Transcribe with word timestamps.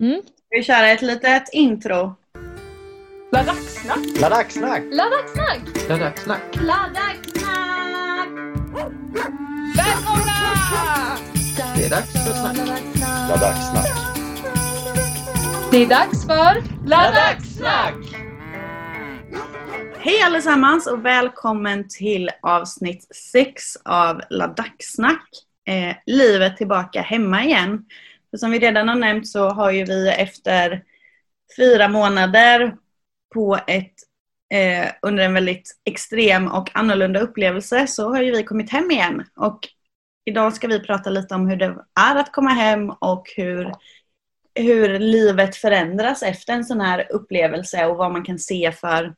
Mm. 0.00 0.22
Vi 0.50 0.62
kör 0.62 0.84
ett 0.84 1.02
litet 1.02 1.48
intro. 1.52 2.14
Ladacksnack! 3.32 4.20
Ladacksnack! 4.20 4.82
Ladacksnack! 4.90 5.60
Ladacksnack! 5.88 6.40
Ladacksnack! 6.54 8.28
Välkomna! 9.76 10.36
Det 11.76 11.84
är 11.84 11.90
dags 11.90 12.12
för 12.12 12.32
snack. 12.32 12.56
Ladacksnack. 13.28 13.88
Det 15.70 15.76
är 15.82 15.86
dags 15.88 16.26
för 16.26 16.86
Ladacksnack! 16.88 17.94
Hej 19.98 20.22
allesammans 20.22 20.86
och 20.86 21.04
välkommen 21.04 21.88
till 21.88 22.30
avsnitt 22.42 23.16
6 23.32 23.62
av 23.84 24.20
Ladacksnack. 24.30 25.28
Eh, 25.68 25.96
livet 26.06 26.56
tillbaka 26.56 27.00
hemma 27.00 27.44
igen. 27.44 27.84
För 28.30 28.38
som 28.38 28.50
vi 28.50 28.58
redan 28.58 28.88
har 28.88 28.94
nämnt 28.96 29.28
så 29.28 29.48
har 29.48 29.70
ju 29.70 29.84
vi 29.84 30.08
efter 30.08 30.84
fyra 31.56 31.88
månader 31.88 32.76
på 33.34 33.58
ett 33.66 33.94
eh, 34.54 34.90
under 35.02 35.24
en 35.24 35.34
väldigt 35.34 35.80
extrem 35.84 36.48
och 36.48 36.70
annorlunda 36.74 37.20
upplevelse 37.20 37.86
så 37.86 38.08
har 38.08 38.22
ju 38.22 38.30
vi 38.30 38.42
kommit 38.42 38.72
hem 38.72 38.90
igen. 38.90 39.24
Och 39.36 39.68
idag 40.24 40.54
ska 40.54 40.68
vi 40.68 40.80
prata 40.80 41.10
lite 41.10 41.34
om 41.34 41.48
hur 41.48 41.56
det 41.56 41.76
är 42.00 42.16
att 42.16 42.32
komma 42.32 42.50
hem 42.50 42.90
och 42.90 43.26
hur, 43.36 43.74
hur 44.54 44.98
livet 44.98 45.56
förändras 45.56 46.22
efter 46.22 46.52
en 46.52 46.64
sån 46.64 46.80
här 46.80 47.12
upplevelse 47.12 47.86
och 47.86 47.96
vad 47.96 48.12
man 48.12 48.24
kan 48.24 48.38
se 48.38 48.72
för 48.72 49.14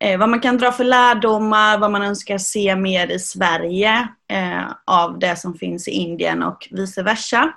eh, 0.00 0.18
vad 0.18 0.28
man 0.28 0.40
kan 0.40 0.58
dra 0.58 0.72
för 0.72 0.84
lärdomar, 0.84 1.78
vad 1.78 1.90
man 1.90 2.02
önskar 2.02 2.38
se 2.38 2.76
mer 2.76 3.10
i 3.10 3.18
Sverige 3.18 4.08
eh, 4.28 4.72
av 4.86 5.18
det 5.18 5.36
som 5.36 5.54
finns 5.54 5.88
i 5.88 5.90
Indien 5.90 6.42
och 6.42 6.68
vice 6.70 7.02
versa. 7.02 7.52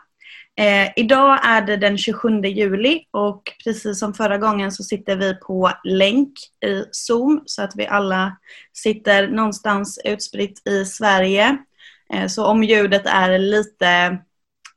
Eh, 0.59 0.91
idag 0.95 1.39
är 1.43 1.61
det 1.61 1.77
den 1.77 1.97
27 1.97 2.41
juli 2.41 3.05
och 3.11 3.43
precis 3.63 3.99
som 3.99 4.13
förra 4.13 4.38
gången 4.38 4.71
så 4.71 4.83
sitter 4.83 5.16
vi 5.16 5.35
på 5.35 5.71
länk 5.83 6.33
i 6.66 6.83
Zoom 6.91 7.44
så 7.45 7.63
att 7.63 7.75
vi 7.75 7.88
alla 7.88 8.38
sitter 8.73 9.28
någonstans 9.28 10.00
utspritt 10.05 10.67
i 10.67 10.85
Sverige. 10.85 11.58
Eh, 12.13 12.28
så 12.28 12.45
om 12.45 12.63
ljudet 12.63 13.05
är 13.05 13.39
lite, 13.39 14.17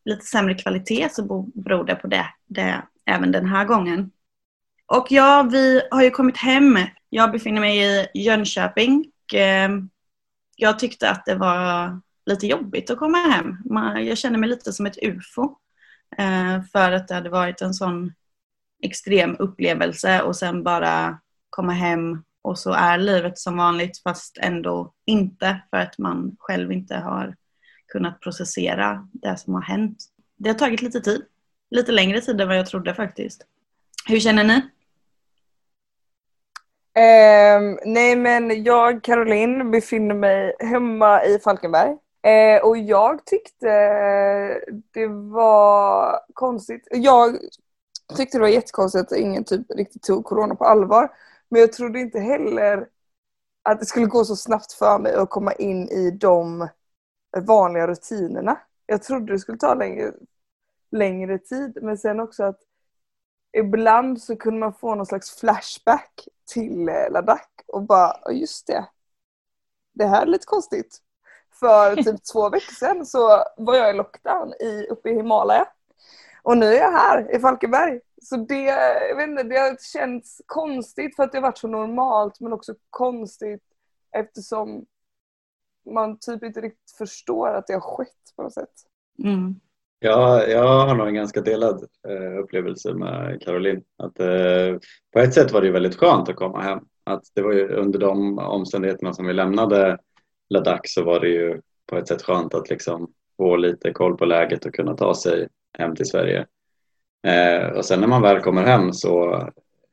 lite 0.04 0.24
sämre 0.24 0.54
kvalitet 0.54 1.08
så 1.12 1.50
beror 1.54 1.84
det 1.84 1.94
på 1.94 2.06
det, 2.06 2.26
det 2.46 2.82
även 3.06 3.32
den 3.32 3.46
här 3.46 3.64
gången. 3.64 4.10
Och 4.86 5.06
ja, 5.10 5.48
vi 5.52 5.82
har 5.90 6.02
ju 6.02 6.10
kommit 6.10 6.36
hem. 6.36 6.78
Jag 7.08 7.32
befinner 7.32 7.60
mig 7.60 7.78
i 8.14 8.22
Jönköping. 8.22 9.04
Och, 9.24 9.34
eh, 9.34 9.70
jag 10.56 10.78
tyckte 10.78 11.10
att 11.10 11.24
det 11.24 11.34
var 11.34 12.00
lite 12.26 12.46
jobbigt 12.46 12.90
att 12.90 12.98
komma 12.98 13.18
hem. 13.18 13.56
Jag 14.06 14.18
känner 14.18 14.38
mig 14.38 14.48
lite 14.48 14.72
som 14.72 14.86
ett 14.86 14.98
ufo. 15.02 15.59
Eh, 16.18 16.62
för 16.72 16.92
att 16.92 17.08
det 17.08 17.14
hade 17.14 17.30
varit 17.30 17.60
en 17.60 17.74
sån 17.74 18.12
extrem 18.82 19.36
upplevelse 19.38 20.22
och 20.22 20.36
sen 20.36 20.62
bara 20.62 21.20
komma 21.50 21.72
hem 21.72 22.22
och 22.42 22.58
så 22.58 22.72
är 22.72 22.98
livet 22.98 23.38
som 23.38 23.56
vanligt 23.56 24.02
fast 24.02 24.38
ändå 24.40 24.92
inte 25.04 25.62
för 25.70 25.76
att 25.76 25.98
man 25.98 26.36
själv 26.38 26.72
inte 26.72 26.96
har 26.96 27.36
kunnat 27.88 28.20
processera 28.20 29.08
det 29.12 29.36
som 29.36 29.54
har 29.54 29.62
hänt. 29.62 30.04
Det 30.36 30.48
har 30.48 30.54
tagit 30.54 30.82
lite 30.82 31.00
tid. 31.00 31.24
Lite 31.70 31.92
längre 31.92 32.20
tid 32.20 32.40
än 32.40 32.48
vad 32.48 32.58
jag 32.58 32.66
trodde 32.66 32.94
faktiskt. 32.94 33.46
Hur 34.06 34.20
känner 34.20 34.44
ni? 34.44 34.54
Um, 36.94 37.78
nej 37.84 38.16
men 38.16 38.64
jag, 38.64 39.04
Caroline, 39.04 39.70
befinner 39.70 40.14
mig 40.14 40.56
hemma 40.60 41.24
i 41.24 41.38
Falkenberg. 41.38 41.96
Eh, 42.22 42.62
och 42.62 42.78
jag 42.78 43.26
tyckte 43.26 43.66
det 44.90 45.06
var 45.06 46.20
konstigt. 46.34 46.88
Jag 46.90 47.38
tyckte 48.16 48.38
det 48.38 48.42
var 48.42 48.48
jättekonstigt 48.48 49.12
att 49.12 49.18
ingen 49.18 49.44
typ 49.44 49.70
riktigt 49.70 50.02
tog 50.02 50.24
corona 50.24 50.54
på 50.54 50.64
allvar. 50.64 51.12
Men 51.48 51.60
jag 51.60 51.72
trodde 51.72 52.00
inte 52.00 52.20
heller 52.20 52.88
att 53.62 53.80
det 53.80 53.86
skulle 53.86 54.06
gå 54.06 54.24
så 54.24 54.36
snabbt 54.36 54.72
för 54.72 54.98
mig 54.98 55.14
att 55.14 55.30
komma 55.30 55.52
in 55.52 55.88
i 55.88 56.10
de 56.10 56.68
vanliga 57.36 57.86
rutinerna. 57.86 58.60
Jag 58.86 59.02
trodde 59.02 59.32
det 59.32 59.38
skulle 59.38 59.58
ta 59.58 59.74
längre, 59.74 60.12
längre 60.90 61.38
tid. 61.38 61.78
Men 61.82 61.98
sen 61.98 62.20
också 62.20 62.44
att 62.44 62.60
ibland 63.52 64.22
så 64.22 64.36
kunde 64.36 64.60
man 64.60 64.74
få 64.74 64.94
någon 64.94 65.06
slags 65.06 65.30
flashback 65.30 66.28
till 66.52 66.88
eh, 66.88 67.10
Ladakh 67.10 67.48
och 67.66 67.82
bara, 67.82 68.32
just 68.32 68.66
det. 68.66 68.88
Det 69.92 70.06
här 70.06 70.22
är 70.22 70.26
lite 70.26 70.46
konstigt. 70.46 71.02
För 71.60 71.96
typ 71.96 72.24
två 72.32 72.48
veckor 72.48 72.72
sedan 72.72 73.06
så 73.06 73.44
var 73.56 73.74
jag 73.74 73.90
i 73.90 73.96
lockdown 73.96 74.52
i, 74.60 74.86
uppe 74.90 75.10
i 75.10 75.14
Himalaya. 75.14 75.66
Och 76.42 76.58
nu 76.58 76.66
är 76.66 76.78
jag 76.78 76.92
här 76.92 77.36
i 77.36 77.38
Falkenberg. 77.38 78.00
Så 78.22 78.36
det, 78.36 78.64
jag 79.08 79.16
vet 79.16 79.28
inte, 79.28 79.42
det 79.42 79.56
har 79.56 79.76
känts 79.92 80.42
konstigt 80.46 81.16
för 81.16 81.22
att 81.22 81.32
det 81.32 81.38
har 81.38 81.42
varit 81.42 81.58
så 81.58 81.68
normalt 81.68 82.40
men 82.40 82.52
också 82.52 82.74
konstigt 82.90 83.62
eftersom 84.16 84.86
man 85.90 86.18
typ 86.18 86.42
inte 86.42 86.60
riktigt 86.60 86.96
förstår 86.98 87.48
att 87.48 87.66
det 87.66 87.72
har 87.72 87.80
skett 87.80 88.36
på 88.36 88.42
något 88.42 88.54
sätt. 88.54 88.72
Mm. 89.24 89.54
Ja, 89.98 90.46
jag 90.46 90.86
har 90.86 90.94
nog 90.94 91.08
en 91.08 91.14
ganska 91.14 91.40
delad 91.40 91.86
eh, 92.08 92.38
upplevelse 92.38 92.94
med 92.94 93.42
Caroline. 93.42 93.82
Att, 93.96 94.20
eh, 94.20 94.78
på 95.12 95.18
ett 95.18 95.34
sätt 95.34 95.52
var 95.52 95.62
det 95.62 95.70
väldigt 95.70 95.96
skönt 95.96 96.28
att 96.28 96.36
komma 96.36 96.62
hem. 96.62 96.78
Att 97.04 97.22
det 97.34 97.42
var 97.42 97.52
ju 97.52 97.68
under 97.68 97.98
de 97.98 98.38
omständigheterna 98.38 99.12
som 99.12 99.26
vi 99.26 99.32
lämnade 99.32 99.98
Ladakh 100.50 100.82
så 100.84 101.04
var 101.04 101.20
det 101.20 101.28
ju 101.28 101.60
på 101.86 101.96
ett 101.96 102.08
sätt 102.08 102.22
skönt 102.22 102.54
att 102.54 102.70
liksom 102.70 103.12
få 103.36 103.56
lite 103.56 103.92
koll 103.92 104.16
på 104.16 104.24
läget 104.24 104.64
och 104.64 104.74
kunna 104.74 104.96
ta 104.96 105.14
sig 105.14 105.48
hem 105.78 105.96
till 105.96 106.06
Sverige. 106.06 106.46
Eh, 107.26 107.68
och 107.68 107.84
sen 107.84 108.00
när 108.00 108.08
man 108.08 108.22
väl 108.22 108.40
kommer 108.40 108.64
hem 108.64 108.92
så 108.92 109.42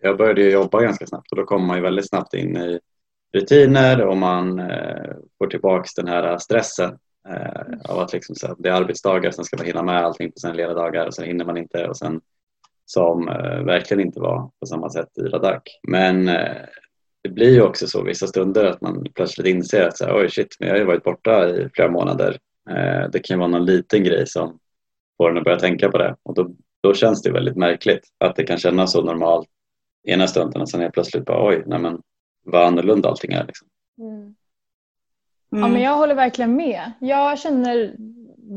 jag 0.01 0.17
började 0.17 0.41
ju 0.41 0.51
jobba 0.51 0.81
ganska 0.81 1.07
snabbt 1.07 1.31
och 1.31 1.37
då 1.37 1.43
kommer 1.43 1.65
man 1.65 1.77
ju 1.77 1.83
väldigt 1.83 2.09
snabbt 2.09 2.33
in 2.33 2.57
i 2.57 2.79
rutiner 3.33 4.01
och 4.01 4.17
man 4.17 4.59
eh, 4.59 5.13
får 5.37 5.47
tillbaks 5.47 5.93
den 5.93 6.07
här 6.07 6.37
stressen 6.37 6.97
eh, 7.29 7.91
av 7.91 7.99
att 7.99 8.13
liksom, 8.13 8.35
så 8.35 8.55
det 8.59 8.69
är 8.69 8.73
arbetsdagar, 8.73 9.31
sen 9.31 9.45
ska 9.45 9.57
man 9.57 9.65
hinna 9.65 9.83
med 9.83 10.05
allting 10.05 10.31
på 10.31 10.39
sina 10.39 10.53
lediga 10.53 10.73
dagar 10.73 11.05
och 11.05 11.13
sen 11.13 11.25
hinner 11.25 11.45
man 11.45 11.57
inte 11.57 11.87
och 11.87 11.97
sen 11.97 12.21
som 12.85 13.27
eh, 13.27 13.63
verkligen 13.63 14.05
inte 14.05 14.19
var 14.19 14.51
på 14.59 14.65
samma 14.65 14.89
sätt 14.89 15.17
i 15.17 15.21
Ladakh. 15.21 15.71
Men 15.87 16.27
eh, 16.27 16.65
det 17.27 17.33
blir 17.33 17.53
ju 17.53 17.61
också 17.61 17.87
så 17.87 18.03
vissa 18.03 18.27
stunder 18.27 18.65
att 18.65 18.81
man 18.81 19.05
plötsligt 19.15 19.47
inser 19.47 19.87
att 19.87 19.97
så 19.97 20.05
här, 20.05 20.17
oj 20.17 20.29
shit, 20.29 20.55
men 20.59 20.67
jag 20.67 20.75
har 20.75 20.79
ju 20.79 20.85
varit 20.85 21.03
borta 21.03 21.49
i 21.49 21.69
flera 21.73 21.91
månader. 21.91 22.37
Eh, 22.69 23.09
det 23.11 23.19
kan 23.19 23.39
vara 23.39 23.49
någon 23.49 23.65
liten 23.65 24.03
grej 24.03 24.27
som 24.27 24.59
får 25.17 25.31
en 25.31 25.37
att 25.37 25.43
börja 25.43 25.59
tänka 25.59 25.89
på 25.89 25.97
det 25.97 26.15
och 26.23 26.33
då, 26.33 26.49
då 26.83 26.93
känns 26.93 27.21
det 27.21 27.31
väldigt 27.31 27.55
märkligt 27.55 28.07
att 28.17 28.35
det 28.35 28.43
kan 28.43 28.57
kännas 28.57 28.91
så 28.91 29.01
normalt 29.01 29.49
ena 30.03 30.27
stunden 30.27 30.61
och 30.61 30.69
sen 30.69 30.81
är 30.81 30.89
plötsligt 30.89 31.25
bara 31.25 31.47
oj, 31.47 31.63
nej 31.65 31.79
men 31.79 32.01
vad 32.45 32.67
annorlunda 32.67 33.09
allting 33.09 33.33
är. 33.33 33.45
Liksom. 33.45 33.67
Mm. 33.99 34.35
Ja, 35.49 35.67
men 35.67 35.81
jag 35.81 35.95
håller 35.95 36.15
verkligen 36.15 36.55
med. 36.55 36.91
Jag 36.99 37.39
känner 37.39 37.95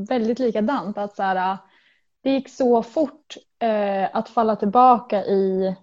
väldigt 0.08 0.38
likadant. 0.38 0.98
Att 0.98 1.16
så 1.16 1.22
här, 1.22 1.58
det 2.22 2.30
gick 2.30 2.48
så 2.48 2.82
fort 2.82 3.36
eh, 3.58 4.16
att 4.16 4.28
falla 4.28 4.56
tillbaka 4.56 5.24
i, 5.24 5.74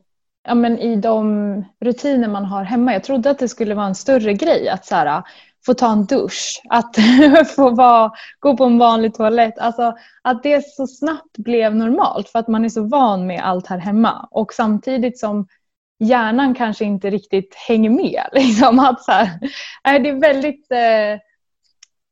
ja, 0.47 0.55
men 0.55 0.79
i 0.79 0.95
de 0.95 1.65
rutiner 1.79 2.27
man 2.27 2.45
har 2.45 2.63
hemma. 2.63 2.93
Jag 2.93 3.03
trodde 3.03 3.29
att 3.29 3.39
det 3.39 3.47
skulle 3.47 3.75
vara 3.75 3.85
en 3.85 3.95
större 3.95 4.33
grej 4.33 4.69
att 4.69 4.85
så 4.85 4.95
här, 4.95 5.23
få 5.65 5.73
ta 5.73 5.91
en 5.91 6.05
dusch, 6.05 6.61
att 6.69 6.95
få 7.55 7.69
vara, 7.69 8.11
gå 8.39 8.57
på 8.57 8.63
en 8.63 8.77
vanlig 8.77 9.13
toalett. 9.13 9.59
Alltså, 9.59 9.95
att 10.21 10.43
det 10.43 10.65
så 10.65 10.87
snabbt 10.87 11.37
blev 11.37 11.75
normalt 11.75 12.29
för 12.29 12.39
att 12.39 12.47
man 12.47 12.65
är 12.65 12.69
så 12.69 12.83
van 12.83 13.27
med 13.27 13.41
allt 13.43 13.67
här 13.67 13.77
hemma. 13.77 14.27
Och 14.31 14.53
samtidigt 14.53 15.19
som 15.19 15.47
hjärnan 15.99 16.55
kanske 16.55 16.85
inte 16.85 17.09
riktigt 17.09 17.55
hänger 17.55 17.89
med. 17.89 18.23
Liksom, 18.33 18.79
att 18.79 19.03
så 19.03 19.11
här, 19.11 19.99
det 19.99 20.09
är 20.09 20.21
väldigt, 20.21 20.71
eh, 20.71 21.21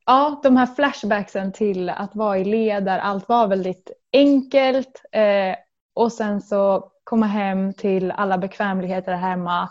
ja, 0.05 0.39
de 0.43 0.57
här 0.57 0.65
flashbacksen 0.75 1.51
till 1.51 1.89
att 1.89 2.15
vara 2.15 2.37
i 2.37 2.45
led 2.45 2.85
där 2.85 2.99
allt 2.99 3.29
var 3.29 3.47
väldigt 3.47 3.91
enkelt 4.13 5.01
eh, 5.11 5.55
och 5.95 6.11
sen 6.11 6.41
så 6.41 6.91
komma 7.03 7.25
hem 7.25 7.73
till 7.73 8.11
alla 8.11 8.37
bekvämligheter 8.37 9.13
hemma. 9.13 9.69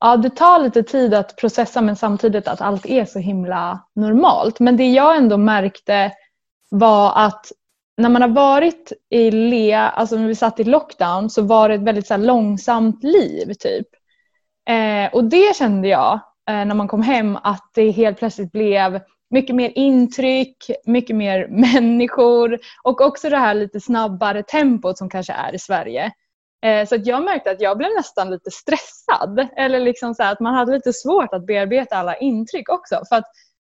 Ja, 0.00 0.16
det 0.16 0.30
tar 0.30 0.58
lite 0.58 0.82
tid 0.82 1.14
att 1.14 1.36
processa 1.36 1.80
men 1.80 1.96
samtidigt 1.96 2.48
att 2.48 2.60
allt 2.60 2.86
är 2.86 3.04
så 3.04 3.18
himla 3.18 3.86
normalt. 3.94 4.60
Men 4.60 4.76
det 4.76 4.90
jag 4.90 5.16
ändå 5.16 5.36
märkte 5.36 6.12
var 6.70 7.12
att 7.16 7.52
när 7.96 8.08
man 8.08 8.22
har 8.22 8.28
varit 8.28 8.92
i 9.10 9.30
LEA, 9.30 9.88
alltså 9.88 10.16
när 10.16 10.26
vi 10.26 10.34
satt 10.34 10.60
i 10.60 10.64
lockdown, 10.64 11.30
så 11.30 11.42
var 11.42 11.68
det 11.68 11.74
ett 11.74 11.82
väldigt 11.82 12.06
så 12.06 12.16
långsamt 12.16 13.02
liv. 13.02 13.54
typ. 13.54 13.86
Eh, 14.68 15.14
och 15.14 15.24
det 15.24 15.56
kände 15.56 15.88
jag 15.88 16.12
eh, 16.48 16.64
när 16.64 16.74
man 16.74 16.88
kom 16.88 17.02
hem 17.02 17.38
att 17.42 17.70
det 17.74 17.90
helt 17.90 18.18
plötsligt 18.18 18.52
blev 18.52 19.00
mycket 19.32 19.56
mer 19.56 19.72
intryck, 19.74 20.70
mycket 20.84 21.16
mer 21.16 21.46
människor 21.50 22.58
och 22.82 23.00
också 23.00 23.28
det 23.28 23.38
här 23.38 23.54
lite 23.54 23.80
snabbare 23.80 24.42
tempot 24.42 24.98
som 24.98 25.10
kanske 25.10 25.32
är 25.32 25.54
i 25.54 25.58
Sverige. 25.58 26.12
Eh, 26.64 26.86
så 26.86 26.94
att 26.94 27.06
jag 27.06 27.24
märkte 27.24 27.50
att 27.50 27.60
jag 27.60 27.78
blev 27.78 27.90
nästan 27.96 28.30
lite 28.30 28.50
stressad. 28.50 29.48
Eller 29.56 29.80
liksom 29.80 30.14
så 30.14 30.22
att 30.22 30.40
man 30.40 30.54
hade 30.54 30.72
lite 30.72 30.92
svårt 30.92 31.34
att 31.34 31.46
bearbeta 31.46 31.96
alla 31.96 32.16
intryck 32.16 32.68
också. 32.68 33.02
För 33.08 33.16
att 33.16 33.24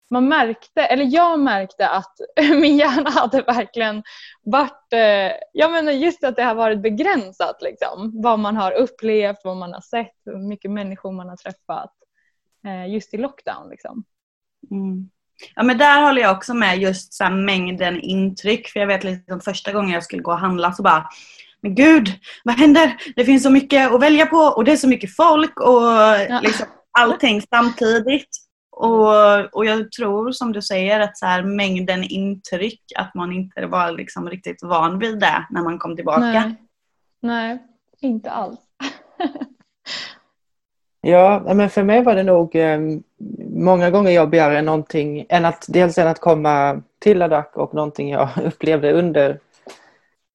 man 0.09 0.27
märkte, 0.27 0.81
eller 0.81 1.05
jag 1.05 1.39
märkte 1.39 1.87
att 1.89 2.13
min 2.49 2.77
hjärna 2.77 3.09
hade 3.09 3.41
verkligen 3.41 4.03
varit, 4.43 4.93
eh, 4.93 5.31
jag 5.53 5.71
menar 5.71 5.91
just 5.91 6.23
att 6.23 6.35
det 6.35 6.43
har 6.43 6.55
varit 6.55 6.81
begränsat 6.81 7.61
liksom. 7.61 8.11
Vad 8.21 8.39
man 8.39 8.57
har 8.57 8.71
upplevt, 8.71 9.39
vad 9.43 9.57
man 9.57 9.73
har 9.73 9.81
sett, 9.81 10.15
hur 10.25 10.47
mycket 10.47 10.71
människor 10.71 11.11
man 11.11 11.29
har 11.29 11.37
träffat 11.37 11.93
eh, 12.65 12.93
just 12.93 13.13
i 13.13 13.17
lockdown 13.17 13.69
liksom. 13.69 14.03
Mm. 14.71 15.09
Ja 15.55 15.63
men 15.63 15.77
där 15.77 16.01
håller 16.01 16.21
jag 16.21 16.37
också 16.37 16.53
med 16.53 16.77
just 16.77 17.13
så 17.13 17.29
mängden 17.29 18.01
intryck. 18.01 18.67
För 18.67 18.79
jag 18.79 18.87
vet 18.87 19.03
liksom 19.03 19.41
första 19.41 19.71
gången 19.71 19.91
jag 19.91 20.03
skulle 20.03 20.21
gå 20.21 20.31
och 20.31 20.39
handla 20.39 20.73
så 20.73 20.83
bara 20.83 21.09
Men 21.61 21.75
gud, 21.75 22.13
vad 22.43 22.55
händer? 22.55 22.95
Det 23.15 23.25
finns 23.25 23.43
så 23.43 23.49
mycket 23.49 23.91
att 23.91 24.01
välja 24.01 24.25
på 24.25 24.37
och 24.37 24.63
det 24.63 24.71
är 24.71 24.77
så 24.77 24.87
mycket 24.87 25.15
folk 25.15 25.59
och 25.59 25.83
ja. 26.29 26.39
liksom 26.43 26.65
allting 26.99 27.41
samtidigt. 27.41 28.29
Och, 28.71 29.55
och 29.55 29.65
jag 29.65 29.91
tror 29.91 30.31
som 30.31 30.51
du 30.51 30.61
säger 30.61 30.99
att 30.99 31.17
så 31.17 31.25
här, 31.25 31.43
mängden 31.43 32.03
intryck, 32.03 32.81
att 32.95 33.15
man 33.15 33.31
inte 33.31 33.65
var 33.65 33.91
liksom 33.91 34.29
riktigt 34.29 34.63
van 34.63 34.99
vid 34.99 35.19
det 35.19 35.45
när 35.49 35.61
man 35.63 35.79
kom 35.79 35.95
tillbaka. 35.95 36.21
Nej, 36.21 36.55
Nej 37.21 37.59
inte 38.05 38.31
alls. 38.31 38.59
ja, 41.01 41.53
men 41.55 41.69
för 41.69 41.83
mig 41.83 42.03
var 42.03 42.15
det 42.15 42.23
nog 42.23 42.55
eh, 42.55 42.79
många 43.55 43.89
gånger 43.89 44.11
jobbigare 44.11 44.59
än 44.59 44.65
någonting, 44.65 45.25
än 45.29 45.45
att, 45.45 45.65
dels 45.67 45.97
än 45.97 46.07
att 46.07 46.19
komma 46.19 46.81
till 46.99 47.17
Ladakh 47.17 47.57
och 47.57 47.73
någonting 47.73 48.09
jag 48.09 48.29
upplevde 48.45 48.93
under 48.93 49.39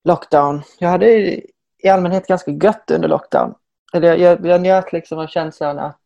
lockdown. 0.04 0.62
Jag 0.78 0.88
hade 0.88 1.06
i 1.82 1.88
allmänhet 1.88 2.26
ganska 2.26 2.50
gött 2.50 2.90
under 2.90 3.08
lockdown. 3.08 3.54
Eller 3.92 4.08
jag, 4.08 4.18
jag, 4.18 4.46
jag 4.46 4.60
njöt 4.60 4.92
liksom 4.92 5.18
av 5.18 5.26
känslan 5.26 5.78
att 5.78 6.00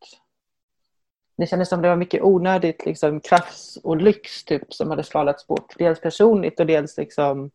det 1.37 1.47
kändes 1.47 1.69
som 1.69 1.83
det 1.83 1.89
var 1.89 1.97
mycket 1.97 2.23
onödigt 2.23 2.87
liksom, 2.87 3.21
krafts 3.21 3.77
och 3.77 3.97
lyx 3.97 4.45
typ, 4.45 4.75
som 4.75 4.91
hade 4.91 5.03
skalats 5.03 5.47
bort. 5.47 5.75
Dels 5.79 6.01
personligt 6.01 6.61
och 6.61 6.67
dels 6.67 6.97
liksom, 6.97 7.51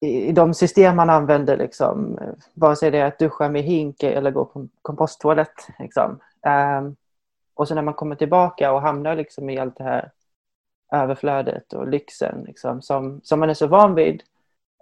i 0.00 0.32
de 0.32 0.54
system 0.54 0.96
man 0.96 1.10
använder. 1.10 1.56
Liksom, 1.56 2.18
vare 2.54 2.76
sig 2.76 2.90
det 2.90 2.98
är 2.98 3.04
att 3.04 3.18
duscha 3.18 3.48
med 3.48 3.62
hink 3.62 4.02
eller 4.02 4.30
gå 4.30 4.44
på 4.44 4.68
komposttoalett. 4.82 5.68
Liksom. 5.78 6.20
Um, 6.80 6.96
och 7.60 7.68
så 7.68 7.74
när 7.74 7.82
man 7.82 7.94
kommer 7.94 8.16
tillbaka 8.16 8.72
och 8.72 8.82
hamnar 8.82 9.16
liksom 9.16 9.50
i 9.50 9.58
allt 9.58 9.76
det 9.76 9.84
här 9.84 10.10
överflödet 10.92 11.72
och 11.72 11.88
lyxen 11.88 12.44
liksom, 12.46 12.82
som, 12.82 13.20
som 13.24 13.40
man 13.40 13.50
är 13.50 13.54
så 13.54 13.66
van 13.66 13.94
vid. 13.94 14.22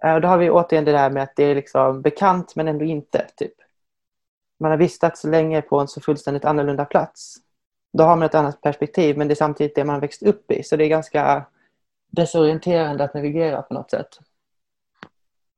Eh, 0.03 0.19
då 0.19 0.27
har 0.27 0.37
vi 0.37 0.49
återigen 0.49 0.85
det 0.85 0.91
där 0.91 1.09
med 1.09 1.23
att 1.23 1.35
det 1.35 1.43
är 1.43 1.55
liksom 1.55 2.01
bekant 2.01 2.55
men 2.55 2.67
ändå 2.67 2.85
inte. 2.85 3.27
Typ. 3.35 3.53
Man 4.59 4.71
har 4.71 4.77
vistats 4.77 5.23
länge 5.23 5.61
på 5.61 5.79
en 5.79 5.87
så 5.87 6.01
fullständigt 6.01 6.45
annorlunda 6.45 6.85
plats 6.85 7.35
då 7.93 8.03
har 8.03 8.15
man 8.15 8.25
ett 8.25 8.35
annat 8.35 8.61
perspektiv 8.61 9.17
men 9.17 9.27
det 9.27 9.33
är 9.33 9.35
samtidigt 9.35 9.75
det 9.75 9.83
man 9.83 9.99
växt 9.99 10.23
upp 10.23 10.51
i. 10.51 10.63
Så 10.63 10.75
det 10.75 10.83
är 10.83 10.89
ganska 10.89 11.45
desorienterande 12.11 13.03
att 13.03 13.13
navigera 13.13 13.61
på 13.61 13.73
något 13.73 13.91
sätt. 13.91 14.19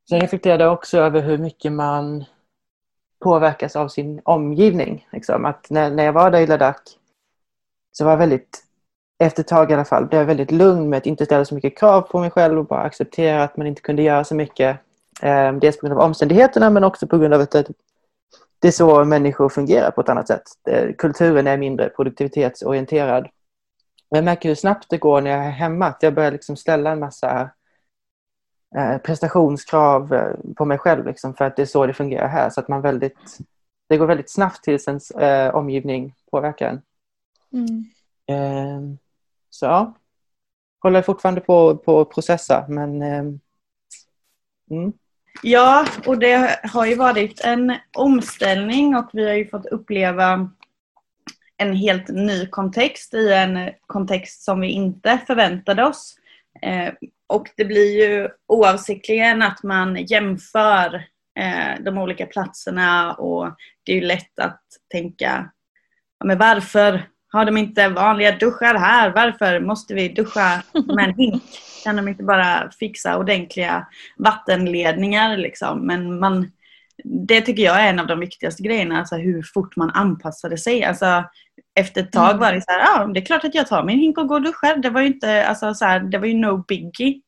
Sen 0.09 0.21
reflekterade 0.21 0.63
jag 0.63 0.73
också 0.73 0.97
över 0.97 1.21
hur 1.21 1.37
mycket 1.37 1.71
man 1.71 2.25
påverkas 3.19 3.75
av 3.75 3.87
sin 3.87 4.21
omgivning. 4.23 5.07
Liksom. 5.11 5.45
Att 5.45 5.69
när, 5.69 5.91
när 5.91 6.03
jag 6.03 6.13
var 6.13 6.31
där 6.31 6.39
i 6.39 6.47
Ladakh 6.47 6.81
så 7.91 8.05
var 8.05 8.11
jag 8.11 8.17
väldigt, 8.17 8.63
efter 9.19 9.43
ett 9.43 9.47
tag 9.47 9.71
i 9.71 9.73
alla 9.73 9.85
fall, 9.85 10.05
blev 10.05 10.21
jag 10.21 10.27
väldigt 10.27 10.51
lugn 10.51 10.89
med 10.89 10.97
att 10.97 11.05
inte 11.05 11.25
ställa 11.25 11.45
så 11.45 11.55
mycket 11.55 11.77
krav 11.77 12.01
på 12.01 12.19
mig 12.19 12.31
själv 12.31 12.59
och 12.59 12.65
bara 12.65 12.81
acceptera 12.81 13.43
att 13.43 13.57
man 13.57 13.67
inte 13.67 13.81
kunde 13.81 14.01
göra 14.01 14.23
så 14.23 14.35
mycket. 14.35 14.79
Eh, 15.21 15.53
dels 15.53 15.79
på 15.79 15.87
grund 15.87 15.99
av 15.99 16.05
omständigheterna 16.05 16.69
men 16.69 16.83
också 16.83 17.07
på 17.07 17.17
grund 17.17 17.33
av 17.33 17.41
att 17.41 17.51
det 18.61 18.67
är 18.67 18.71
så 18.71 19.05
människor 19.05 19.49
fungerar 19.49 19.91
på 19.91 20.01
ett 20.01 20.09
annat 20.09 20.27
sätt. 20.27 20.43
Eh, 20.69 20.93
kulturen 20.97 21.47
är 21.47 21.57
mindre 21.57 21.89
produktivitetsorienterad. 21.89 23.27
Jag 24.09 24.23
märker 24.23 24.49
hur 24.49 24.55
snabbt 24.55 24.89
det 24.89 24.97
går 24.97 25.21
när 25.21 25.31
jag 25.31 25.45
är 25.45 25.49
hemma. 25.49 25.85
Att 25.85 26.03
jag 26.03 26.13
börjar 26.13 26.31
liksom 26.31 26.55
ställa 26.55 26.91
en 26.91 26.99
massa 26.99 27.49
eh, 28.75 28.97
prestationskrav 28.97 30.13
eh, 30.13 30.53
på 30.57 30.65
mig 30.65 30.77
själv 30.77 31.05
liksom, 31.05 31.33
för 31.33 31.45
att 31.45 31.55
det 31.55 31.61
är 31.61 31.65
så 31.65 31.85
det 31.85 31.93
fungerar 31.93 32.27
här. 32.27 32.49
Så 32.49 32.59
att 32.59 32.67
man 32.67 32.81
väldigt, 32.81 33.37
det 33.89 33.97
går 33.97 34.07
väldigt 34.07 34.31
snabbt 34.31 34.63
tills 34.63 34.87
ens 34.87 35.11
eh, 35.11 35.55
omgivning 35.55 36.15
påverkar 36.31 36.69
en. 36.69 36.81
Mm. 37.53 37.85
Eh, 38.27 38.97
så 39.49 39.65
ja, 39.65 39.97
håller 40.79 41.01
fortfarande 41.01 41.41
på, 41.41 41.77
på 41.77 42.01
att 42.01 42.09
processa 42.09 42.65
men 42.69 43.01
eh, 43.01 43.23
mm. 44.71 44.93
Ja, 45.43 45.87
och 46.05 46.19
det 46.19 46.59
har 46.63 46.85
ju 46.85 46.95
varit 46.95 47.41
en 47.45 47.75
omställning 47.97 48.95
och 48.95 49.09
vi 49.13 49.27
har 49.27 49.33
ju 49.33 49.47
fått 49.47 49.65
uppleva 49.65 50.49
en 51.57 51.75
helt 51.75 52.07
ny 52.07 52.47
kontext 52.47 53.13
i 53.13 53.33
en 53.33 53.69
kontext 53.87 54.43
som 54.43 54.59
vi 54.59 54.67
inte 54.67 55.19
förväntade 55.27 55.83
oss. 55.83 56.15
Eh, 56.61 56.93
och 57.27 57.47
det 57.57 57.65
blir 57.65 58.05
ju 58.05 58.29
oavsiktligen 58.47 59.41
att 59.41 59.63
man 59.63 59.95
jämför 59.95 60.95
eh, 61.39 61.83
de 61.83 61.97
olika 61.97 62.25
platserna 62.25 63.13
och 63.13 63.55
det 63.83 63.91
är 63.91 63.95
ju 63.95 64.07
lätt 64.07 64.39
att 64.39 64.63
tänka 64.91 65.51
men 66.23 66.37
varför 66.37 67.07
har 67.31 67.45
de 67.45 67.57
inte 67.57 67.89
vanliga 67.89 68.31
duschar 68.31 68.75
här? 68.75 69.09
Varför 69.09 69.59
måste 69.59 69.93
vi 69.93 70.09
duscha 70.09 70.63
med 70.95 71.05
en 71.09 71.15
hink? 71.15 71.43
Kan 71.83 71.95
de 71.95 72.07
inte 72.07 72.23
bara 72.23 72.71
fixa 72.79 73.17
ordentliga 73.17 73.87
vattenledningar? 74.17 75.37
Liksom? 75.37 75.87
Men 75.87 76.19
man, 76.19 76.51
det 77.03 77.41
tycker 77.41 77.63
jag 77.63 77.81
är 77.81 77.89
en 77.89 77.99
av 77.99 78.07
de 78.07 78.19
viktigaste 78.19 78.63
grejerna, 78.63 78.99
alltså 78.99 79.15
hur 79.15 79.43
fort 79.43 79.75
man 79.75 79.89
anpassade 79.89 80.57
sig. 80.57 80.83
Alltså, 80.83 81.23
efter 81.75 82.01
ett 82.01 82.11
tag 82.11 82.29
mm. 82.29 82.39
var 82.39 82.53
det 82.53 82.61
så 82.61 82.71
här, 82.71 82.79
ja 82.79 83.05
det 83.13 83.19
är 83.19 83.25
klart 83.25 83.43
att 83.43 83.55
jag 83.55 83.67
tar 83.67 83.83
min 83.83 83.99
hink 83.99 84.17
och 84.17 84.27
går 84.27 84.35
och 84.35 84.41
duschar. 84.41 84.75
Det 84.75 84.89
var 84.89 85.01
ju, 85.01 85.07
inte, 85.07 85.47
alltså, 85.47 85.73
så 85.73 85.85
här, 85.85 85.99
det 85.99 86.17
var 86.17 86.27
ju 86.27 86.33
no 86.33 86.57
biggie 86.67 87.21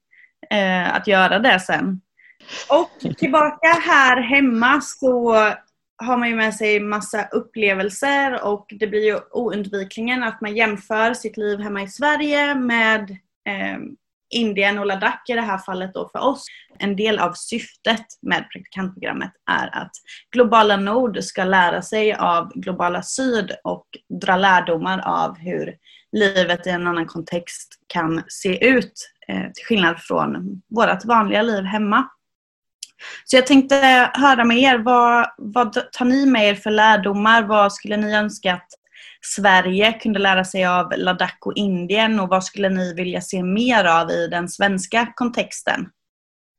eh, 0.49 0.95
att 0.95 1.07
göra 1.07 1.39
det 1.39 1.59
sen. 1.59 2.01
Och 2.69 3.15
tillbaka 3.17 3.67
här 3.67 4.21
hemma 4.21 4.81
så 4.81 5.35
har 6.03 6.17
man 6.17 6.29
ju 6.29 6.35
med 6.35 6.55
sig 6.55 6.79
massa 6.79 7.27
upplevelser 7.31 8.43
och 8.43 8.65
det 8.79 8.87
blir 8.87 9.05
ju 9.05 9.19
oundvikligen 9.31 10.23
att 10.23 10.41
man 10.41 10.55
jämför 10.55 11.13
sitt 11.13 11.37
liv 11.37 11.59
hemma 11.59 11.81
i 11.81 11.87
Sverige 11.87 12.55
med 12.55 13.11
eh, 13.49 13.77
Indien 14.33 14.79
och 14.79 14.85
Ladakh 14.85 15.31
i 15.31 15.33
det 15.33 15.41
här 15.41 15.57
fallet 15.57 15.93
då 15.93 16.09
för 16.11 16.19
oss. 16.19 16.45
En 16.79 16.95
del 16.95 17.19
av 17.19 17.33
syftet 17.33 18.05
med 18.21 18.49
praktikantprogrammet 18.53 19.31
är 19.51 19.81
att 19.81 19.91
Globala 20.31 20.77
Nord 20.77 21.23
ska 21.23 21.43
lära 21.43 21.81
sig 21.81 22.13
av 22.13 22.51
Globala 22.55 23.03
Syd 23.03 23.51
och 23.63 23.85
dra 24.21 24.37
lärdomar 24.37 25.01
av 25.05 25.37
hur 25.37 25.75
livet 26.11 26.67
i 26.67 26.69
en 26.69 26.87
annan 26.87 27.05
kontext 27.05 27.73
kan 27.87 28.23
se 28.27 28.67
ut 28.67 28.93
eh, 29.27 29.51
till 29.53 29.65
skillnad 29.65 29.99
från 29.99 30.61
vårt 30.69 31.05
vanliga 31.05 31.41
liv 31.41 31.63
hemma. 31.63 32.09
Så 33.25 33.35
jag 33.35 33.47
tänkte 33.47 34.09
höra 34.13 34.45
med 34.45 34.57
er, 34.57 34.77
vad, 34.77 35.27
vad 35.37 35.91
tar 35.91 36.05
ni 36.05 36.25
med 36.25 36.49
er 36.49 36.55
för 36.55 36.71
lärdomar? 36.71 37.43
Vad 37.43 37.73
skulle 37.73 37.97
ni 37.97 38.15
önska 38.15 38.53
att 38.53 38.67
Sverige 39.21 39.93
kunde 39.93 40.19
lära 40.19 40.43
sig 40.43 40.65
av 40.65 40.93
Ladakh 40.97 41.37
och 41.47 41.53
Indien 41.55 42.19
och 42.19 42.29
vad 42.29 42.43
skulle 42.43 42.69
ni 42.69 42.93
vilja 42.93 43.21
se 43.21 43.43
mer 43.43 43.85
av 43.85 44.09
i 44.09 44.27
den 44.27 44.49
svenska 44.49 45.07
kontexten? 45.15 45.89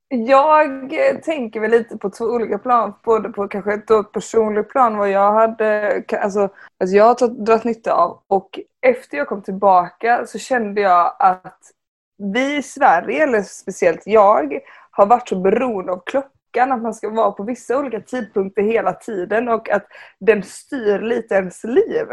Jag 0.09 0.93
tänker 1.25 1.61
väl 1.61 1.71
lite 1.71 1.97
på 1.97 2.11
två 2.11 2.25
olika 2.25 2.59
plan, 2.59 2.95
både 3.05 3.29
på 3.29 3.49
kanske 3.49 3.75
ett 3.75 4.13
personligt 4.13 4.69
plan 4.69 4.97
vad 4.97 5.11
jag 5.11 5.33
hade, 5.33 6.03
alltså, 6.21 6.49
alltså 6.81 6.97
jag 6.97 7.05
har 7.05 7.45
dragit 7.45 7.65
nytta 7.65 7.93
av 7.93 8.23
och 8.27 8.61
efter 8.87 9.17
jag 9.17 9.29
kom 9.29 9.43
tillbaka 9.43 10.27
så 10.27 10.39
kände 10.39 10.81
jag 10.81 11.17
att 11.19 11.61
vi 12.19 12.57
i 12.57 12.63
Sverige, 12.63 13.23
eller 13.23 13.43
speciellt 13.43 14.03
jag, 14.05 14.59
har 14.97 15.07
varit 15.07 15.29
så 15.29 15.37
beroende 15.37 15.93
av 15.93 16.03
klockan, 16.07 16.73
att 16.73 16.83
man 16.83 16.95
ska 16.95 17.11
vara 17.11 17.33
på 17.33 17.43
vissa 17.43 17.79
olika 17.79 18.01
tidpunkter 18.01 18.63
hela 18.63 18.93
tiden 18.93 19.49
och 19.49 19.71
att 19.71 19.87
den 20.21 20.43
styr 20.43 20.99
lite 20.99 21.35
ens 21.35 21.65
liv. 21.65 22.07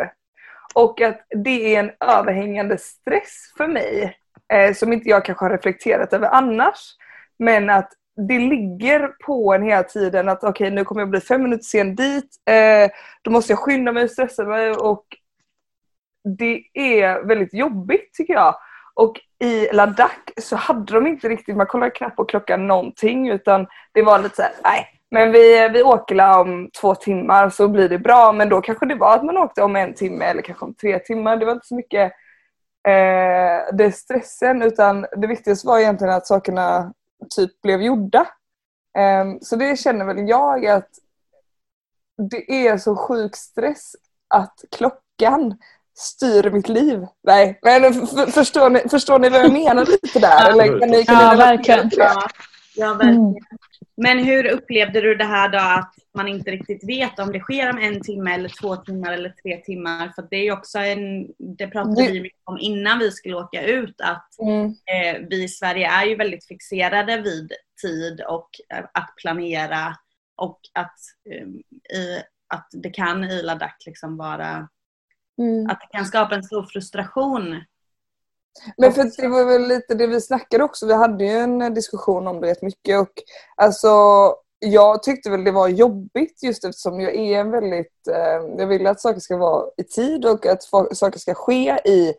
Och 0.74 1.02
att 1.02 1.26
det 1.30 1.76
är 1.76 1.80
en 1.80 1.92
överhängande 2.00 2.78
stress 2.78 3.54
för 3.58 3.68
mig 3.68 4.18
eh, 4.54 4.74
som 4.74 4.94
inte 4.94 5.10
jag 5.10 5.26
kanske 5.26 5.46
har 5.46 5.50
reflekterat 5.50 6.14
över 6.14 6.28
annars. 6.28 6.96
Men 7.40 7.70
att 7.70 7.92
det 8.28 8.40
ligger 8.40 9.08
på 9.08 9.54
en 9.54 9.64
hela 9.64 9.84
tiden 9.84 10.30
att 10.30 10.44
okej 10.44 10.50
okay, 10.50 10.70
nu 10.76 10.84
kommer 10.86 11.02
jag 11.02 11.10
bli 11.10 11.22
fem 11.22 11.44
minuter 11.44 11.64
sen 11.64 11.96
dit. 11.96 12.36
Eh, 12.50 12.92
då 13.22 13.32
måste 13.32 13.52
jag 13.52 13.60
skynda 13.60 13.92
mig 13.92 14.04
och 14.04 14.12
stressa 14.12 14.44
mig 14.44 14.72
och 14.72 15.06
det 16.38 16.64
är 16.74 17.28
väldigt 17.28 17.54
jobbigt 17.54 18.14
tycker 18.14 18.34
jag. 18.34 18.56
Och 18.94 19.20
i 19.40 19.68
Ladakh 19.74 20.32
så 20.42 20.56
hade 20.56 20.94
de 20.94 21.08
inte 21.08 21.30
riktigt, 21.30 21.58
man 21.58 21.68
kollade 21.68 21.92
knappt 21.92 22.16
på 22.16 22.26
klockan 22.26 22.68
någonting 22.68 23.30
utan 23.30 23.68
det 23.92 24.02
var 24.02 24.20
lite 24.20 24.36
såhär, 24.36 24.54
nej 24.64 25.02
men 25.12 25.32
vi, 25.32 25.70
vi 25.70 25.84
åker 25.84 26.40
om 26.40 26.70
två 26.82 26.96
timmar 26.96 27.50
så 27.50 27.68
blir 27.68 27.90
det 27.90 28.00
bra. 28.00 28.32
Men 28.32 28.50
då 28.50 28.62
kanske 28.62 28.86
det 28.86 28.96
var 28.96 29.16
att 29.16 29.24
man 29.24 29.38
åkte 29.38 29.64
om 29.64 29.76
en 29.76 29.94
timme 29.94 30.26
eller 30.26 30.42
kanske 30.42 30.66
om 30.66 30.74
tre 30.74 31.00
timmar. 31.00 31.38
Det 31.38 31.46
var 31.46 31.54
inte 31.54 31.68
så 31.68 31.76
mycket 31.76 32.12
eh, 32.88 33.76
det 33.76 33.92
stressen 33.96 34.62
utan 34.62 35.06
det 35.18 35.28
viktigaste 35.28 35.68
var 35.68 35.80
egentligen 35.80 36.14
att 36.14 36.28
sakerna 36.28 36.94
typ 37.36 37.62
blev 37.62 37.82
gjorda. 37.82 38.28
Eh, 38.98 39.26
så 39.42 39.56
det 39.56 39.80
känner 39.80 40.06
väl 40.06 40.30
jag 40.30 40.66
att 40.66 40.90
det 42.32 42.68
är 42.68 42.78
så 42.78 42.96
sjuk 42.96 43.36
stress 43.36 43.96
att 44.28 44.56
klockan 44.72 45.58
styr 45.94 46.50
mitt 46.50 46.70
liv. 46.70 47.06
Nej, 47.24 47.60
men 47.64 47.94
förstår 48.28 48.70
ni, 48.70 48.80
förstår 48.90 49.20
ni 49.20 49.30
vad 49.30 49.42
jag 49.42 49.54
menar 49.54 49.86
lite 49.86 50.20
där? 50.20 50.28
Ja, 50.28 50.52
Eller 50.52 50.80
kan 50.80 50.90
ni, 50.90 51.06
kan 51.06 51.16
ja 51.16 51.32
ni 51.32 51.38
verkligen. 51.38 51.90
Ja, 51.94 52.28
ja 52.76 52.94
verkligen. 52.94 53.16
Mm. 53.16 53.36
Men 53.98 54.20
hur 54.20 54.46
upplevde 54.46 55.02
du 55.02 55.16
det 55.16 55.24
här 55.24 55.50
då 55.50 55.58
att 55.58 55.94
man 56.18 56.28
inte 56.28 56.52
riktigt 56.52 56.90
vet 56.90 57.20
om 57.20 57.32
det 57.32 57.40
sker 57.40 57.70
om 57.70 57.78
en 57.78 58.02
timme 58.02 58.34
eller 58.34 58.52
två 58.62 58.76
timmar 58.76 59.12
eller 59.12 59.30
tre 59.30 59.58
timmar? 59.58 60.12
För 60.16 60.28
det 60.30 60.48
är 60.48 60.52
också 60.52 60.80
en, 60.80 61.28
det 61.58 61.68
pratade 61.68 62.12
vi 62.12 62.22
mycket 62.22 62.42
om 62.44 62.58
innan 62.60 63.00
vi 63.00 63.12
skulle 63.12 63.36
åka 63.36 63.66
ut 63.66 64.02
att 64.02 64.40
mm. 64.40 64.66
eh, 64.66 65.28
vi 65.30 65.44
i 65.44 65.48
Sverige 65.48 65.92
är 65.92 66.06
ju 66.06 66.16
väldigt 66.16 66.48
fixerade 66.48 67.22
vid 67.22 67.52
tid 67.82 68.22
och 68.22 68.50
eh, 68.74 68.86
att 68.94 69.14
planera 69.22 69.96
och 70.36 70.60
att, 70.74 70.98
eh, 71.30 71.48
i, 71.98 72.22
att 72.48 72.68
det 72.72 72.90
kan 72.90 73.24
i 73.24 73.42
Ladakh 73.42 73.78
liksom 73.86 74.18
vara 74.18 74.70
mm. 75.38 75.70
att 75.70 75.80
det 75.82 75.98
kan 75.98 76.06
skapa 76.06 76.36
en 76.36 76.44
stor 76.44 76.64
frustration 76.64 77.64
men 78.78 78.94
för 78.94 79.22
det 79.22 79.28
var 79.28 79.46
väl 79.46 79.68
lite 79.68 79.96
det 79.96 80.08
vi 80.08 80.22
snackade 80.22 80.64
också. 80.64 80.88
Vi 80.88 80.94
hade 80.94 81.26
ju 81.26 81.32
en 81.32 81.74
diskussion 81.74 82.28
om 82.28 82.42
det 82.42 82.48
rätt 82.48 82.62
mycket 82.62 83.00
och 83.00 83.14
alltså 83.56 83.90
jag 84.60 85.04
tyckte 85.04 85.30
väl 85.30 85.44
det 85.44 85.52
var 85.52 85.68
jobbigt 85.68 86.44
just 86.44 86.66
eftersom 86.66 87.00
jag 87.02 87.16
är 87.16 87.40
en 87.40 87.52
väldigt, 87.52 88.08
eh, 88.08 88.58
jag 88.58 88.68
vill 88.68 88.88
att 88.88 89.02
saker 89.02 89.20
ska 89.20 89.38
vara 89.38 89.66
i 89.78 89.84
tid 89.84 90.26
och 90.26 90.46
att 90.46 90.64
saker 90.98 91.20
ska 91.20 91.34
ske 91.34 91.80
i 91.86 92.14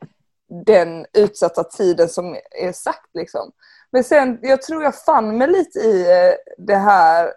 den 0.67 1.07
utsatta 1.13 1.65
tiden 1.65 2.09
som 2.09 2.37
är 2.51 2.73
sagt 2.73 3.11
liksom. 3.15 3.53
Men 3.91 4.05
sen, 4.05 4.39
jag 4.43 4.63
tror 4.63 4.83
jag 4.83 4.95
fann 5.05 5.39
mig 5.39 5.49
lite 5.49 5.79
i 5.79 6.11
eh, 6.11 6.35
det 6.59 6.77
här 6.77 7.33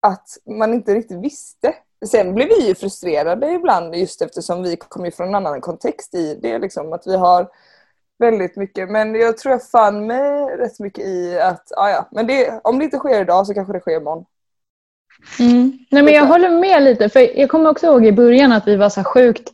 att 0.00 0.28
man 0.58 0.74
inte 0.74 0.94
riktigt 0.94 1.24
visste. 1.24 1.74
Sen 2.06 2.34
blev 2.34 2.48
vi 2.48 2.68
ju 2.68 2.74
frustrerade 2.74 3.52
ibland 3.52 3.94
just 3.94 4.22
eftersom 4.22 4.62
vi 4.62 4.76
kom 4.76 5.10
från 5.12 5.28
en 5.28 5.34
annan 5.34 5.60
kontext 5.60 6.14
i 6.14 6.38
det 6.42 6.58
liksom 6.58 6.92
att 6.92 7.06
vi 7.06 7.16
har 7.16 7.48
väldigt 8.18 8.56
mycket. 8.56 8.90
Men 8.90 9.14
jag 9.14 9.38
tror 9.38 9.52
jag 9.52 9.68
fann 9.68 10.06
mig 10.06 10.56
rätt 10.56 10.80
mycket 10.80 11.04
i 11.04 11.38
att, 11.38 11.72
ah, 11.76 11.90
ja, 11.90 12.08
men 12.12 12.26
det, 12.26 12.60
om 12.64 12.78
det 12.78 12.84
inte 12.84 12.98
sker 12.98 13.20
idag 13.20 13.46
så 13.46 13.54
kanske 13.54 13.72
det 13.72 13.80
sker 13.80 13.96
imorgon. 13.96 14.24
Mm. 15.40 15.78
Nej, 15.90 16.02
men 16.02 16.14
jag 16.14 16.26
håller 16.26 16.50
med 16.50 16.82
lite, 16.82 17.08
för 17.08 17.38
jag 17.38 17.50
kommer 17.50 17.70
också 17.70 17.86
ihåg 17.86 18.06
i 18.06 18.12
början 18.12 18.52
att 18.52 18.68
vi 18.68 18.76
var 18.76 18.88
så 18.88 19.04
sjukt 19.04 19.52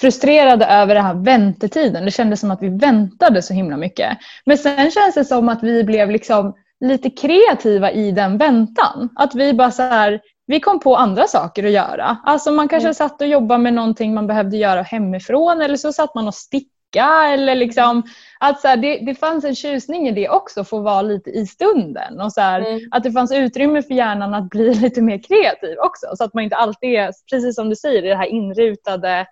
frustrerade 0.00 0.66
över 0.66 0.94
den 0.94 1.04
här 1.04 1.14
väntetiden. 1.14 2.04
Det 2.04 2.10
kändes 2.10 2.40
som 2.40 2.50
att 2.50 2.62
vi 2.62 2.68
väntade 2.68 3.42
så 3.42 3.54
himla 3.54 3.76
mycket. 3.76 4.18
Men 4.44 4.58
sen 4.58 4.90
känns 4.90 5.14
det 5.14 5.24
som 5.24 5.48
att 5.48 5.62
vi 5.62 5.84
blev 5.84 6.10
liksom 6.10 6.54
lite 6.80 7.10
kreativa 7.10 7.90
i 7.90 8.10
den 8.10 8.38
väntan. 8.38 9.08
Att 9.16 9.34
vi 9.34 9.52
bara 9.52 9.70
så 9.70 9.82
här, 9.82 10.20
vi 10.48 10.60
kom 10.60 10.80
på 10.80 10.96
andra 10.96 11.26
saker 11.26 11.64
att 11.64 11.70
göra. 11.70 12.18
Alltså 12.24 12.50
man 12.50 12.68
kanske 12.68 12.86
mm. 12.86 12.94
satt 12.94 13.20
och 13.20 13.26
jobbade 13.26 13.62
med 13.62 13.74
någonting 13.74 14.14
man 14.14 14.26
behövde 14.26 14.56
göra 14.56 14.82
hemifrån 14.82 15.62
eller 15.62 15.76
så 15.76 15.92
satt 15.92 16.14
man 16.14 16.28
och 16.28 16.34
stickade 16.34 17.28
eller 17.32 17.54
liksom 17.54 18.02
att 18.40 18.60
så 18.60 18.68
här, 18.68 18.76
det, 18.76 18.98
det 18.98 19.14
fanns 19.14 19.44
en 19.44 19.54
tjusning 19.54 20.08
i 20.08 20.12
det 20.12 20.28
också, 20.28 20.64
få 20.64 20.80
vara 20.80 21.02
lite 21.02 21.30
i 21.30 21.46
stunden 21.46 22.20
och 22.20 22.32
så 22.32 22.40
här, 22.40 22.60
mm. 22.60 22.80
att 22.90 23.02
det 23.02 23.12
fanns 23.12 23.32
utrymme 23.32 23.82
för 23.82 23.94
hjärnan 23.94 24.34
att 24.34 24.48
bli 24.48 24.74
lite 24.82 25.02
mer 25.02 25.18
kreativ 25.18 25.78
också 25.78 26.06
så 26.16 26.24
att 26.24 26.34
man 26.34 26.44
inte 26.44 26.56
alltid 26.56 26.90
är, 26.90 27.12
precis 27.30 27.54
som 27.54 27.68
du 27.68 27.76
säger, 27.76 28.04
i 28.04 28.08
det 28.08 28.16
här 28.16 28.26
inrutade 28.26 29.26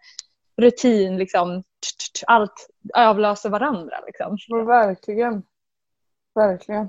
rutin, 0.63 1.17
liksom, 1.17 1.63
allt 2.27 2.69
avlöser 2.95 3.51
varandra. 3.51 3.97
Liksom. 4.07 4.67
Verkligen. 4.67 5.43
Verkligen. 6.35 6.89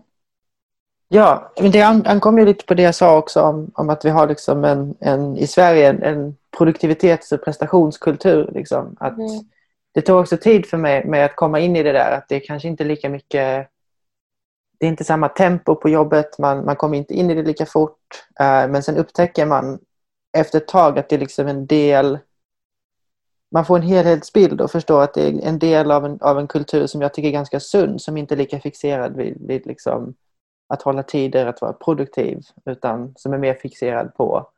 Ja, 1.08 1.52
men 1.62 1.72
det 1.72 1.82
ankommer 1.82 2.46
lite 2.46 2.66
på 2.66 2.74
det 2.74 2.84
jag 2.84 2.96
sa 2.96 3.18
också 3.18 3.42
om, 3.42 3.72
om 3.74 3.90
att 3.90 4.06
vi 4.06 4.10
har 4.10 4.28
liksom 4.28 4.64
en, 4.64 4.96
en 5.00 5.38
i 5.38 5.48
Sverige 5.48 5.90
en, 5.90 6.04
en 6.04 6.38
produktivitets 6.58 7.32
och 7.32 7.44
prestationskultur. 7.44 8.52
Liksom. 8.54 8.98
Att 9.00 9.18
mm 9.18 9.40
det 9.98 10.02
tog 10.02 10.20
också 10.20 10.38
tid 10.38 10.66
för 10.66 10.78
mig 10.78 11.06
med 11.06 11.26
att 11.26 11.36
komma 11.36 11.60
in 11.60 11.76
i 11.76 11.84
det 11.84 11.92
där 11.92 12.12
att 12.12 12.30
det 12.30 12.40
kanske 12.40 12.68
inte 12.68 12.84
är 12.84 12.88
lika 12.88 13.10
mycket 13.10 13.68
det 14.80 14.86
är 14.86 14.90
inte 14.90 15.04
samma 15.04 15.30
tempo 15.30 15.76
på 15.76 15.90
jobbet, 15.90 16.38
man, 16.40 16.66
man 16.66 16.76
kommer 16.76 16.98
inte 16.98 17.14
in 17.14 17.30
i 17.30 17.36
det 17.36 17.44
lika 17.44 17.66
fort. 17.66 18.00
Uh, 18.42 18.72
men 18.72 18.84
sen 18.84 18.98
upptäcker 18.98 19.46
man 19.46 19.80
efter 20.38 20.58
ett 20.58 20.68
tag 20.68 21.00
att 21.00 21.10
det 21.10 21.16
är 21.16 21.20
liksom 21.20 21.48
en 21.48 21.68
del 21.68 22.20
man 23.52 23.66
får 23.66 23.76
en 23.78 23.84
helhetsbild 23.84 24.62
och 24.62 24.72
förstår 24.72 25.04
att 25.04 25.14
det 25.14 25.28
är 25.28 25.42
en 25.42 25.60
del 25.60 25.92
av 25.92 26.06
en, 26.06 26.22
av 26.22 26.40
en 26.40 26.48
kultur 26.48 26.88
som 26.88 27.02
jag 27.02 27.14
tycker 27.14 27.30
är 27.30 27.34
ganska 27.34 27.60
sund, 27.60 28.02
som 28.02 28.18
inte 28.18 28.34
är 28.34 28.38
lika 28.38 28.60
fixerad 28.60 29.16
vid, 29.16 29.48
vid 29.48 29.66
liksom 29.66 30.14
att 30.67 30.81
hålla 30.81 31.03
tider, 31.03 31.45
att 31.45 31.62
vara 31.62 31.74
produktiv, 31.74 32.41
utan 32.65 33.13
som 33.15 33.33
är 33.33 33.38
mer 33.38 33.53
fixerad 33.53 34.15
på 34.15 34.50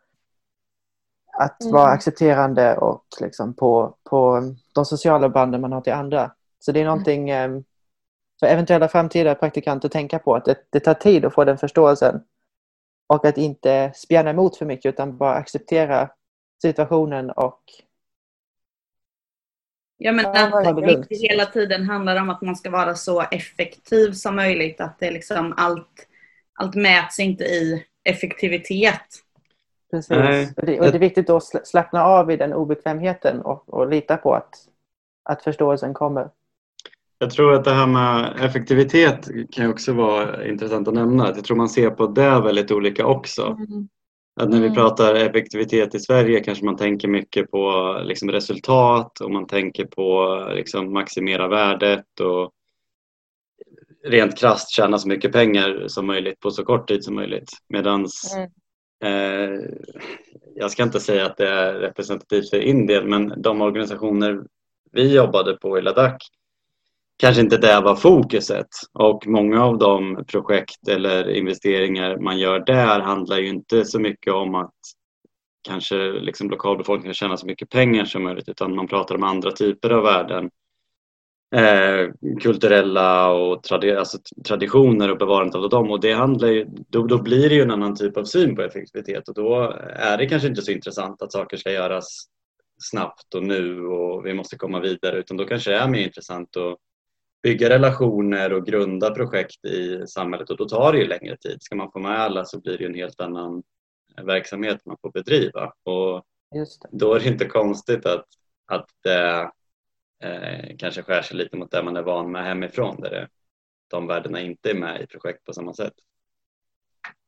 att 1.39 1.61
mm. 1.61 1.73
vara 1.73 1.89
accepterande 1.89 2.77
och 2.77 3.03
liksom 3.21 3.53
på, 3.53 3.95
på 4.03 4.41
de 4.75 4.85
sociala 4.85 5.29
banden 5.29 5.61
man 5.61 5.71
har 5.71 5.81
till 5.81 5.93
andra. 5.93 6.31
Så 6.59 6.71
det 6.71 6.81
är 6.81 6.85
någonting 6.85 7.29
mm. 7.29 7.63
för 8.39 8.47
eventuella 8.47 8.87
framtida 8.87 9.35
praktikanter 9.35 9.87
att 9.87 9.91
tänka 9.91 10.19
på. 10.19 10.35
Att 10.35 10.45
det, 10.45 10.57
det, 10.69 10.79
tar 10.79 10.93
tid 10.93 11.25
att 11.25 11.33
få 11.33 11.43
den 11.43 11.57
förståelsen. 11.57 12.23
Och 13.07 13.25
att 13.25 13.37
inte 13.37 13.91
spjärna 13.95 14.29
emot 14.29 14.57
för 14.57 14.65
mycket 14.65 14.89
utan 14.89 15.17
bara 15.17 15.33
acceptera 15.33 16.09
situationen 16.61 17.31
och 17.31 17.61
Ja 20.01 20.11
men 20.11 20.25
att 20.25 21.09
det 21.09 21.15
hela 21.15 21.45
tiden 21.45 21.89
handlar 21.89 22.21
om 22.21 22.29
att 22.29 22.41
man 22.41 22.55
ska 22.55 22.69
vara 22.69 22.95
så 22.95 23.21
effektiv 23.21 24.11
som 24.11 24.35
möjligt. 24.35 24.81
Att 24.81 24.99
det 24.99 25.11
liksom 25.11 25.53
allt, 25.57 26.07
allt 26.53 26.75
mäts 26.75 27.19
inte 27.19 27.43
i 27.43 27.85
effektivitet 28.03 29.23
Precis. 29.91 30.11
Och 30.57 30.65
det, 30.65 30.79
och 30.79 30.85
det, 30.85 30.97
är 30.97 30.99
viktigt 30.99 31.29
att 31.29 31.67
slappna 31.67 32.03
av 32.03 32.31
i 32.31 32.37
den 32.37 32.53
obekvämheten 32.53 33.41
och, 33.41 33.73
och 33.73 33.89
lita 33.89 34.17
på 34.17 34.33
att, 34.33 34.55
att 35.23 35.43
förståelsen 35.43 35.93
kommer. 35.93 36.29
Jag 37.17 37.31
tror 37.31 37.53
att 37.53 37.63
det 37.63 37.73
här 37.73 37.87
med 37.87 38.33
effektivitet 38.39 39.29
kan 39.51 39.69
också 39.69 39.93
vara 39.93 40.47
intressant 40.47 40.87
att 40.87 40.93
nämna. 40.93 41.27
Jag 41.35 41.43
tror 41.43 41.57
man 41.57 41.69
ser 41.69 41.89
på 41.89 42.07
det 42.07 42.41
väldigt 42.41 42.71
olika 42.71 43.05
också. 43.05 43.45
Mm. 43.45 43.89
Att 44.39 44.49
när 44.49 44.59
vi 44.59 44.65
mm. 44.65 44.75
pratar 44.75 45.15
effektivitet 45.15 45.95
i 45.95 45.99
Sverige 45.99 46.39
kanske 46.39 46.65
man 46.65 46.77
tänker 46.77 47.07
mycket 47.07 47.51
på 47.51 47.95
liksom 48.03 48.31
resultat 48.31 49.21
och 49.21 49.31
man 49.31 49.47
tänker 49.47 49.85
på 49.85 50.37
liksom 50.55 50.93
maximera 50.93 51.47
värdet 51.47 52.19
och 52.19 52.51
rent 54.03 54.37
krast 54.37 54.71
tjäna 54.71 54.97
så 54.97 55.07
mycket 55.07 55.31
pengar 55.31 55.83
som 55.87 56.07
möjligt 56.07 56.39
på 56.39 56.51
så 56.51 56.65
kort 56.65 56.87
tid 56.87 57.03
som 57.03 57.15
möjligt. 57.15 57.49
Medan 57.69 58.05
mm. 58.35 58.49
Eh, 59.03 59.59
jag 60.55 60.71
ska 60.71 60.83
inte 60.83 60.99
säga 60.99 61.25
att 61.25 61.37
det 61.37 61.49
är 61.49 61.73
representativt 61.73 62.49
för 62.49 62.59
Indien 62.59 63.09
men 63.09 63.41
de 63.41 63.61
organisationer 63.61 64.43
vi 64.91 65.15
jobbade 65.15 65.53
på 65.53 65.77
i 65.77 65.81
Ladakh 65.81 66.25
kanske 67.19 67.41
inte 67.41 67.57
det 67.57 67.81
var 67.81 67.95
fokuset. 67.95 68.67
Och 68.93 69.27
många 69.27 69.63
av 69.63 69.77
de 69.77 70.25
projekt 70.27 70.87
eller 70.87 71.29
investeringar 71.29 72.17
man 72.17 72.39
gör 72.39 72.59
där 72.59 72.99
handlar 72.99 73.37
ju 73.37 73.47
inte 73.47 73.85
så 73.85 73.99
mycket 73.99 74.33
om 74.33 74.55
att 74.55 74.73
kanske 75.67 75.95
liksom 76.11 76.49
lokalbefolkningen 76.49 77.13
tjänar 77.13 77.35
så 77.35 77.45
mycket 77.45 77.69
pengar 77.69 78.05
som 78.05 78.23
möjligt 78.23 78.49
utan 78.49 78.75
man 78.75 78.87
pratar 78.87 79.15
om 79.15 79.23
andra 79.23 79.51
typer 79.51 79.89
av 79.89 80.03
värden. 80.03 80.49
Eh, 81.55 82.09
kulturella 82.41 83.31
och 83.31 83.63
tradi 83.63 83.95
alltså 83.95 84.17
traditioner 84.47 85.11
och 85.11 85.17
bevarandet 85.17 85.55
av 85.55 85.69
dem. 85.69 85.91
Och 85.91 85.99
det 85.99 86.13
handlar 86.13 86.47
ju, 86.47 86.65
då, 86.67 87.07
då 87.07 87.21
blir 87.21 87.49
det 87.49 87.55
ju 87.55 87.61
en 87.61 87.71
annan 87.71 87.95
typ 87.95 88.17
av 88.17 88.23
syn 88.23 88.55
på 88.55 88.61
effektivitet. 88.61 89.29
Och 89.29 89.35
då 89.35 89.73
är 89.89 90.17
det 90.17 90.25
kanske 90.25 90.47
inte 90.47 90.61
så 90.61 90.71
intressant 90.71 91.21
att 91.21 91.31
saker 91.31 91.57
ska 91.57 91.71
göras 91.71 92.07
snabbt 92.81 93.33
och 93.35 93.43
nu 93.43 93.85
och 93.85 94.25
vi 94.25 94.33
måste 94.33 94.57
komma 94.57 94.79
vidare 94.79 95.17
utan 95.17 95.37
då 95.37 95.45
kanske 95.45 95.71
det 95.71 95.77
är 95.77 95.87
mer 95.87 96.05
intressant 96.05 96.57
att 96.57 96.77
bygga 97.43 97.69
relationer 97.69 98.53
och 98.53 98.65
grunda 98.65 99.11
projekt 99.11 99.65
i 99.65 100.07
samhället 100.07 100.49
och 100.49 100.57
då 100.57 100.65
tar 100.65 100.91
det 100.91 100.99
ju 100.99 101.07
längre 101.07 101.37
tid. 101.37 101.57
Ska 101.61 101.75
man 101.75 101.91
få 101.91 101.99
med 101.99 102.19
alla 102.19 102.45
så 102.45 102.61
blir 102.61 102.77
det 102.77 102.85
en 102.85 102.95
helt 102.95 103.21
annan 103.21 103.63
verksamhet 104.21 104.85
man 104.85 104.97
får 105.01 105.11
bedriva 105.11 105.73
och 105.83 106.23
då 106.91 107.13
är 107.13 107.19
det 107.19 107.27
inte 107.27 107.45
konstigt 107.45 108.05
att, 108.05 108.25
att 108.65 108.89
det 109.03 109.51
eh, 110.23 110.77
kanske 110.77 111.03
skär 111.03 111.21
sig 111.21 111.37
lite 111.37 111.57
mot 111.57 111.71
det 111.71 111.83
man 111.83 111.97
är 111.97 112.01
van 112.01 112.31
med 112.31 112.43
hemifrån 112.43 113.01
där 113.01 113.09
det, 113.09 113.27
de 113.87 114.07
värdena 114.07 114.41
inte 114.41 114.69
är 114.69 114.75
med 114.75 115.01
i 115.01 115.07
projekt 115.07 115.45
på 115.45 115.53
samma 115.53 115.73
sätt. 115.73 115.93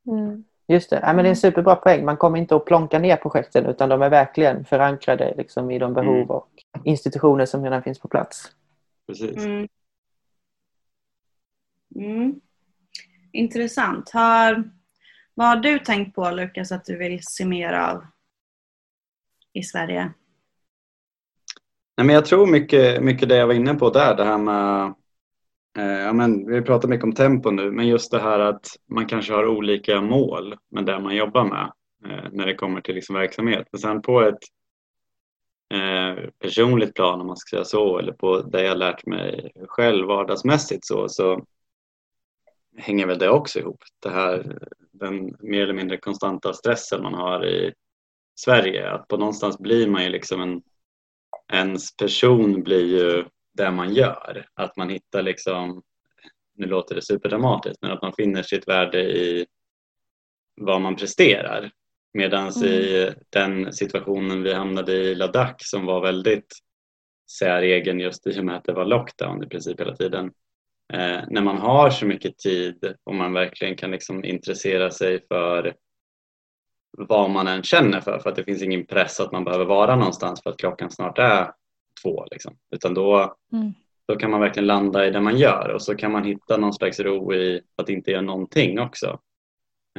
Mm. 0.08 0.44
Just 0.68 0.90
det, 0.90 1.00
ja, 1.04 1.08
men 1.08 1.16
det 1.16 1.20
är 1.20 1.20
en 1.20 1.26
mm. 1.26 1.36
superbra 1.36 1.76
poäng. 1.76 2.06
Man 2.06 2.18
kommer 2.18 2.38
inte 2.38 2.56
att 2.56 2.66
plonka 2.66 3.00
ner 3.00 3.16
projekten 3.16 3.66
utan 3.66 3.90
de 3.90 4.02
är 4.02 4.10
verkligen 4.10 4.66
förankrade 4.66 5.34
liksom, 5.38 5.72
i 5.72 5.80
de 5.80 5.94
behov 5.94 6.16
mm. 6.16 6.30
och 6.30 6.50
institutioner 6.84 7.46
som 7.46 7.64
redan 7.64 7.84
finns 7.84 8.00
på 8.00 8.08
plats. 8.08 8.52
Precis. 9.08 9.38
Mm. 9.38 9.68
Mm. 11.96 12.40
Intressant. 13.32 14.10
Har, 14.10 14.72
vad 15.34 15.48
har 15.48 15.56
du 15.56 15.80
tänkt 15.80 16.16
på 16.16 16.32
Lukas 16.32 16.72
att 16.72 16.86
du 16.86 16.98
vill 16.98 17.20
se 17.24 17.46
mer 17.46 17.74
av 17.74 18.06
i 19.54 19.64
Sverige? 19.64 20.14
Nej, 21.98 22.06
men 22.06 22.16
jag 22.16 22.26
tror 22.26 22.48
mycket, 22.48 23.04
mycket 23.04 23.30
det 23.30 23.38
jag 23.38 23.48
var 23.48 23.54
inne 23.54 23.74
på 23.74 23.90
där, 23.90 24.16
det 24.16 24.24
här 24.24 24.38
med 24.38 24.94
eh, 25.78 26.02
ja, 26.02 26.14
men 26.14 26.52
vi 26.52 26.62
pratar 26.62 26.90
mycket 26.90 27.04
om 27.04 27.14
tempo 27.14 27.52
nu, 27.52 27.72
men 27.72 27.88
just 27.88 28.12
det 28.12 28.22
här 28.22 28.40
att 28.40 28.68
man 28.90 29.06
kanske 29.06 29.34
har 29.34 29.48
olika 29.48 30.02
mål 30.02 30.56
med 30.72 30.86
det 30.86 31.00
man 31.00 31.16
jobbar 31.16 31.44
med 31.44 31.72
eh, 32.06 32.30
när 32.32 32.46
det 32.46 32.56
kommer 32.56 32.82
till 32.82 32.96
liksom 32.96 33.16
verksamhet. 33.16 33.68
Men 33.72 33.80
sen 33.80 34.02
på 34.02 34.22
ett 34.22 34.40
eh, 35.74 36.30
personligt 36.40 36.96
plan 36.96 37.22
om 37.22 37.28
man 37.28 37.38
ska 37.38 37.56
säga 37.56 37.66
så 37.66 38.00
eller 38.00 38.14
på 38.14 38.42
det 38.42 38.64
jag 38.64 38.78
lärt 38.78 39.06
mig 39.06 39.52
själv 39.68 40.08
vardagsmässigt 40.08 40.86
så, 40.86 41.10
så 41.10 41.46
hänger 42.78 43.08
väl 43.08 43.20
det 43.20 43.30
också 43.30 43.60
ihop. 43.60 43.84
Det 44.00 44.10
här, 44.10 44.60
den 44.92 45.36
mer 45.40 45.62
eller 45.62 45.74
mindre 45.74 45.98
konstanta 45.98 46.54
stressen 46.54 47.04
man 47.04 47.14
har 47.14 47.46
i 47.46 47.74
Sverige. 48.36 48.92
Att 48.92 49.08
på 49.08 49.18
någonstans 49.18 49.60
blir 49.60 49.88
man 49.88 50.04
ju 50.04 50.10
liksom 50.10 50.42
en, 50.42 50.62
ens 51.54 51.96
person 51.96 52.64
blir 52.64 52.86
ju 52.86 53.26
det 53.54 53.72
man 53.72 53.94
gör. 53.94 54.46
Att 54.54 54.78
man 54.78 54.90
hittar 54.90 55.22
liksom, 55.22 55.84
nu 56.56 56.68
låter 56.68 56.96
det 56.96 57.02
superdramatiskt, 57.02 57.82
men 57.82 57.92
att 57.92 58.02
man 58.02 58.14
finner 58.14 58.44
sitt 58.44 58.68
värde 58.68 59.02
i 59.02 59.46
vad 60.56 60.82
man 60.82 60.96
presterar. 60.96 61.72
Medan 62.14 62.50
mm. 62.50 62.68
i 62.68 63.14
den 63.30 63.74
situationen 63.74 64.44
vi 64.44 64.54
hamnade 64.54 64.94
i 64.94 65.16
Ladakh 65.16 65.56
som 65.58 65.86
var 65.86 66.02
väldigt 66.02 66.56
säregen 67.40 68.00
just 68.00 68.28
i 68.28 68.40
och 68.40 68.46
med 68.46 68.56
att 68.56 68.64
det 68.64 68.74
var 68.74 68.86
lockdown 68.86 69.44
i 69.44 69.48
princip 69.48 69.80
hela 69.80 69.96
tiden. 69.96 70.32
Eh, 70.94 71.24
när 71.30 71.42
man 71.42 71.58
har 71.58 71.90
så 71.90 72.06
mycket 72.06 72.38
tid 72.38 72.96
och 73.04 73.16
man 73.16 73.34
verkligen 73.34 73.76
kan 73.76 73.92
liksom 73.92 74.26
intressera 74.26 74.92
sig 74.92 75.28
för 75.28 75.76
vad 76.98 77.30
man 77.30 77.48
än 77.48 77.64
känner 77.64 78.02
för, 78.02 78.20
för 78.20 78.30
att 78.30 78.36
det 78.36 78.44
finns 78.44 78.62
ingen 78.62 78.86
press 78.86 79.20
att 79.20 79.32
man 79.32 79.44
behöver 79.44 79.66
vara 79.66 79.96
någonstans 79.96 80.44
för 80.44 80.50
att 80.50 80.58
klockan 80.58 80.92
snart 80.92 81.20
är 81.20 81.52
två. 82.04 82.26
Liksom. 82.32 82.58
Utan 82.76 82.94
då, 82.94 83.36
mm. 83.54 83.74
då 84.08 84.16
kan 84.16 84.32
man 84.32 84.40
verkligen 84.40 84.68
landa 84.68 85.08
i 85.08 85.12
det 85.12 85.22
man 85.22 85.38
gör 85.38 85.70
och 85.74 85.82
så 85.82 85.96
kan 85.96 86.12
man 86.12 86.24
hitta 86.24 86.58
någon 86.58 86.74
slags 86.74 87.00
ro 87.00 87.34
i 87.34 87.62
att 87.76 87.90
inte 87.90 88.12
göra 88.12 88.22
någonting 88.22 88.80
också. 88.80 89.20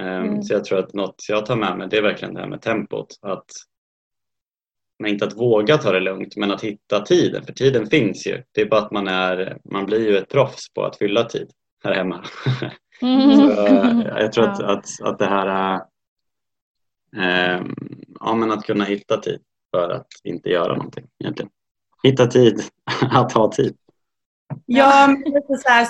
Um, 0.00 0.06
mm. 0.06 0.42
Så 0.42 0.54
jag 0.54 0.64
tror 0.64 0.78
att 0.78 0.94
något 0.94 1.25
jag 1.28 1.46
tar 1.46 1.56
med 1.56 1.78
mig 1.78 1.88
det 1.88 1.99
är 1.99 2.02
verkligen 2.02 2.34
det 2.34 2.40
här 2.40 2.49
med 2.49 2.62
tempot. 2.62 3.18
Att, 3.22 3.46
men 5.02 5.11
inte 5.11 5.25
att 5.25 5.37
våga 5.37 5.78
ta 5.78 5.92
det 5.92 6.00
lugnt 6.00 6.37
men 6.37 6.50
att 6.50 6.64
hitta 6.64 7.00
tiden, 7.00 7.44
för 7.44 7.52
tiden 7.52 7.87
finns 7.87 8.26
ju. 8.26 8.42
Det 8.52 8.61
är 8.61 8.66
bara 8.66 8.80
att 8.80 8.90
man, 8.90 9.09
är, 9.09 9.59
man 9.64 9.87
blir 9.87 10.11
ju 10.11 10.16
ett 10.16 10.28
proffs 10.28 10.75
på 10.75 10.85
att 10.85 10.97
fylla 10.97 11.25
tid 11.25 11.50
här 11.85 11.94
hemma. 11.94 12.25
Mm. 13.02 13.37
så, 13.37 13.62
jag 14.06 14.32
tror 14.32 14.44
att, 14.44 14.62
att, 14.62 14.87
att 15.02 15.18
det 15.18 15.26
här 15.26 15.47
är 15.47 15.80
eh, 17.16 17.64
ja, 18.21 18.35
men 18.35 18.50
att 18.50 18.64
kunna 18.64 18.85
hitta 18.85 19.16
tid 19.16 19.40
för 19.71 19.90
att 19.90 20.06
inte 20.25 20.49
göra 20.49 20.75
någonting 20.76 21.04
egentligen. 21.21 21.50
Hitta 22.02 22.26
tid 22.26 22.62
att 23.11 23.32
ha 23.32 23.52
tid. 23.52 23.76
Ja, 24.66 25.06
men 25.09 25.59
så 25.59 25.68
här, 25.68 25.87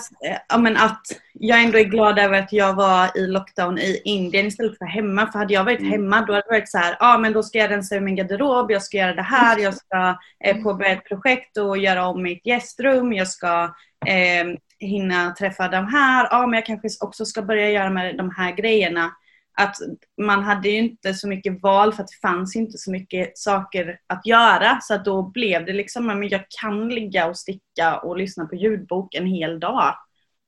ja, 0.49 0.59
men 0.59 0.77
att 0.77 1.01
jag 1.33 1.63
ändå 1.63 1.79
är 1.79 1.85
glad 1.85 2.19
över 2.19 2.39
att 2.39 2.53
jag 2.53 2.75
var 2.75 3.19
i 3.19 3.27
lockdown 3.27 3.79
i 3.79 4.03
Indien 4.05 4.47
istället 4.47 4.79
för 4.79 4.85
hemma. 4.85 5.33
För 5.33 5.39
hade 5.39 5.55
jag 5.55 5.65
varit 5.65 5.81
mm. 5.81 5.91
hemma 5.91 6.21
då 6.21 6.33
hade 6.33 6.47
det 6.47 6.55
varit 6.55 6.71
så 6.71 6.79
här, 6.79 6.97
ja 7.01 7.19
men 7.19 7.33
då 7.33 7.43
ska 7.43 7.59
jag 7.59 7.71
rensa 7.71 7.97
ur 7.97 8.01
min 8.01 8.17
garderob, 8.17 8.71
jag 8.71 8.83
ska 8.83 8.97
göra 8.97 9.15
det 9.15 9.23
här, 9.23 9.59
jag 9.59 9.75
ska 9.75 10.19
eh, 10.45 10.57
påbörja 10.63 10.93
ett 10.93 11.09
projekt 11.09 11.57
och 11.57 11.79
göra 11.79 12.07
om 12.07 12.23
mitt 12.23 12.47
gästrum, 12.47 13.13
jag 13.13 13.29
ska 13.29 13.75
eh, 14.07 14.47
hinna 14.79 15.31
träffa 15.31 15.69
de 15.69 15.87
här, 15.87 16.29
ja 16.31 16.47
men 16.47 16.55
jag 16.55 16.67
kanske 16.67 16.89
också 17.01 17.25
ska 17.25 17.43
börja 17.43 17.71
göra 17.71 17.91
med 17.91 18.17
de 18.17 18.31
här 18.31 18.53
grejerna 18.53 19.11
att 19.55 19.77
man 20.23 20.43
hade 20.43 20.69
ju 20.69 20.79
inte 20.79 21.15
så 21.15 21.29
mycket 21.29 21.63
val 21.63 21.93
för 21.93 22.03
att 22.03 22.09
det 22.09 22.29
fanns 22.29 22.57
inte 22.57 22.79
så 22.79 22.91
mycket 22.91 23.39
saker 23.39 23.99
att 24.07 24.27
göra. 24.27 24.79
Så 24.81 24.95
att 24.95 25.05
då 25.05 25.23
blev 25.23 25.67
det 25.67 25.73
liksom, 25.73 26.07
men 26.07 26.29
jag 26.29 26.45
kan 26.61 26.89
ligga 26.89 27.27
och 27.27 27.39
sticka 27.39 27.99
och 27.99 28.17
lyssna 28.17 28.47
på 28.47 28.55
ljudbok 28.55 29.15
en 29.15 29.27
hel 29.27 29.61
dag. 29.61 29.97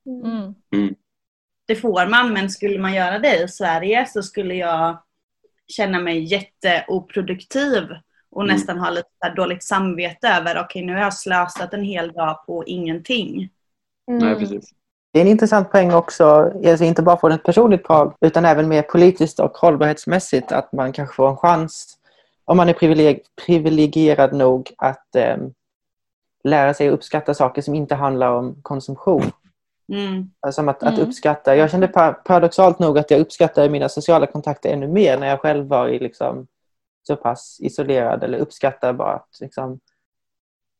Mm. 0.06 0.54
mm. 0.74 0.94
Det 1.66 1.76
får 1.76 2.06
man, 2.06 2.32
men 2.32 2.50
skulle 2.50 2.78
man 2.78 2.94
göra 2.94 3.18
det 3.18 3.44
i 3.44 3.48
Sverige 3.48 4.06
så 4.06 4.22
skulle 4.22 4.54
jag 4.54 5.02
känna 5.66 6.00
mig 6.00 6.24
jätteoproduktiv 6.24 7.82
och 8.30 8.42
mm. 8.42 8.54
nästan 8.54 8.78
ha 8.78 8.90
lite 8.90 9.34
dåligt 9.36 9.64
samvete 9.64 10.28
över, 10.28 10.54
okej 10.54 10.64
okay, 10.64 10.84
nu 10.84 10.92
har 10.92 11.00
jag 11.00 11.14
slösat 11.14 11.74
en 11.74 11.84
hel 11.84 12.12
dag 12.12 12.46
på 12.46 12.64
ingenting. 12.66 13.50
Mm. 14.10 14.24
Nej, 14.24 14.38
precis. 14.38 14.70
Det 15.14 15.20
är 15.20 15.22
en 15.22 15.28
intressant 15.28 15.70
poäng 15.70 15.92
också, 15.92 16.52
alltså 16.66 16.84
inte 16.84 17.02
bara 17.02 17.16
från 17.16 17.32
ett 17.32 17.42
personligt 17.42 17.84
plan 17.84 18.14
utan 18.20 18.44
även 18.44 18.68
mer 18.68 18.82
politiskt 18.82 19.40
och 19.40 19.56
hållbarhetsmässigt 19.56 20.52
att 20.52 20.72
man 20.72 20.92
kanske 20.92 21.14
får 21.14 21.28
en 21.28 21.36
chans 21.36 21.98
om 22.44 22.56
man 22.56 22.68
är 22.68 22.72
privileg 22.72 23.20
privilegierad 23.46 24.32
nog 24.32 24.72
att 24.78 25.16
eh, 25.16 25.36
lära 26.44 26.74
sig 26.74 26.90
uppskatta 26.90 27.34
saker 27.34 27.62
som 27.62 27.74
inte 27.74 27.94
handlar 27.94 28.30
om 28.30 28.56
konsumtion. 28.62 29.22
Mm. 29.92 30.30
Alltså 30.40 30.68
att, 30.70 30.82
mm. 30.82 30.94
att 30.94 31.00
uppskatta. 31.00 31.56
Jag 31.56 31.70
kände 31.70 31.88
paradoxalt 32.24 32.78
nog 32.78 32.98
att 32.98 33.10
jag 33.10 33.20
uppskattade 33.20 33.68
mina 33.68 33.88
sociala 33.88 34.26
kontakter 34.26 34.72
ännu 34.72 34.88
mer 34.88 35.18
när 35.18 35.26
jag 35.26 35.40
själv 35.40 35.66
var 35.66 35.88
i 35.88 35.98
liksom, 35.98 36.46
så 37.06 37.16
pass 37.16 37.58
isolerad 37.60 38.24
eller 38.24 38.38
uppskattade 38.38 38.92
bara 38.92 39.14
att 39.14 39.38
liksom, 39.40 39.80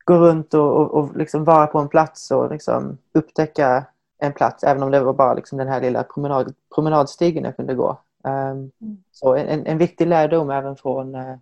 gå 0.04 0.14
runt 0.14 0.54
och, 0.54 0.76
och, 0.76 0.94
och 0.94 1.16
liksom 1.16 1.44
vara 1.44 1.66
på 1.66 1.78
en 1.78 1.88
plats 1.88 2.30
och 2.30 2.50
liksom, 2.50 2.98
upptäcka 3.12 3.84
en 4.26 4.32
plats, 4.32 4.64
även 4.64 4.82
om 4.82 4.90
det 4.90 5.00
var 5.00 5.12
bara 5.12 5.34
liksom 5.34 5.58
den 5.58 5.68
här 5.68 5.80
lilla 5.80 6.02
promenad, 6.02 6.54
promenadstigen 6.74 7.44
jag 7.44 7.56
kunde 7.56 7.74
gå. 7.74 7.98
Um. 8.24 8.70
Så 9.12 9.34
en, 9.34 9.66
en 9.66 9.78
viktig 9.78 10.06
lärdom 10.06 10.50
även 10.50 10.76
från 10.76 11.14
uh, 11.14 11.36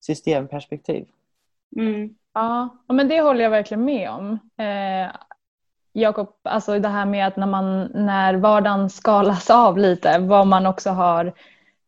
systemperspektiv. 0.00 1.06
Mm. 1.76 2.14
Ja, 2.34 2.68
men 2.88 3.08
det 3.08 3.20
håller 3.20 3.44
jag 3.44 3.50
verkligen 3.50 3.84
med 3.84 4.10
om. 4.10 4.38
Eh, 4.56 5.12
Jakob, 5.92 6.28
alltså 6.42 6.78
det 6.78 6.88
här 6.88 7.06
med 7.06 7.26
att 7.26 7.36
när, 7.36 7.46
man, 7.46 7.90
när 7.94 8.34
vardagen 8.34 8.90
skalas 8.90 9.50
av 9.50 9.78
lite, 9.78 10.18
vad 10.18 10.46
man 10.46 10.66
också 10.66 10.90
har 10.90 11.32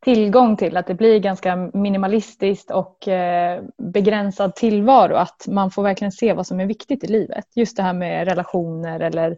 tillgång 0.00 0.56
till, 0.56 0.76
att 0.76 0.86
det 0.86 0.94
blir 0.94 1.18
ganska 1.18 1.56
minimalistiskt 1.56 2.70
och 2.70 3.08
eh, 3.08 3.62
begränsad 3.78 4.54
tillvaro, 4.54 5.14
att 5.14 5.46
man 5.48 5.70
får 5.70 5.82
verkligen 5.82 6.12
se 6.12 6.32
vad 6.32 6.46
som 6.46 6.60
är 6.60 6.66
viktigt 6.66 7.04
i 7.04 7.06
livet. 7.06 7.46
Just 7.54 7.76
det 7.76 7.82
här 7.82 7.92
med 7.92 8.28
relationer 8.28 9.00
eller 9.00 9.36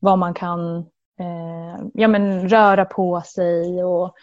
vad 0.00 0.18
man 0.18 0.34
kan 0.34 0.78
eh, 1.18 1.84
ja, 1.94 2.08
men 2.08 2.48
röra 2.48 2.84
på 2.84 3.20
sig 3.20 3.84
och 3.84 4.14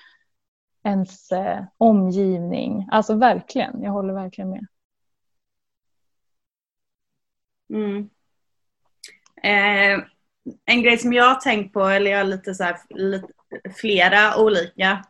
ens 0.83 1.31
eh, 1.31 1.63
omgivning. 1.77 2.87
Alltså 2.91 3.13
verkligen, 3.15 3.83
jag 3.83 3.91
håller 3.91 4.13
verkligen 4.13 4.49
med. 4.49 4.67
Mm. 7.69 8.09
Eh, 9.43 10.03
en 10.65 10.83
grej 10.83 10.97
som 10.97 11.13
jag 11.13 11.23
har 11.23 11.35
tänkt 11.35 11.73
på, 11.73 11.83
eller 11.83 12.11
jag 12.11 12.17
har 12.17 12.25
lite 12.25 12.55
så 12.55 12.63
här, 12.63 12.77
lite, 12.89 13.27
flera 13.75 14.37
olika 14.37 15.05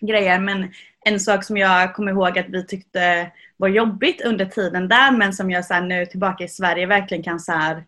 grejer, 0.00 0.38
men 0.38 0.72
en 1.04 1.20
sak 1.20 1.44
som 1.44 1.56
jag 1.56 1.94
kommer 1.94 2.12
ihåg 2.12 2.38
att 2.38 2.48
vi 2.48 2.66
tyckte 2.66 3.32
var 3.56 3.68
jobbigt 3.68 4.24
under 4.24 4.46
tiden 4.46 4.88
där, 4.88 5.12
men 5.12 5.32
som 5.32 5.50
jag 5.50 5.64
så 5.64 5.74
här, 5.74 5.80
nu 5.80 6.06
tillbaka 6.06 6.44
i 6.44 6.48
Sverige 6.48 6.86
verkligen 6.86 7.24
kan 7.24 7.40
så 7.40 7.52
här, 7.52 7.84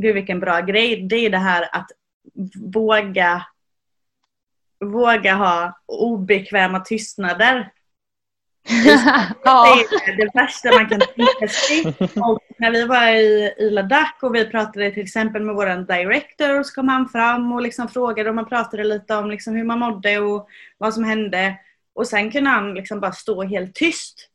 gud 0.00 0.14
vilken 0.14 0.40
bra 0.40 0.60
grej, 0.60 1.06
det 1.08 1.16
är 1.16 1.30
det 1.30 1.38
här 1.38 1.68
att 1.72 1.90
våga 2.74 3.42
våga 4.84 5.34
ha 5.34 5.80
obekväma 5.86 6.80
tystnader. 6.80 7.70
ja. 9.44 9.76
Det 10.06 10.12
är 10.12 10.16
det 10.16 10.30
värsta 10.34 10.70
man 10.72 10.88
kan 10.88 11.00
tänka 11.00 11.48
sig. 11.48 11.94
Och 12.22 12.38
när 12.58 12.70
vi 12.70 12.84
var 12.84 13.06
i, 13.06 13.54
i 13.58 13.70
Ladakh 13.70 14.24
och 14.24 14.34
vi 14.34 14.44
pratade 14.44 14.90
till 14.90 15.02
exempel 15.02 15.42
med 15.42 15.54
vår 15.54 15.86
director 15.86 16.62
så 16.62 16.74
kom 16.74 16.88
han 16.88 17.08
fram 17.08 17.52
och 17.52 17.62
liksom 17.62 17.88
frågade 17.88 18.28
och 18.28 18.34
man 18.34 18.48
pratade 18.48 18.84
lite 18.84 19.16
om 19.16 19.30
liksom 19.30 19.54
hur 19.54 19.64
man 19.64 19.78
mådde 19.78 20.18
och 20.18 20.48
vad 20.78 20.94
som 20.94 21.04
hände. 21.04 21.54
Och 21.94 22.06
sen 22.06 22.30
kunde 22.30 22.50
han 22.50 22.74
liksom 22.74 23.00
bara 23.00 23.12
stå 23.12 23.42
helt 23.42 23.74
tyst. 23.74 24.30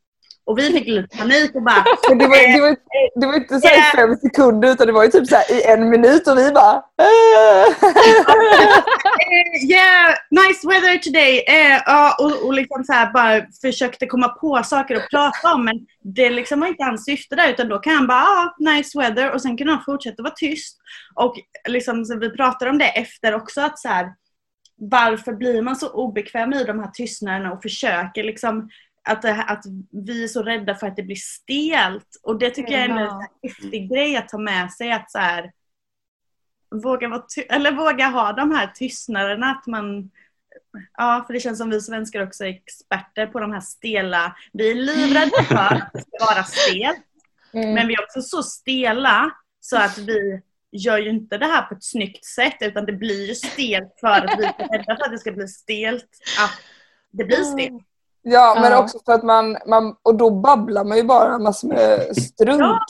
Och 0.50 0.60
vi 0.60 0.72
fick 0.72 0.88
lite 0.88 1.18
panik 1.18 1.56
och 1.56 1.64
bara... 1.64 1.86
Men 2.10 2.18
det, 2.18 2.28
var, 2.28 2.54
det, 2.54 2.62
var, 2.62 2.76
det 3.20 3.28
var 3.28 3.36
inte 3.36 3.60
så 3.60 3.68
i 3.68 3.82
fem 3.96 4.16
sekunder 4.16 4.72
utan 4.72 4.88
det 4.88 4.94
var 4.94 5.04
ju 5.04 5.10
typ 5.10 5.28
så 5.28 5.36
i 5.36 5.64
en 5.64 5.90
minut 5.90 6.28
och 6.28 6.38
vi 6.38 6.52
bara... 6.52 6.74
yeah, 9.72 10.16
nice 10.32 10.68
weather 10.68 10.98
today. 10.98 11.34
Uh, 11.40 12.26
och, 12.26 12.46
och 12.46 12.54
liksom 12.54 12.84
så 12.84 12.94
här 12.94 13.14
bara 13.14 13.42
försökte 13.62 14.06
komma 14.06 14.30
på 14.30 14.62
saker 14.64 14.96
att 14.96 15.10
prata 15.10 15.54
om 15.54 15.66
men 15.66 15.80
det 16.04 16.30
liksom 16.30 16.60
var 16.60 16.68
inte 16.68 16.84
hans 16.84 17.06
syfte 17.06 17.36
där 17.36 17.50
utan 17.50 17.70
då 17.70 17.80
kan 17.80 17.94
han 17.94 18.08
bara 18.08 18.24
ah, 18.24 18.56
nice 18.60 19.00
weather 19.00 19.32
och 19.32 19.42
sen 19.42 19.58
kan 19.58 19.68
han 19.68 19.84
fortsätta 19.86 20.24
vara 20.24 20.34
tyst. 20.36 20.78
Och 21.16 21.36
liksom, 21.68 22.06
så 22.06 22.20
vi 22.20 22.30
pratade 22.30 22.72
om 22.72 22.78
det 22.78 22.90
efter 22.90 23.36
också 23.36 23.62
att 23.62 23.80
så 23.80 23.88
här, 23.88 24.08
varför 24.80 25.34
blir 25.34 25.62
man 25.62 25.76
så 25.76 25.90
obekväm 25.90 26.54
i 26.54 26.64
de 26.64 26.80
här 26.80 26.92
tystnaderna 26.94 27.52
och 27.54 27.62
försöker 27.62 28.24
liksom 28.24 28.70
att, 29.10 29.22
det, 29.22 29.43
att 29.43 29.63
vi 30.06 30.24
är 30.24 30.28
så 30.28 30.43
rädda 30.43 30.76
för 30.76 30.88
att 30.88 30.95
det 30.95 31.04
blir 31.04 31.15
stelt. 31.15 32.19
Och 32.24 32.39
det 32.39 32.50
tycker 32.50 32.72
jag 32.72 32.82
är 32.82 32.89
en 32.89 33.28
häftig 33.43 33.89
grej 33.89 34.17
att 34.17 34.30
ta 34.30 34.38
med 34.38 34.72
sig. 34.72 34.91
Att 34.91 35.12
så 35.12 35.17
här, 35.17 35.52
våga, 36.84 37.08
vara 37.08 37.24
eller 37.50 37.72
våga 37.72 38.08
ha 38.08 38.34
de 38.34 38.52
här 38.52 38.67
tystnaderna. 38.67 39.52
Att 39.52 39.67
man, 39.67 40.12
ja, 40.98 41.24
för 41.28 41.34
det 41.34 41.39
känns 41.39 41.58
som 41.58 41.69
vi 41.69 41.82
svenskar 41.82 42.24
också 42.24 42.45
är 42.45 42.50
experter 42.50 43.28
på 43.28 43.39
de 43.39 43.52
här 43.52 43.62
stela. 43.62 44.36
Vi 44.54 44.72
är 44.72 44.76
livrädda 44.76 45.43
för 45.43 45.56
att 45.56 45.89
det 45.93 46.02
ska 46.02 46.26
vara 46.26 46.43
stelt. 46.43 47.06
Mm. 47.54 47.74
Men 47.74 47.88
vi 47.88 47.93
är 47.93 48.04
också 48.04 48.22
så 48.22 48.43
stela 48.43 49.32
så 49.60 49.78
att 49.78 49.98
vi 49.98 50.41
gör 50.72 50.98
ju 50.98 51.10
inte 51.10 51.38
det 51.38 51.45
här 51.45 51.62
på 51.62 51.74
ett 51.74 51.84
snyggt 51.84 52.26
sätt 52.26 52.58
utan 52.60 52.86
det 52.86 52.93
blir 52.93 53.28
ju 53.28 53.36
stelt 53.36 53.98
för 54.00 54.08
att 54.08 54.39
vi 54.39 54.45
är 54.45 54.78
rädda 54.78 54.95
för 54.95 55.06
att 55.06 55.12
det 55.12 55.19
ska 55.19 55.32
bli 55.32 55.48
stelt. 55.48 56.10
Att 56.39 56.62
det 57.12 57.26
blir 57.26 57.43
stelt. 57.43 57.88
Ja, 58.22 58.58
men 58.62 58.72
Ja. 58.72 58.80
också 58.84 59.00
för 59.06 59.12
att 59.14 59.24
man, 59.24 59.58
man, 59.68 59.96
och 60.04 60.16
då 60.16 60.30
babblar 60.32 60.84
man 60.84 60.98
ju 60.98 61.04
bara 61.04 61.40
massor 61.40 61.68
med 61.68 62.18
strunt. 62.18 62.88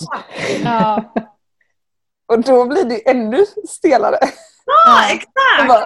Ja, 0.63 1.03
Och 2.27 2.39
då 2.39 2.65
blir 2.65 2.83
det 2.85 3.09
ännu 3.09 3.45
stelare. 3.69 4.17
ja 4.65 4.99
exakt! 5.11 5.67
bara- 5.67 5.85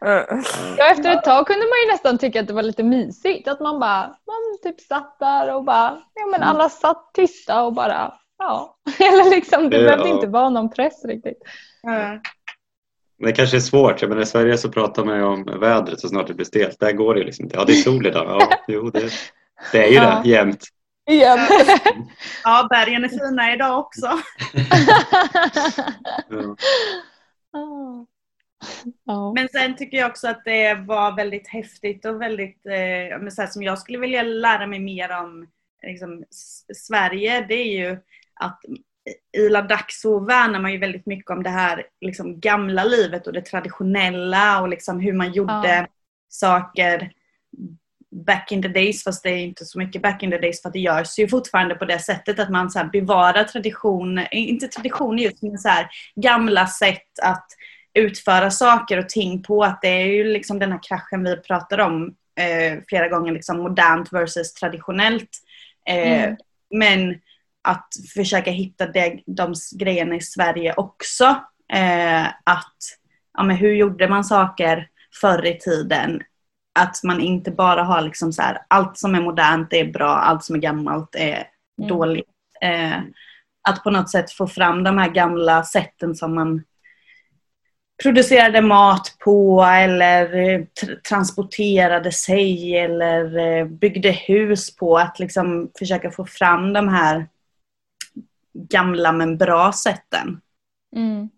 Ja, 0.78 0.90
efter 0.90 1.10
ett 1.16 1.24
tag 1.24 1.46
kunde 1.46 1.60
man 1.66 1.78
ju 1.86 1.92
nästan 1.92 2.18
tycka 2.18 2.40
att 2.40 2.46
det 2.46 2.52
var 2.52 2.62
lite 2.62 2.82
mysigt. 2.82 3.48
Att 3.48 3.60
man 3.60 3.80
bara 3.80 4.06
man 4.06 4.58
typ 4.62 4.80
satt 4.80 5.18
där 5.18 5.54
och 5.54 5.64
bara, 5.64 5.98
ja 6.14 6.26
men 6.30 6.42
alla 6.42 6.68
satt 6.68 7.10
tysta 7.14 7.62
och 7.62 7.72
bara, 7.72 8.14
ja. 8.38 8.76
Eller 8.98 9.30
liksom, 9.30 9.70
det 9.70 9.76
Ja. 9.76 9.82
behövde 9.84 10.08
inte 10.08 10.26
vara 10.26 10.48
någon 10.50 10.70
press 10.70 11.04
riktigt. 11.04 11.38
Det 13.18 13.32
kanske 13.32 13.56
är 13.56 13.60
svårt. 13.60 14.02
Jag 14.02 14.08
menar, 14.08 14.22
I 14.22 14.26
Sverige 14.26 14.58
så 14.58 14.68
pratar 14.72 15.04
man 15.04 15.16
ju 15.16 15.22
om 15.24 15.44
vädret 15.60 16.00
så 16.00 16.08
snart 16.08 16.26
det 16.26 16.34
blir 16.34 16.46
stelt. 16.46 16.80
Där 16.80 16.92
går 16.92 17.14
det 17.14 17.20
ju 17.20 17.26
liksom 17.26 17.44
inte. 17.44 17.56
Ja, 17.56 17.64
det 17.64 17.72
är 17.72 17.76
sol 17.76 18.06
idag. 18.06 18.26
Ja, 18.40 18.56
jo, 18.68 18.90
det, 18.90 19.12
det 19.72 19.84
är 19.84 19.88
ju 19.88 19.94
Ja. 19.94 20.20
det 20.24 20.28
jämt. 20.30 20.64
Igen. 21.10 21.38
ja, 22.44 22.66
bergen 22.70 23.04
är 23.04 23.08
fina 23.08 23.54
idag 23.54 23.78
också. 23.78 24.10
Ja. 29.04 29.32
Men 29.34 29.48
sen 29.48 29.76
tycker 29.76 29.98
jag 29.98 30.10
också 30.10 30.28
att 30.28 30.44
det 30.44 30.74
var 30.74 31.16
väldigt 31.16 31.48
häftigt 31.48 32.04
och 32.04 32.22
väldigt, 32.22 32.66
eh, 32.66 33.18
men 33.20 33.30
så 33.30 33.42
här, 33.42 33.48
som 33.48 33.62
jag 33.62 33.78
skulle 33.78 33.98
vilja 33.98 34.22
lära 34.22 34.66
mig 34.66 34.78
mer 34.80 35.10
om 35.20 35.46
liksom, 35.82 36.24
Sverige, 36.74 37.46
det 37.48 37.54
är 37.54 37.88
ju 37.88 37.98
att 38.40 38.60
i 39.36 39.48
Ladakh 39.48 39.86
så 39.88 40.20
värnar 40.20 40.60
man 40.60 40.72
ju 40.72 40.78
väldigt 40.78 41.06
mycket 41.06 41.30
om 41.30 41.42
det 41.42 41.50
här 41.50 41.86
liksom, 42.00 42.40
gamla 42.40 42.84
livet 42.84 43.26
och 43.26 43.32
det 43.32 43.40
traditionella 43.40 44.60
och 44.60 44.68
liksom 44.68 45.00
hur 45.00 45.12
man 45.12 45.32
gjorde 45.32 45.68
Ja. 45.68 45.86
saker 46.28 47.10
back 48.26 48.52
in 48.52 48.62
the 48.62 48.68
days, 48.68 49.04
fast 49.04 49.22
det 49.22 49.30
är 49.30 49.38
inte 49.38 49.64
så 49.64 49.78
mycket 49.78 50.02
back 50.02 50.22
in 50.22 50.30
the 50.30 50.38
days 50.38 50.62
för 50.62 50.68
att 50.68 50.72
det 50.72 50.80
görs 50.80 51.18
ju 51.18 51.28
fortfarande 51.28 51.74
på 51.74 51.84
det 51.84 51.98
sättet 51.98 52.38
att 52.38 52.50
man 52.50 52.70
så 52.70 52.78
här 52.78 52.86
bevarar 52.86 53.44
tradition, 53.44 54.20
inte 54.30 54.68
traditioner 54.68 55.22
just 55.22 55.42
men 55.42 55.58
så 55.58 55.68
här 55.68 55.88
gamla 56.16 56.66
sätt 56.66 57.18
att 57.22 57.46
utföra 57.94 58.50
saker 58.50 58.98
och 58.98 59.08
ting 59.08 59.42
på. 59.42 59.64
Att 59.64 59.82
det 59.82 59.88
är 59.88 60.06
ju 60.06 60.24
liksom 60.24 60.58
den 60.58 60.72
här 60.72 60.80
kraschen 60.82 61.24
vi 61.24 61.36
pratar 61.36 61.78
om 61.78 62.14
eh, 62.40 62.78
flera 62.88 63.08
gånger, 63.08 63.32
liksom 63.32 63.58
modernt 63.58 64.12
versus 64.12 64.54
traditionellt. 64.54 65.30
Eh, 65.88 66.24
Mm. 66.24 66.36
Men 66.70 67.20
att 67.64 67.88
försöka 68.14 68.50
hitta 68.50 68.86
det, 68.86 69.20
de 69.26 69.54
grejerna 69.78 70.14
i 70.14 70.20
Sverige 70.20 70.74
också. 70.76 71.24
Eh, 71.72 72.26
att, 72.26 72.76
ja 73.38 73.42
men 73.42 73.56
hur 73.56 73.72
gjorde 73.72 74.08
man 74.08 74.24
saker 74.24 74.88
förr 75.20 75.46
i 75.46 75.58
tiden? 75.58 76.22
Att 76.78 77.02
man 77.04 77.20
inte 77.20 77.50
bara 77.50 77.82
har 77.82 78.02
liksom 78.02 78.32
så 78.32 78.42
här, 78.42 78.58
allt 78.68 78.98
som 78.98 79.14
är 79.14 79.20
modernt 79.20 79.72
är 79.72 79.84
bra, 79.92 80.10
allt 80.10 80.44
som 80.44 80.56
är 80.56 80.60
gammalt 80.60 81.14
är 81.14 81.46
Mm. 81.78 81.88
dåligt. 81.88 82.28
Eh, 82.60 82.98
att 83.68 83.84
på 83.84 83.90
något 83.90 84.10
sätt 84.10 84.32
få 84.32 84.46
fram 84.46 84.84
de 84.84 84.98
här 84.98 85.08
gamla 85.08 85.64
sätten 85.64 86.14
som 86.14 86.34
man 86.34 86.62
producerade 88.02 88.60
mat 88.62 89.16
på 89.24 89.62
eller 89.62 90.36
eh, 90.36 90.58
tr- 90.82 91.00
transporterade 91.08 92.12
sig 92.12 92.76
eller 92.78 93.38
eh, 93.38 93.64
byggde 93.66 94.10
hus 94.10 94.76
på. 94.76 94.98
Att 94.98 95.18
liksom 95.18 95.70
försöka 95.78 96.10
få 96.10 96.24
fram 96.26 96.72
de 96.72 96.88
här 96.88 97.26
gamla 98.54 99.12
men 99.12 99.38
bra 99.38 99.72
sätten. 99.72 100.40
Mm. 100.96 101.28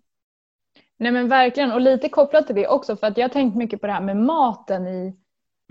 Nej 0.98 1.12
men 1.12 1.29
verkligen 1.29 1.72
och 1.72 1.81
lite 1.81 2.09
kopplat 2.09 2.46
till 2.46 2.57
det 2.57 2.68
också 2.68 2.96
för 2.96 3.07
att 3.07 3.16
jag 3.16 3.24
har 3.24 3.29
tänkt 3.33 3.57
mycket 3.57 3.81
på 3.81 3.87
det 3.87 3.92
här 3.92 4.00
med 4.00 4.16
maten 4.16 4.87
i, 4.87 5.16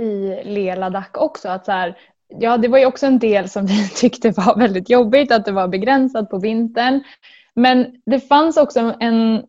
i 0.04 0.44
Leladak 0.44 1.18
också. 1.18 1.50
Att 1.50 1.66
så 1.66 1.72
här, 1.72 1.98
ja 2.28 2.58
det 2.58 2.68
var 2.68 2.78
ju 2.78 2.86
också 2.86 3.06
en 3.06 3.20
del 3.20 3.50
som 3.50 3.66
vi 3.66 3.90
tyckte 3.90 4.32
var 4.32 4.60
väldigt 4.60 4.90
jobbigt 4.90 5.32
att 5.32 5.46
det 5.46 5.52
var 5.52 5.68
begränsat 5.68 6.30
på 6.30 6.38
vintern. 6.38 7.04
Men 7.54 8.02
det 8.06 8.20
fanns 8.20 8.58
också 8.58 8.94
en, 9.00 9.44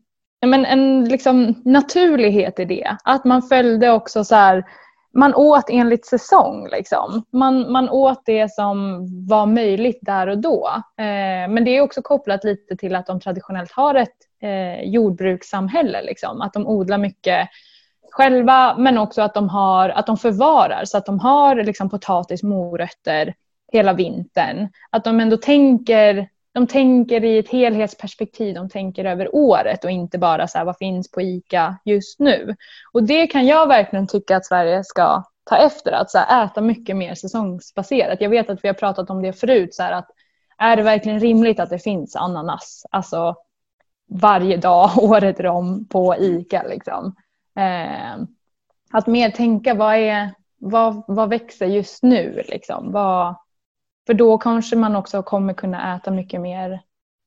men 0.46 0.64
en 0.64 1.04
liksom 1.04 1.62
naturlighet 1.64 2.59
i 2.59 2.64
det. 2.64 2.96
Att 3.04 3.24
man 3.24 3.42
följde 3.42 3.90
också 3.90 4.24
så 4.24 4.35
här 4.35 4.64
man 5.16 5.35
åt 5.35 5.70
enligt 5.70 6.07
säsong. 6.07 6.68
Liksom. 6.70 7.22
Man, 7.33 7.72
man 7.72 7.88
åt 7.88 8.22
det 8.26 8.52
som 8.52 9.07
var 9.26 9.46
möjligt 9.46 9.98
där 10.02 10.26
och 10.26 10.38
då. 10.38 10.68
Eh, 10.98 11.48
men 11.48 11.64
det 11.64 11.70
är 11.76 11.81
också 11.81 12.02
kopplat 12.02 12.44
lite 12.44 12.76
till 12.76 12.94
att 12.94 13.07
de 13.07 13.20
traditionellt 13.20 13.72
har 13.72 13.94
ett 13.94 14.16
eh, 14.42 14.83
jordbrukssamhälle. 14.83 16.02
Liksom. 16.02 16.40
Att 16.40 16.52
de 16.52 16.66
odlar 16.66 16.98
mycket 16.98 17.48
själva 18.11 18.76
men 18.79 18.98
också 18.98 19.22
att 19.22 19.35
de, 19.35 19.48
har, 19.48 19.88
att 19.88 20.07
de 20.07 20.16
förvarar 20.16 20.85
så 20.85 20.98
att 20.98 21.07
de 21.07 21.20
har 21.20 21.57
liksom, 21.57 21.90
potatis, 21.90 22.42
morötter 22.42 23.35
hela 23.72 23.92
vintern. 23.92 24.68
Att 24.90 25.05
de 25.05 25.20
ändå 25.20 25.37
tänker, 25.37 26.29
de 26.57 26.66
tänker 26.66 27.25
i 27.25 27.38
ett 27.38 27.49
helhetsperspektiv, 27.49 28.55
de 28.55 28.69
tänker 28.69 29.05
över 29.05 29.35
året 29.35 29.85
och 29.85 29.90
inte 29.90 30.19
bara 30.19 30.49
så 30.49 30.59
här, 30.59 30.64
vad 30.64 30.77
finns 30.77 31.11
på 31.11 31.21
ICA 31.21 31.77
just 31.85 32.21
nu. 32.21 32.57
Och 32.92 33.03
det 33.03 33.27
kan 33.27 33.47
jag 33.47 33.66
verkligen 33.66 34.07
tycka 34.07 34.37
att 34.37 34.47
Sverige 34.47 34.85
ska 34.85 35.25
ta 35.45 35.57
efter, 35.57 35.92
att 35.92 36.11
så 36.11 36.19
här, 36.19 36.45
äta 36.45 36.61
mycket 36.61 36.97
mer 36.97 37.14
säsongsbaserat. 37.14 38.21
Jag 38.21 38.31
vet 38.31 38.51
att 38.51 38.64
vi 38.64 38.69
har 38.69 38.75
pratat 38.75 39.11
om 39.11 39.23
det 39.23 39.33
förut, 39.33 39.75
så 39.75 39.83
här, 39.83 39.92
att 39.92 40.09
är 40.59 40.77
det 40.77 40.83
verkligen 40.83 41.21
rimligt 41.21 41.61
att 41.61 41.71
det 41.71 41.79
finns 41.79 42.16
ananas 42.16 42.87
alltså, 42.90 43.35
varje 44.11 44.57
dag 44.57 44.90
året 44.97 45.40
om 45.40 45.87
på 45.88 46.16
ICA? 46.16 46.62
Liksom? 46.62 47.14
Eh, 47.57 48.25
att 48.92 49.07
mer 49.07 49.31
tänka 49.31 49.75
vad, 49.75 49.95
är, 49.95 50.31
vad, 50.59 51.05
vad 51.07 51.29
växer 51.29 51.66
just 51.66 52.03
nu? 52.03 52.42
Liksom? 52.49 52.92
Vad, 52.92 53.37
för 54.07 54.14
då 54.14 54.38
kanske 54.38 54.77
man 54.77 54.97
också 54.97 55.23
kommer 55.23 55.55
kunna 55.55 55.97
äta 55.97 56.11
mycket 56.11 56.40
mer 56.40 56.81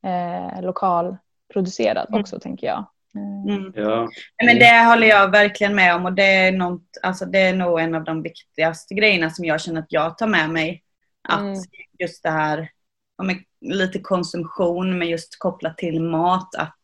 eh, 0.06 0.62
lokalproducerat 0.62 2.10
Mm. 2.10 2.22
också 2.22 2.40
tänker 2.40 2.68
jag. 2.68 2.78
Eh, 3.16 3.54
Mm. 3.56 3.74
Ja. 3.76 4.08
Men 4.44 4.60
det 4.60 4.84
håller 4.90 5.08
jag 5.08 5.32
verkligen 5.32 5.76
med 5.76 5.96
om 5.96 6.06
och 6.06 6.14
det 6.14 6.24
är, 6.36 6.52
något, 6.52 6.84
alltså 7.04 7.26
det 7.26 7.40
är 7.40 7.54
nog 7.56 7.80
en 7.80 7.96
av 7.96 8.04
de 8.04 8.22
viktigaste 8.24 8.94
grejerna 8.94 9.30
som 9.30 9.46
jag 9.46 9.62
känner 9.62 9.80
att 9.82 9.92
jag 9.92 10.18
tar 10.18 10.28
med 10.28 10.50
mig. 10.50 10.84
Att 11.30 11.40
Mm. 11.40 11.54
just 12.00 12.24
det 12.24 12.30
här, 12.30 12.70
ja, 13.18 13.24
men 13.24 13.36
lite 13.62 14.00
konsumtion 14.00 14.98
men 15.00 15.08
just 15.08 15.40
kopplat 15.40 15.78
till 15.78 16.02
mat, 16.02 16.56
att 16.56 16.76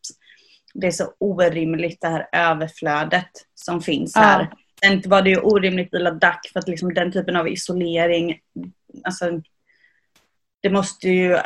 det 0.73 0.87
är 0.87 0.91
så 0.91 1.05
orimligt 1.19 2.01
det 2.01 2.07
här 2.07 2.27
överflödet 2.31 3.29
som 3.53 3.81
finns 3.81 4.15
Ja. 4.15 4.21
här. 4.21 4.53
Sen 4.83 5.01
var 5.05 5.21
det 5.21 5.29
ju 5.29 5.39
orimligt 5.39 5.93
i 5.93 5.99
Ladakh 5.99 6.51
för 6.53 6.59
att 6.59 6.67
liksom 6.67 6.93
den 6.93 7.11
typen 7.11 7.35
av 7.35 7.47
isolering, 7.47 8.39
alltså 9.03 9.25
det 10.65 10.71
måste 10.71 11.09
ju 11.09 11.37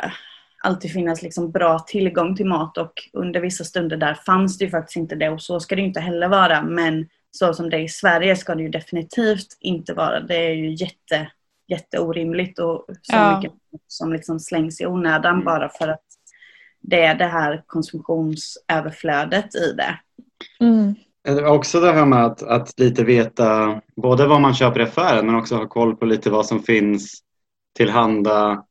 alltid 0.62 0.92
finnas 0.92 1.22
liksom 1.22 1.50
bra 1.50 1.78
tillgång 1.78 2.36
till 2.36 2.46
mat 2.46 2.78
och 2.78 2.92
under 3.12 3.40
vissa 3.40 3.64
stunder 3.64 3.96
där 3.96 4.14
fanns 4.14 4.58
det 4.58 4.64
ju 4.64 4.70
faktiskt 4.70 4.96
inte 4.96 5.14
det 5.14 5.28
och 5.28 5.42
så 5.42 5.60
ska 5.60 5.74
det 5.74 5.80
ju 5.80 5.88
inte 5.88 6.00
heller 6.00 6.28
vara 6.28 6.62
men 6.62 7.08
så 7.30 7.54
som 7.54 7.70
det 7.70 7.76
är 7.76 7.80
i 7.80 7.88
Sverige 7.88 8.36
ska 8.36 8.54
det 8.54 8.62
ju 8.62 8.68
definitivt 8.68 9.46
inte 9.60 9.94
vara. 9.94 10.20
Det 10.20 10.36
är 10.36 10.52
ju 10.54 10.74
jätte, 10.74 11.30
jätteorimligt 11.68 12.58
och 12.58 12.86
så 13.02 13.16
Ja. 13.16 13.36
mycket 13.36 13.52
som 13.86 14.12
liksom 14.12 14.40
slängs 14.40 14.80
i 14.80 14.86
onödan 14.86 15.44
bara 15.44 15.68
för 15.68 15.88
att 15.88 16.04
det 16.80 17.04
är 17.04 17.14
det 17.14 17.26
här 17.26 17.62
konsumtionsöverflödet 17.66 19.54
i 19.54 19.72
det. 19.72 19.98
Mm. 20.60 20.94
Också 21.46 21.80
det 21.80 21.92
här 21.92 22.06
med 22.06 22.24
att, 22.24 22.42
att 22.42 22.78
lite 22.80 23.04
veta 23.04 23.80
både 23.96 24.26
vad 24.26 24.40
man 24.40 24.54
köper 24.54 24.80
i 24.80 24.82
affären 24.82 25.26
men 25.26 25.34
också 25.34 25.56
ha 25.56 25.68
koll 25.68 25.96
på 25.96 26.04
lite 26.04 26.30
vad 26.30 26.46
som 26.46 26.62
finns 26.62 27.22
tillhanda 27.76 28.64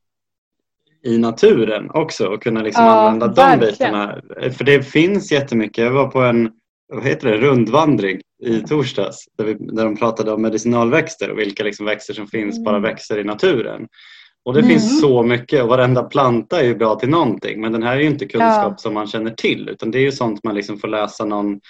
i 1.04 1.18
naturen 1.18 1.90
också 1.90 2.26
och 2.26 2.42
kunna 2.42 2.62
liksom 2.62 2.84
Ja, 2.84 2.90
använda 2.90 3.26
de 3.28 3.58
bitarna. 3.66 4.20
För 4.56 4.64
det 4.64 4.82
finns 4.82 5.32
jättemycket. 5.32 5.84
Jag 5.84 5.92
var 5.92 6.06
på 6.06 6.20
en 6.20 6.50
vad 6.92 7.04
heter 7.04 7.28
det, 7.28 7.36
rundvandring 7.36 8.20
i 8.42 8.60
torsdags 8.60 9.24
där, 9.38 9.44
vi, 9.44 9.54
där 9.54 9.84
de 9.84 9.96
pratade 9.96 10.32
om 10.32 10.42
medicinalväxter 10.42 11.30
och 11.30 11.38
vilka 11.38 11.64
liksom 11.64 11.86
växter 11.86 12.14
som 12.14 12.26
finns 12.26 12.54
Mm. 12.56 12.64
bara 12.64 12.78
växer 12.78 13.18
i 13.18 13.24
naturen. 13.24 13.86
Och 14.44 14.54
det 14.54 14.60
Mm. 14.60 14.70
finns 14.70 15.00
så 15.00 15.22
mycket 15.22 15.62
och 15.62 15.68
varenda 15.68 16.02
planta 16.02 16.60
är 16.60 16.64
ju 16.64 16.74
bra 16.74 16.94
till 16.94 17.08
någonting 17.08 17.60
men 17.60 17.72
den 17.72 17.82
här 17.82 17.96
är 17.96 18.00
ju 18.00 18.06
inte 18.06 18.26
kunskap 18.26 18.72
Ja. 18.72 18.76
som 18.76 18.94
man 18.94 19.06
känner 19.06 19.30
till 19.30 19.68
utan 19.68 19.90
det 19.90 19.98
är 19.98 20.02
ju 20.02 20.12
sånt 20.12 20.44
man 20.44 20.54
liksom 20.54 20.78
får 20.78 20.88
läsa 20.88 21.24
någon 21.24 21.60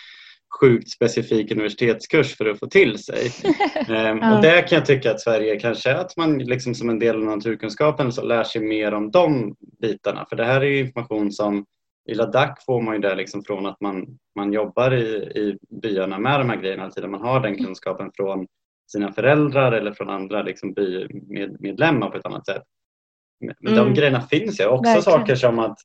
sjukt 0.61 0.91
specifik 0.91 1.51
universitetskurs 1.53 2.37
för 2.37 2.47
att 2.47 2.59
få 2.59 2.67
till 2.67 2.99
sig. 2.99 3.31
Ehm, 3.89 4.19
Ja. 4.19 4.37
Och 4.37 4.43
där 4.43 4.67
kan 4.69 4.77
jag 4.79 4.87
tycka 4.87 5.11
att 5.11 5.21
Sverige 5.21 5.61
kanske 5.61 5.95
att 5.95 6.17
man 6.17 6.39
liksom 6.39 6.75
som 6.75 6.91
en 6.91 6.99
del 6.99 7.17
av 7.17 7.23
naturkunskapen 7.23 8.13
så 8.13 8.23
lär 8.25 8.45
sig 8.45 8.61
mer 8.63 8.95
om 8.95 9.11
de 9.11 9.55
bitarna. 9.81 10.27
För 10.29 10.37
det 10.37 10.45
här 10.45 10.61
är 10.61 10.65
ju 10.65 10.79
information 10.81 11.33
som 11.33 11.65
i 12.09 12.15
Ladakh 12.15 12.65
får 12.67 12.83
man 12.83 12.95
ju 12.95 13.01
det 13.01 13.15
liksom 13.15 13.45
från 13.45 13.67
att 13.67 13.81
man, 13.81 14.07
man 14.37 14.53
jobbar 14.53 14.95
i, 14.95 15.05
i 15.17 15.59
byarna 15.83 16.19
med 16.19 16.41
de 16.41 16.51
här 16.51 16.57
grejerna 16.57 16.83
hela 16.83 16.93
tiden. 16.93 17.11
Man 17.11 17.21
har 17.21 17.41
den 17.41 17.65
kunskapen 17.65 18.11
från 18.17 18.47
sina 18.93 19.13
föräldrar 19.13 19.73
eller 19.73 19.93
från 19.93 20.11
andra 20.11 20.43
liksom 20.43 20.73
bymedlemmar 20.73 22.11
på 22.11 22.17
ett 22.19 22.27
annat 22.27 22.47
sätt. 22.47 22.63
Men 23.41 23.55
men 23.61 23.75
de 23.75 23.81
Mm. 23.81 23.95
grejerna 23.95 24.21
finns 24.21 24.61
ju. 24.61 24.67
Också 24.67 24.83
Verkligen. 24.83 25.03
saker 25.03 25.35
som 25.35 25.59
att 25.59 25.79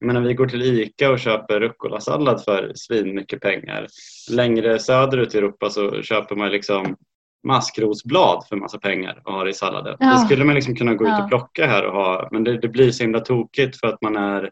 men 0.00 0.14
när 0.14 0.22
vi 0.22 0.34
går 0.34 0.46
till 0.46 0.62
ICA 0.62 1.10
och 1.10 1.18
köper 1.18 1.60
rucola-sallad 1.60 2.44
för 2.44 2.72
svin 2.74 3.14
mycket 3.14 3.40
pengar. 3.40 3.86
Längre 4.30 4.78
söderut 4.78 5.34
i 5.34 5.38
Europa 5.38 5.70
så 5.70 6.02
köper 6.02 6.36
man 6.36 6.50
liksom 6.50 6.96
maskrosblad 7.46 8.46
för 8.48 8.56
massa 8.56 8.78
pengar 8.78 9.22
och 9.24 9.32
ha 9.32 9.44
det 9.44 9.50
i 9.50 9.54
salladen. 9.54 9.96
Ja. 10.00 10.12
Det 10.12 10.18
skulle 10.18 10.44
man 10.44 10.54
liksom 10.54 10.76
kunna 10.76 10.94
gå 10.94 11.04
ut 11.04 11.20
och 11.22 11.28
plocka 11.28 11.66
här 11.66 11.86
och 11.86 11.92
ha 11.92 12.28
men 12.32 12.44
det, 12.44 12.58
det 12.58 12.68
blir 12.68 12.90
så 12.90 13.02
himla 13.02 13.20
tokigt 13.20 13.80
för 13.80 13.86
att 13.86 14.02
man 14.02 14.16
är, 14.16 14.50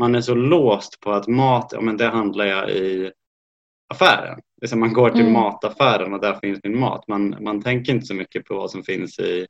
man 0.00 0.14
är 0.14 0.20
så 0.20 0.34
låst 0.34 1.00
på 1.00 1.12
att 1.12 1.26
mat, 1.28 1.70
ja 1.72 1.80
men 1.80 1.96
det 1.96 2.06
handlar 2.06 2.44
jag 2.44 2.70
i 2.70 3.12
affären. 3.94 4.40
Det 4.60 4.66
är 4.66 4.68
som 4.68 4.80
man 4.80 4.92
går 4.92 5.10
till 5.10 5.20
Mm. 5.20 5.32
mataffären 5.32 6.12
och 6.12 6.20
där 6.20 6.34
finns 6.34 6.60
min 6.62 6.80
mat. 6.80 7.08
Man, 7.08 7.36
man 7.40 7.62
tänker 7.62 7.92
inte 7.92 8.06
så 8.06 8.14
mycket 8.14 8.44
på 8.44 8.54
vad 8.54 8.70
som 8.70 8.82
finns 8.82 9.18
i, 9.18 9.46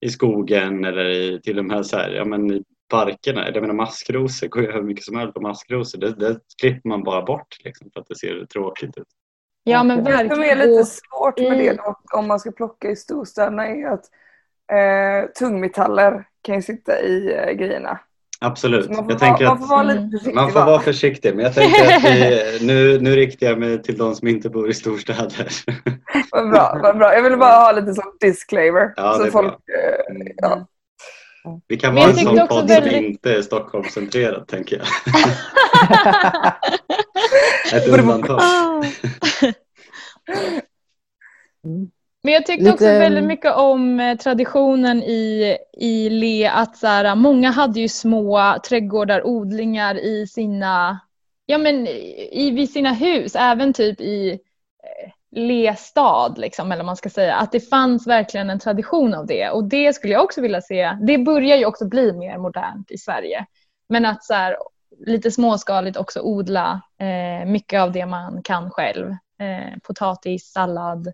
i 0.00 0.08
skogen 0.10 0.84
eller 0.84 1.08
i, 1.08 1.40
till 1.40 1.58
och 1.58 1.64
med 1.64 1.86
så 1.86 1.96
här, 1.96 2.10
ja, 2.10 2.24
men 2.24 2.52
i 2.52 2.62
parkerna. 2.88 3.50
Jag 3.50 3.60
menar 3.60 3.74
maskrosor, 3.74 4.46
går 4.48 4.62
ju 4.62 4.72
hur 4.72 4.82
mycket 4.82 5.04
som 5.04 5.16
helst 5.18 5.34
på 5.34 5.40
maskrosor. 5.40 5.98
Det, 5.98 6.10
det 6.14 6.38
klipper 6.60 6.88
man 6.88 7.02
bara 7.04 7.22
bort 7.22 7.56
liksom, 7.64 7.90
för 7.94 8.00
att 8.00 8.06
det 8.08 8.16
ser 8.18 8.46
tråkigt 8.46 8.98
ut. 8.98 9.04
Ja 9.64 9.82
men 9.82 10.04
Det 10.04 10.10
som 10.12 10.20
är 10.22 10.28
verkligen. 10.28 10.58
lite 10.58 10.84
svårt 10.84 11.38
med 11.38 11.58
det 11.58 11.72
dock, 11.76 12.14
om 12.14 12.28
man 12.28 12.40
ska 12.40 12.50
plocka 12.52 12.90
i 12.90 12.96
storstäderna 12.96 13.66
är 13.68 13.86
att 13.86 14.04
eh, 14.72 15.30
tungmetaller 15.38 16.24
kan 16.42 16.54
ju 16.54 16.62
sitta 16.62 17.00
i 17.00 17.34
eh, 17.34 17.52
grejerna. 17.52 17.98
Absolut. 18.40 18.88
Man 18.90 18.96
får, 19.04 19.12
Jag 19.12 19.18
tänker 19.20 19.44
vara, 19.44 19.54
man 19.54 19.62
att 19.62 19.68
får 19.68 19.76
vara 19.76 19.90
Mm. 19.90 20.04
lite 20.04 20.10
försiktig 20.18 20.34
man 20.34 20.52
får 20.52 20.60
va? 20.60 20.66
vara 20.66 20.80
försiktig. 20.80 21.34
Men 21.36 21.44
jag 21.44 21.54
tänker 21.54 21.84
att 21.96 22.04
vi, 22.04 22.58
nu, 22.66 23.00
nu 23.00 23.16
riktar 23.16 23.46
jag 23.46 23.58
mig 23.58 23.82
till 23.82 23.98
de 23.98 24.14
som 24.14 24.28
inte 24.28 24.50
bor 24.50 24.70
i 24.70 24.74
storstäder. 24.74 25.48
Vad 26.30 26.50
bra, 26.50 26.78
vad 26.82 26.98
bra. 26.98 27.14
Jag 27.14 27.22
ville 27.22 27.36
bara 27.36 27.54
ha 27.54 27.72
lite 27.72 27.94
som 27.94 28.16
disclaimer. 28.20 28.92
Ja, 28.96 29.14
så 29.14 29.26
folk, 29.30 29.46
bra. 29.66 29.76
eh, 29.76 30.16
Mm. 30.16 30.28
ja. 30.36 30.66
Vi 31.68 31.76
kan 31.76 31.94
vara 31.94 32.10
en 32.10 32.16
sån 32.16 32.36
podd 32.38 32.48
som 32.58 32.66
väldigt- 32.66 32.92
inte 33.02 33.32
är 33.34 33.42
Stockholmscentrerad, 33.42 34.46
tänker 34.48 34.76
jag. 34.76 34.86
Ett 37.82 37.88
undantag. 37.88 38.38
Ah. 38.42 38.82
Men 42.22 42.32
jag 42.32 42.46
tyckte 42.46 42.70
också 42.72 42.84
Lite- 42.84 42.98
väldigt 42.98 43.24
mycket 43.24 43.54
om 43.54 44.00
eh, 44.00 44.16
traditionen 44.16 45.02
i, 45.02 45.56
i 45.72 46.10
Le 46.10 46.46
att 46.46 46.76
så 46.76 46.86
här, 46.86 47.14
många 47.14 47.50
hade 47.50 47.80
ju 47.80 47.88
små 47.88 48.56
trädgårdar, 48.68 49.26
odlingar 49.26 49.94
i 49.94 50.26
sina, 50.26 51.00
ja 51.46 51.58
men 51.58 51.86
i, 51.86 52.50
vid 52.54 52.72
sina 52.72 52.92
hus, 52.92 53.36
även 53.36 53.72
typ 53.72 54.00
i 54.00 54.38
eh, 55.34 55.40
Le 55.40 55.76
stad 55.76 56.38
liksom, 56.38 56.72
eller 56.72 56.84
man 56.84 56.96
ska 56.96 57.10
säga. 57.10 57.34
Att 57.34 57.52
det 57.52 57.60
fanns 57.60 58.06
verkligen 58.06 58.50
en 58.50 58.58
tradition 58.58 59.14
av 59.14 59.26
det 59.26 59.50
och 59.50 59.64
det 59.64 59.92
skulle 59.92 60.12
jag 60.12 60.24
också 60.24 60.40
vilja 60.40 60.60
se. 60.60 60.98
Det 61.02 61.18
börjar 61.18 61.56
ju 61.56 61.66
också 61.66 61.88
bli 61.88 62.12
mer 62.12 62.38
modernt 62.38 62.90
i 62.90 62.98
Sverige. 62.98 63.46
Men 63.88 64.06
att 64.06 64.24
så 64.24 64.34
här, 64.34 64.56
lite 64.98 65.30
småskaligt 65.30 65.96
också 65.96 66.20
odla 66.20 66.80
eh, 66.98 67.46
mycket 67.46 67.80
av 67.80 67.92
det 67.92 68.06
man 68.06 68.42
kan 68.42 68.70
själv. 68.70 69.10
Eh, 69.38 69.78
potatis, 69.82 70.52
sallad, 70.52 71.12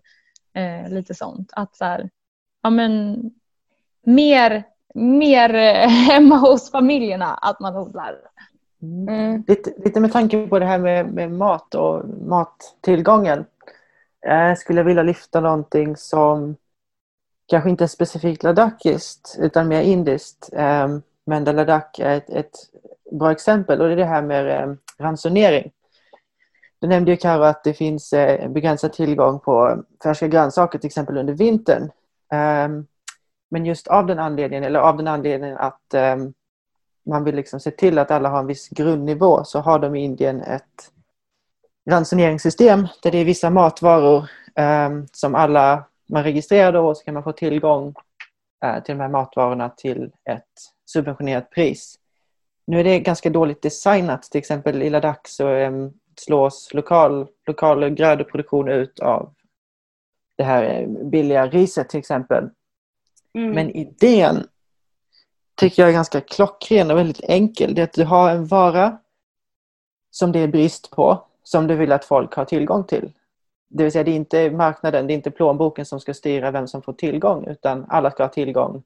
eh, 0.53 0.89
lite 0.89 1.13
sånt. 1.13 1.49
Att 1.53 1.75
så 1.75 1.85
här, 1.85 2.09
ja 2.63 2.69
men 2.69 3.21
mer, 4.05 4.63
mer 4.93 5.55
eh, 5.55 5.87
hemma 6.09 6.35
hos 6.35 6.71
familjerna 6.71 7.33
att 7.33 7.59
man 7.59 7.75
odlar. 7.75 8.15
Mm. 8.81 9.43
Lite, 9.47 9.73
lite 9.77 9.99
med 9.99 10.11
tanke 10.11 10.47
på 10.47 10.59
det 10.59 10.65
här 10.65 10.77
med, 10.77 11.13
med 11.13 11.31
mat 11.31 11.75
och 11.75 12.05
mattillgången. 12.09 13.45
Jag 14.21 14.57
skulle 14.57 14.83
vilja 14.83 15.03
lyfta 15.03 15.39
någonting 15.39 15.97
som 15.97 16.55
kanske 17.47 17.69
inte 17.69 17.83
är 17.83 17.87
specifikt 17.87 18.43
ladakiskt 18.43 19.37
utan 19.39 19.67
mer 19.67 19.81
indiskt. 19.81 20.49
Ehm, 20.53 21.01
men 21.25 21.43
där 21.43 21.53
Ladakh 21.53 22.01
är 22.01 22.17
ett, 22.17 22.29
ett 22.29 22.55
bra 23.11 23.31
exempel 23.31 23.81
och 23.81 23.87
det 23.87 23.93
är 23.93 23.97
det 23.97 24.05
här 24.05 24.21
med 24.21 24.63
ehm, 24.63 24.77
ransonering. 24.97 25.71
Du 26.79 26.87
nämnde 26.87 27.11
ju 27.11 27.17
Karo 27.17 27.41
att 27.41 27.63
det 27.63 27.73
finns 27.73 28.13
eh, 28.13 28.49
begränsad 28.49 28.93
tillgång 28.93 29.39
på 29.39 29.83
färska 30.03 30.27
grönsaker 30.27 30.79
till 30.79 30.87
exempel 30.87 31.17
under 31.17 31.33
vintern. 31.33 31.91
Ehm, 32.31 32.87
men 33.49 33.65
just 33.65 33.87
av 33.87 34.05
den 34.05 34.19
anledningen, 34.19 34.63
eller 34.63 34.79
av 34.79 34.97
den 34.97 35.07
anledningen 35.07 35.57
att 35.57 35.93
man 37.05 37.23
vill 37.23 37.35
liksom 37.35 37.59
se 37.59 37.71
till 37.71 37.99
att 37.99 38.11
alla 38.11 38.29
har 38.29 38.39
en 38.39 38.47
viss 38.47 38.69
grundnivå 38.69 39.43
så 39.43 39.59
har 39.59 39.79
de 39.79 39.95
i 39.95 40.03
Indien 40.03 40.41
ett 40.41 40.91
ransoneringssystem 41.89 42.87
där 43.03 43.11
det 43.11 43.17
är 43.17 43.25
vissa 43.25 43.49
matvaror 43.49 44.29
eh, 44.55 44.89
som 45.11 45.35
alla 45.35 45.83
man 46.09 46.23
registrerar 46.23 46.73
då 46.73 46.87
och 46.87 46.97
så 46.97 47.03
kan 47.03 47.13
man 47.13 47.23
få 47.23 47.31
tillgång 47.31 47.93
eh, 48.65 48.83
till 48.83 48.97
de 48.97 49.01
här 49.01 49.09
matvarorna 49.09 49.69
till 49.69 50.11
ett 50.29 50.43
subventionerat 50.85 51.49
pris. 51.49 51.97
Nu 52.67 52.79
är 52.79 52.83
det 52.83 52.99
ganska 52.99 53.29
dåligt 53.29 53.61
designat. 53.61 54.23
Till 54.23 54.39
exempel 54.39 54.81
i 54.81 54.89
Ladakh 54.89 55.21
så 55.23 55.49
eh, 55.49 55.71
slås 56.15 56.73
lokal, 56.73 57.27
lokal 57.47 57.89
grödeproduktion 57.89 58.69
ut 58.69 58.99
av 58.99 59.33
det 60.37 60.43
här 60.43 60.63
eh, 60.63 60.87
billiga 60.87 61.47
riset 61.47 61.89
till 61.89 61.99
exempel. 61.99 62.49
Mm. 63.33 63.51
Men 63.51 63.71
idén 63.71 64.47
tycker 65.55 65.81
jag 65.81 65.89
är 65.89 65.93
ganska 65.93 66.21
klockren 66.21 66.91
och 66.91 66.97
väldigt 66.97 67.23
enkel. 67.23 67.75
Det 67.75 67.81
är 67.81 67.83
att 67.83 67.93
du 67.93 68.03
har 68.03 68.31
en 68.31 68.47
vara 68.47 68.97
som 70.11 70.31
det 70.31 70.39
är 70.39 70.47
brist 70.47 70.91
på, 70.91 71.27
som 71.51 71.67
du 71.67 71.75
vill 71.75 71.91
att 71.91 72.05
folk 72.05 72.33
har 72.33 72.45
tillgång 72.45 72.83
till. 72.83 73.11
Det 73.69 73.83
vill 73.83 73.91
säga 73.91 74.03
det 74.03 74.11
är 74.11 74.15
inte 74.15 74.51
marknaden, 74.51 75.07
det 75.07 75.13
är 75.13 75.15
inte 75.15 75.31
plånboken 75.31 75.85
som 75.85 75.99
ska 75.99 76.13
styra 76.13 76.51
vem 76.51 76.67
som 76.67 76.81
får 76.81 76.93
tillgång 76.93 77.47
utan 77.47 77.85
alla 77.89 78.11
ska 78.11 78.23
ha 78.23 78.29
tillgång 78.29 78.83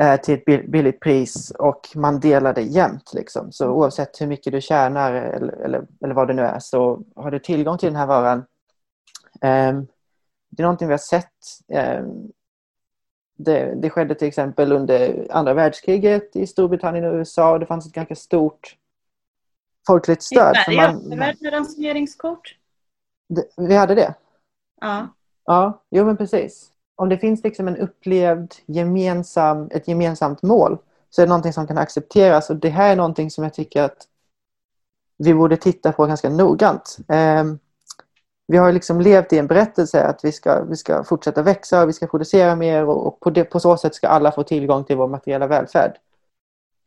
eh, 0.00 0.20
till 0.20 0.34
ett 0.34 0.70
billigt 0.70 1.00
pris 1.00 1.50
och 1.50 1.88
man 1.94 2.20
delar 2.20 2.54
det 2.54 2.62
jämnt. 2.62 3.14
Liksom. 3.14 3.52
Så 3.52 3.68
oavsett 3.68 4.20
hur 4.20 4.26
mycket 4.26 4.52
du 4.52 4.60
tjänar 4.60 5.12
eller, 5.12 5.52
eller, 5.52 5.86
eller 6.04 6.14
vad 6.14 6.28
det 6.28 6.34
nu 6.34 6.42
är 6.42 6.58
så 6.58 7.02
har 7.16 7.30
du 7.30 7.38
tillgång 7.38 7.78
till 7.78 7.88
den 7.88 7.96
här 7.96 8.06
varan. 8.06 8.44
Ehm, 9.40 9.86
det 10.50 10.62
är 10.62 10.64
någonting 10.64 10.88
vi 10.88 10.94
har 10.94 10.98
sett 10.98 11.32
ehm, 11.68 12.32
det, 13.36 13.74
det 13.82 13.90
skedde 13.90 14.14
till 14.14 14.28
exempel 14.28 14.72
under 14.72 15.26
andra 15.30 15.54
världskriget 15.54 16.36
i 16.36 16.46
Storbritannien 16.46 17.04
och 17.04 17.14
USA 17.14 17.58
det 17.58 17.66
fanns 17.66 17.86
ett 17.86 17.92
ganska 17.92 18.14
stort 18.14 18.76
folkligt 19.86 20.22
I 20.22 20.24
stöd. 20.24 20.56
för 20.56 20.62
Sverige 20.72 20.92
man- 20.92 21.18
man, 21.18 21.50
ransoneringskort. 21.52 22.54
det- 23.28 23.48
vi 23.56 23.74
hade 23.74 23.94
det? 23.94 24.14
Ja. 24.80 25.08
Ja, 25.44 25.82
jo 25.90 26.04
men 26.04 26.16
precis. 26.16 26.70
Om 26.96 27.08
det 27.08 27.18
finns 27.18 27.44
liksom 27.44 27.68
en 27.68 27.76
upplevd 27.76 28.54
gemensam, 28.66 29.68
ett 29.72 29.88
gemensamt 29.88 30.42
mål 30.42 30.78
så 31.10 31.22
är 31.22 31.26
det 31.26 31.28
någonting 31.30 31.52
som 31.52 31.66
kan 31.66 31.78
accepteras 31.78 32.50
och 32.50 32.56
det 32.56 32.68
här 32.68 32.92
är 32.92 32.96
någonting 32.96 33.30
som 33.30 33.44
jag 33.44 33.54
tycker 33.54 33.82
att 33.82 34.08
vi 35.18 35.34
borde 35.34 35.56
titta 35.56 35.92
på 35.92 36.06
ganska 36.06 36.28
noggrant. 36.28 36.96
Ehm, 37.08 37.58
vi 38.46 38.56
har 38.56 38.72
liksom 38.72 39.00
levt 39.00 39.32
i 39.32 39.38
en 39.38 39.46
berättelse 39.46 40.04
att 40.04 40.24
vi 40.24 40.32
ska, 40.32 40.64
vi 40.64 40.76
ska 40.76 41.04
fortsätta 41.04 41.42
växa 41.42 41.82
och 41.82 41.88
vi 41.88 41.92
ska 41.92 42.06
producera 42.06 42.56
mer 42.56 42.84
och, 42.84 43.06
och 43.06 43.20
på, 43.20 43.30
det, 43.30 43.44
på 43.44 43.60
så 43.60 43.76
sätt 43.76 43.94
ska 43.94 44.08
alla 44.08 44.32
få 44.32 44.42
tillgång 44.42 44.84
till 44.84 44.96
vår 44.96 45.08
materiella 45.08 45.46
välfärd. 45.46 45.98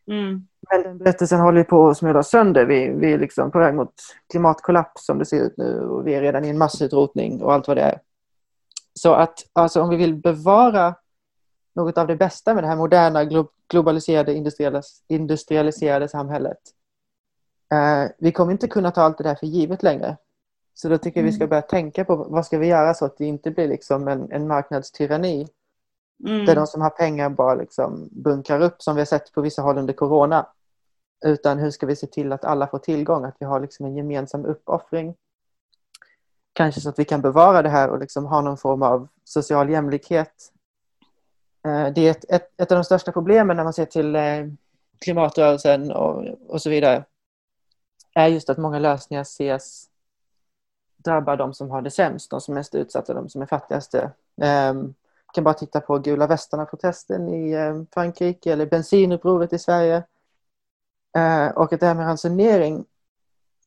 Mm. 0.07 0.47
Men 0.71 0.83
den 0.83 0.97
berättelsen 0.97 1.39
håller 1.39 1.63
på 1.63 1.89
att 1.89 1.97
smulas 1.97 2.29
sönder. 2.29 2.65
Vi, 2.65 2.89
vi 2.89 3.13
är 3.13 3.17
liksom 3.17 3.51
på 3.51 3.59
väg 3.59 3.75
mot 3.75 3.93
klimatkollaps 4.29 5.05
som 5.05 5.19
det 5.19 5.25
ser 5.25 5.41
ut 5.41 5.57
nu 5.57 5.81
och 5.81 6.07
vi 6.07 6.13
är 6.13 6.21
redan 6.21 6.45
i 6.45 6.49
en 6.49 6.57
massutrotning 6.57 7.41
och 7.41 7.53
allt 7.53 7.67
vad 7.67 7.77
det 7.77 7.83
är. 7.83 7.99
Så 8.93 9.13
att 9.13 9.39
alltså, 9.53 9.81
om 9.81 9.89
vi 9.89 9.95
vill 9.95 10.15
bevara 10.15 10.95
något 11.75 11.97
av 11.97 12.07
det 12.07 12.15
bästa 12.15 12.53
med 12.53 12.63
det 12.63 12.67
här 12.67 12.75
moderna 12.75 13.23
glo- 13.23 13.49
globaliserade 13.71 14.33
industrialis- 14.33 15.03
industrialiserade 15.07 16.07
samhället. 16.07 16.57
Eh, 17.73 18.11
vi 18.17 18.31
kommer 18.31 18.51
inte 18.51 18.67
kunna 18.67 18.91
ta 18.91 19.01
allt 19.01 19.17
det 19.17 19.23
där 19.23 19.35
för 19.35 19.47
givet 19.47 19.83
längre. 19.83 20.17
Så 20.73 20.89
då 20.89 20.97
tycker 20.97 21.19
jag 21.19 21.25
vi 21.25 21.31
ska 21.31 21.47
börja 21.47 21.61
tänka 21.61 22.05
på 22.05 22.15
vad 22.15 22.45
ska 22.45 22.57
vi 22.57 22.67
göra 22.67 22.93
så 22.93 23.05
att 23.05 23.17
det 23.17 23.25
inte 23.25 23.51
blir 23.51 23.67
liksom 23.67 24.07
en, 24.07 24.31
en 24.31 24.47
marknadstyranni 24.47 25.47
Mm. 26.25 26.45
där 26.45 26.55
de 26.55 26.67
som 26.67 26.81
har 26.81 26.89
pengar 26.89 27.29
bara 27.29 27.55
liksom 27.55 28.09
bunkrar 28.11 28.61
upp 28.61 28.81
som 28.81 28.95
vi 28.95 29.01
har 29.01 29.05
sett 29.05 29.31
på 29.31 29.41
vissa 29.41 29.61
håll 29.61 29.77
under 29.77 29.93
corona. 29.93 30.47
Utan 31.25 31.59
hur 31.59 31.71
ska 31.71 31.85
vi 31.85 31.95
se 31.95 32.07
till 32.07 32.31
att 32.31 32.45
alla 32.45 32.67
får 32.67 32.79
tillgång, 32.79 33.25
att 33.25 33.35
vi 33.39 33.45
har 33.45 33.59
liksom 33.59 33.85
en 33.85 33.95
gemensam 33.95 34.45
uppoffring. 34.45 35.15
Kanske 36.53 36.81
så 36.81 36.89
att 36.89 36.99
vi 36.99 37.05
kan 37.05 37.21
bevara 37.21 37.61
det 37.61 37.69
här 37.69 37.89
och 37.89 37.99
liksom 37.99 38.25
ha 38.25 38.41
någon 38.41 38.57
form 38.57 38.81
av 38.81 39.07
social 39.23 39.69
jämlikhet. 39.69 40.51
Eh, 41.65 41.93
Det 41.93 42.01
är 42.01 42.11
ett, 42.11 42.25
ett, 42.29 42.61
ett 42.61 42.71
av 42.71 42.77
de 42.77 42.83
största 42.83 43.11
problemen 43.11 43.57
när 43.57 43.63
man 43.63 43.73
ser 43.73 43.85
till 43.85 44.15
eh, 44.15 44.45
klimatrörelsen 44.99 45.91
och, 45.91 46.25
och 46.47 46.61
så 46.61 46.69
vidare. 46.69 47.03
Är 48.15 48.27
just 48.27 48.49
att 48.49 48.57
många 48.57 48.79
lösningar 48.79 49.21
ses 49.21 49.89
drabba 50.97 51.35
de 51.35 51.53
som 51.53 51.69
har 51.69 51.81
det 51.81 51.91
sämst, 51.91 52.31
de 52.31 52.41
som 52.41 52.53
är 52.53 52.55
mest 52.55 52.75
utsatta, 52.75 53.13
de 53.13 53.29
som 53.29 53.41
är 53.41 53.45
fattigaste. 53.45 54.11
Um, 54.71 54.93
kan 55.33 55.43
bara 55.43 55.53
titta 55.53 55.81
på 55.81 55.99
gula 55.99 56.27
västarna-protesten 56.27 57.29
i 57.29 57.51
eh, 57.51 57.83
Frankrike 57.93 58.53
eller 58.53 58.65
bensinupproret 58.65 59.53
i 59.53 59.59
Sverige. 59.59 60.03
Eh, 61.17 61.47
och 61.47 61.73
att 61.73 61.79
det 61.79 61.85
här 61.85 61.95
med 61.95 62.05
ransonering, 62.05 62.85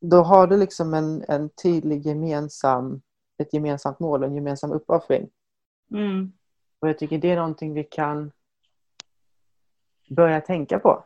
då 0.00 0.22
har 0.22 0.46
du 0.46 0.56
liksom 0.56 0.94
en, 0.94 1.24
en 1.28 1.48
tydlig 1.48 2.06
gemensam, 2.06 3.02
ett 3.38 3.54
gemensamt 3.54 4.00
mål 4.00 4.22
och 4.22 4.28
en 4.28 4.34
gemensam 4.34 4.72
uppoffring. 4.72 5.30
Mm. 5.90 6.32
Och 6.80 6.88
jag 6.88 6.98
tycker 6.98 7.18
det 7.18 7.30
är 7.30 7.36
någonting 7.36 7.74
vi 7.74 7.84
kan 7.84 8.32
börja 10.08 10.40
tänka 10.40 10.78
på. 10.78 11.04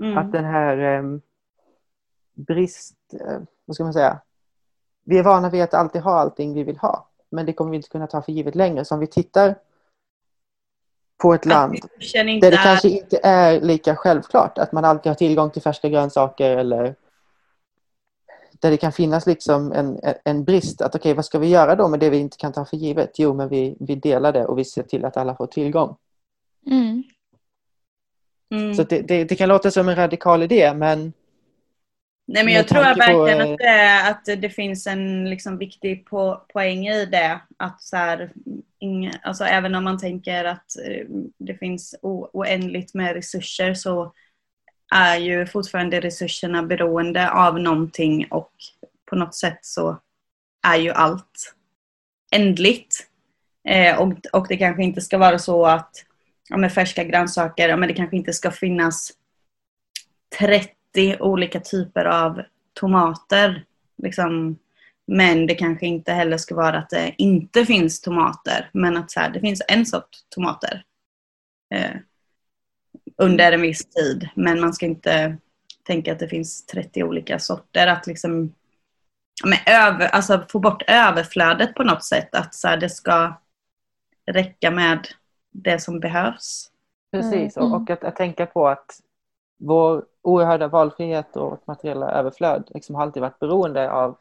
Mm. 0.00 0.18
Att 0.18 0.32
den 0.32 0.44
här 0.44 0.78
eh, 0.78 1.18
brist, 2.34 2.96
eh, 3.12 3.40
vad 3.64 3.74
ska 3.74 3.84
man 3.84 3.92
säga? 3.92 4.20
Vi 5.04 5.18
är 5.18 5.22
vana 5.22 5.50
vid 5.50 5.62
att 5.62 5.74
alltid 5.74 6.02
ha 6.02 6.12
allting 6.12 6.54
vi 6.54 6.62
vill 6.62 6.78
ha. 6.78 7.08
Men 7.30 7.46
det 7.46 7.52
kommer 7.52 7.70
vi 7.70 7.76
inte 7.76 7.88
kunna 7.88 8.06
ta 8.06 8.22
för 8.22 8.32
givet 8.32 8.54
längre. 8.54 8.84
Så 8.84 8.94
om 8.94 9.00
vi 9.00 9.06
tittar 9.06 9.54
på 11.22 11.34
ett 11.34 11.46
land 11.46 11.78
där 12.40 12.50
det 12.50 12.56
kanske 12.56 12.88
inte 12.88 13.20
är 13.22 13.60
lika 13.60 13.96
självklart 13.96 14.58
att 14.58 14.72
man 14.72 14.84
alltid 14.84 15.10
har 15.10 15.14
tillgång 15.14 15.50
till 15.50 15.62
färska 15.62 15.88
grönsaker 15.88 16.56
eller 16.56 16.94
där 18.60 18.70
det 18.70 18.76
kan 18.76 18.92
finnas 18.92 19.26
liksom 19.26 19.72
en, 19.72 20.00
en 20.24 20.44
brist. 20.44 20.82
Att 20.82 20.94
okej, 20.94 21.14
vad 21.14 21.24
ska 21.24 21.38
vi 21.38 21.48
göra 21.48 21.76
då 21.76 21.88
med 21.88 22.00
det 22.00 22.10
vi 22.10 22.18
inte 22.18 22.36
kan 22.36 22.52
ta 22.52 22.64
för 22.64 22.76
givet? 22.76 23.18
Jo, 23.18 23.34
men 23.34 23.48
vi, 23.48 23.76
vi 23.80 23.94
delar 23.94 24.32
det 24.32 24.46
och 24.46 24.58
vi 24.58 24.64
ser 24.64 24.82
till 24.82 25.04
att 25.04 25.16
alla 25.16 25.34
får 25.34 25.46
tillgång. 25.46 25.96
Mm. 26.66 27.02
Mm. 28.50 28.74
Så 28.74 28.82
det, 28.82 29.00
det, 29.00 29.24
det 29.24 29.36
kan 29.36 29.48
låta 29.48 29.70
som 29.70 29.88
en 29.88 29.96
radikal 29.96 30.42
idé, 30.42 30.74
men 30.74 31.12
Nej 32.30 32.44
men 32.44 32.54
jag 32.54 32.68
tror 32.68 32.82
tanke 32.82 33.12
på, 33.12 33.24
verkligen 33.24 33.40
eh, 33.40 34.08
att 34.08 34.24
det, 34.24 34.32
att 34.32 34.42
det 34.42 34.50
finns 34.50 34.86
en 34.86 35.30
liksom 35.30 35.58
viktig 35.58 36.06
po 36.06 36.36
poäng 36.36 36.86
i 36.86 37.06
det. 37.06 37.40
Att 37.56 37.82
så 37.82 37.96
här, 37.96 38.32
inga, 38.78 39.12
alltså 39.22 39.44
även 39.44 39.74
om 39.74 39.84
man 39.84 39.98
tänker 39.98 40.44
att 40.44 40.76
eh, 40.86 41.06
det 41.38 41.54
finns 41.54 41.94
oändligt 42.02 42.94
med 42.94 43.14
resurser 43.14 43.74
så 43.74 44.12
är 44.94 45.16
ju 45.16 45.46
fortfarande 45.46 46.00
resurserna 46.00 46.62
beroende 46.62 47.30
av 47.30 47.60
någonting 47.60 48.26
och 48.30 48.52
på 49.10 49.16
något 49.16 49.34
sätt 49.34 49.58
så 49.62 50.00
är 50.66 50.76
ju 50.76 50.90
allt 50.90 51.54
ändligt. 52.32 53.06
Eh, 53.68 54.00
och, 54.00 54.12
och 54.32 54.46
det 54.48 54.56
kanske 54.56 54.82
inte 54.82 55.00
ska 55.00 55.18
vara 55.18 55.38
så 55.38 55.66
att 55.66 56.04
ja, 56.48 56.56
med 56.56 56.72
färska 56.72 57.04
grönsaker, 57.04 57.68
ja, 57.68 57.76
men 57.76 57.88
det 57.88 57.94
kanske 57.94 58.16
inte 58.16 58.32
ska 58.32 58.50
finnas 58.50 59.12
30 60.38 60.77
olika 61.20 61.60
typer 61.60 62.04
av 62.04 62.42
tomater. 62.72 63.64
Liksom. 64.02 64.58
Men 65.06 65.46
det 65.46 65.54
kanske 65.54 65.86
inte 65.86 66.12
heller 66.12 66.36
ska 66.36 66.54
vara 66.54 66.78
att 66.78 66.90
det 66.90 67.14
inte 67.18 67.64
finns 67.66 68.00
tomater. 68.00 68.70
Men 68.72 68.96
att 68.96 69.10
så 69.10 69.20
här, 69.20 69.30
det 69.30 69.40
finns 69.40 69.62
en 69.68 69.86
sort 69.86 70.08
tomater. 70.28 70.84
Eh, 71.74 71.96
under 73.16 73.52
en 73.52 73.62
viss 73.62 73.90
tid. 73.90 74.28
Men 74.34 74.60
man 74.60 74.74
ska 74.74 74.86
inte 74.86 75.36
tänka 75.82 76.12
att 76.12 76.18
det 76.18 76.28
finns 76.28 76.66
30 76.66 77.02
olika 77.02 77.38
sorter. 77.38 77.86
Att 77.86 78.06
liksom 78.06 78.54
men 79.44 79.58
över, 79.66 80.08
alltså 80.08 80.46
få 80.48 80.58
bort 80.58 80.82
överflödet 80.86 81.74
på 81.74 81.84
något 81.84 82.04
sätt. 82.04 82.34
Att 82.34 82.54
så 82.54 82.68
här, 82.68 82.76
det 82.76 82.90
ska 82.90 83.34
räcka 84.26 84.70
med 84.70 85.08
det 85.50 85.78
som 85.80 86.00
behövs. 86.00 86.70
precis. 87.12 87.56
Mm, 87.56 87.72
Och, 87.72 87.82
och 87.82 87.90
att, 87.90 88.04
att 88.04 88.16
tänka 88.16 88.46
på 88.46 88.68
att 88.68 89.00
vår 89.58 90.04
oerhörda 90.28 90.68
valfrihet 90.68 91.36
och 91.36 91.58
materiella 91.64 92.10
överflöd 92.10 92.70
liksom 92.74 92.94
har 92.94 93.02
alltid 93.02 93.20
varit 93.22 93.38
beroende 93.38 93.90
av 93.92 94.16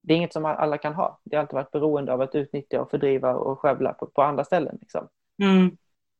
det 0.00 0.12
är 0.14 0.16
inget 0.16 0.32
som 0.32 0.44
alla 0.44 0.78
kan 0.78 0.94
ha. 0.94 1.18
Det 1.24 1.36
har 1.36 1.40
alltid 1.40 1.54
varit 1.54 1.70
beroende 1.70 2.12
av 2.12 2.20
att 2.20 2.34
utnyttja 2.34 2.80
och 2.80 2.90
fördriva 2.90 3.34
och 3.34 3.60
skövla 3.60 3.92
på, 3.92 4.06
på 4.06 4.22
andra 4.22 4.44
ställen. 4.44 4.78
Liksom. 4.80 5.08
Mm. 5.42 5.76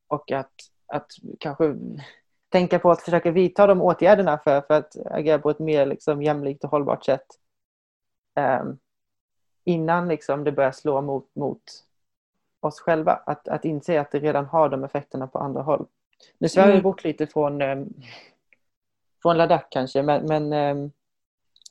Och 0.07 0.31
att, 0.31 0.51
att 0.87 1.11
kanske 1.39 1.75
tänka 2.49 2.79
på 2.79 2.91
att 2.91 3.01
försöka 3.01 3.31
vidta 3.31 3.67
de 3.67 3.81
åtgärderna 3.81 4.37
för, 4.37 4.61
för 4.61 4.73
att 4.73 4.97
agera 5.05 5.39
på 5.39 5.49
ett 5.49 5.59
mer 5.59 5.85
liksom, 5.85 6.21
jämlikt 6.23 6.63
och 6.63 6.69
hållbart 6.71 7.05
sätt. 7.05 7.25
ehm, 8.35 8.77
innan 9.63 10.07
liksom, 10.07 10.43
det 10.43 10.51
börjar 10.51 10.71
slå 10.71 11.01
mot, 11.01 11.35
mot 11.35 11.63
oss 12.59 12.79
själva. 12.79 13.11
Att, 13.11 13.47
att 13.47 13.65
inse 13.65 14.01
att 14.01 14.11
det 14.11 14.19
redan 14.19 14.45
har 14.45 14.69
de 14.69 14.83
effekterna 14.83 15.27
på 15.27 15.39
andra 15.39 15.61
håll. 15.61 15.85
Nu 16.37 16.49
svär 16.49 16.65
vi 16.67 16.71
Mm. 16.71 16.83
bort 16.83 17.03
lite 17.03 17.27
från, 17.27 17.61
ehm, 17.61 17.93
från 19.23 19.37
Ladakh 19.37 19.65
kanske, 19.69 20.01
men, 20.01 20.25
men 20.25 20.53
ehm, 20.53 20.91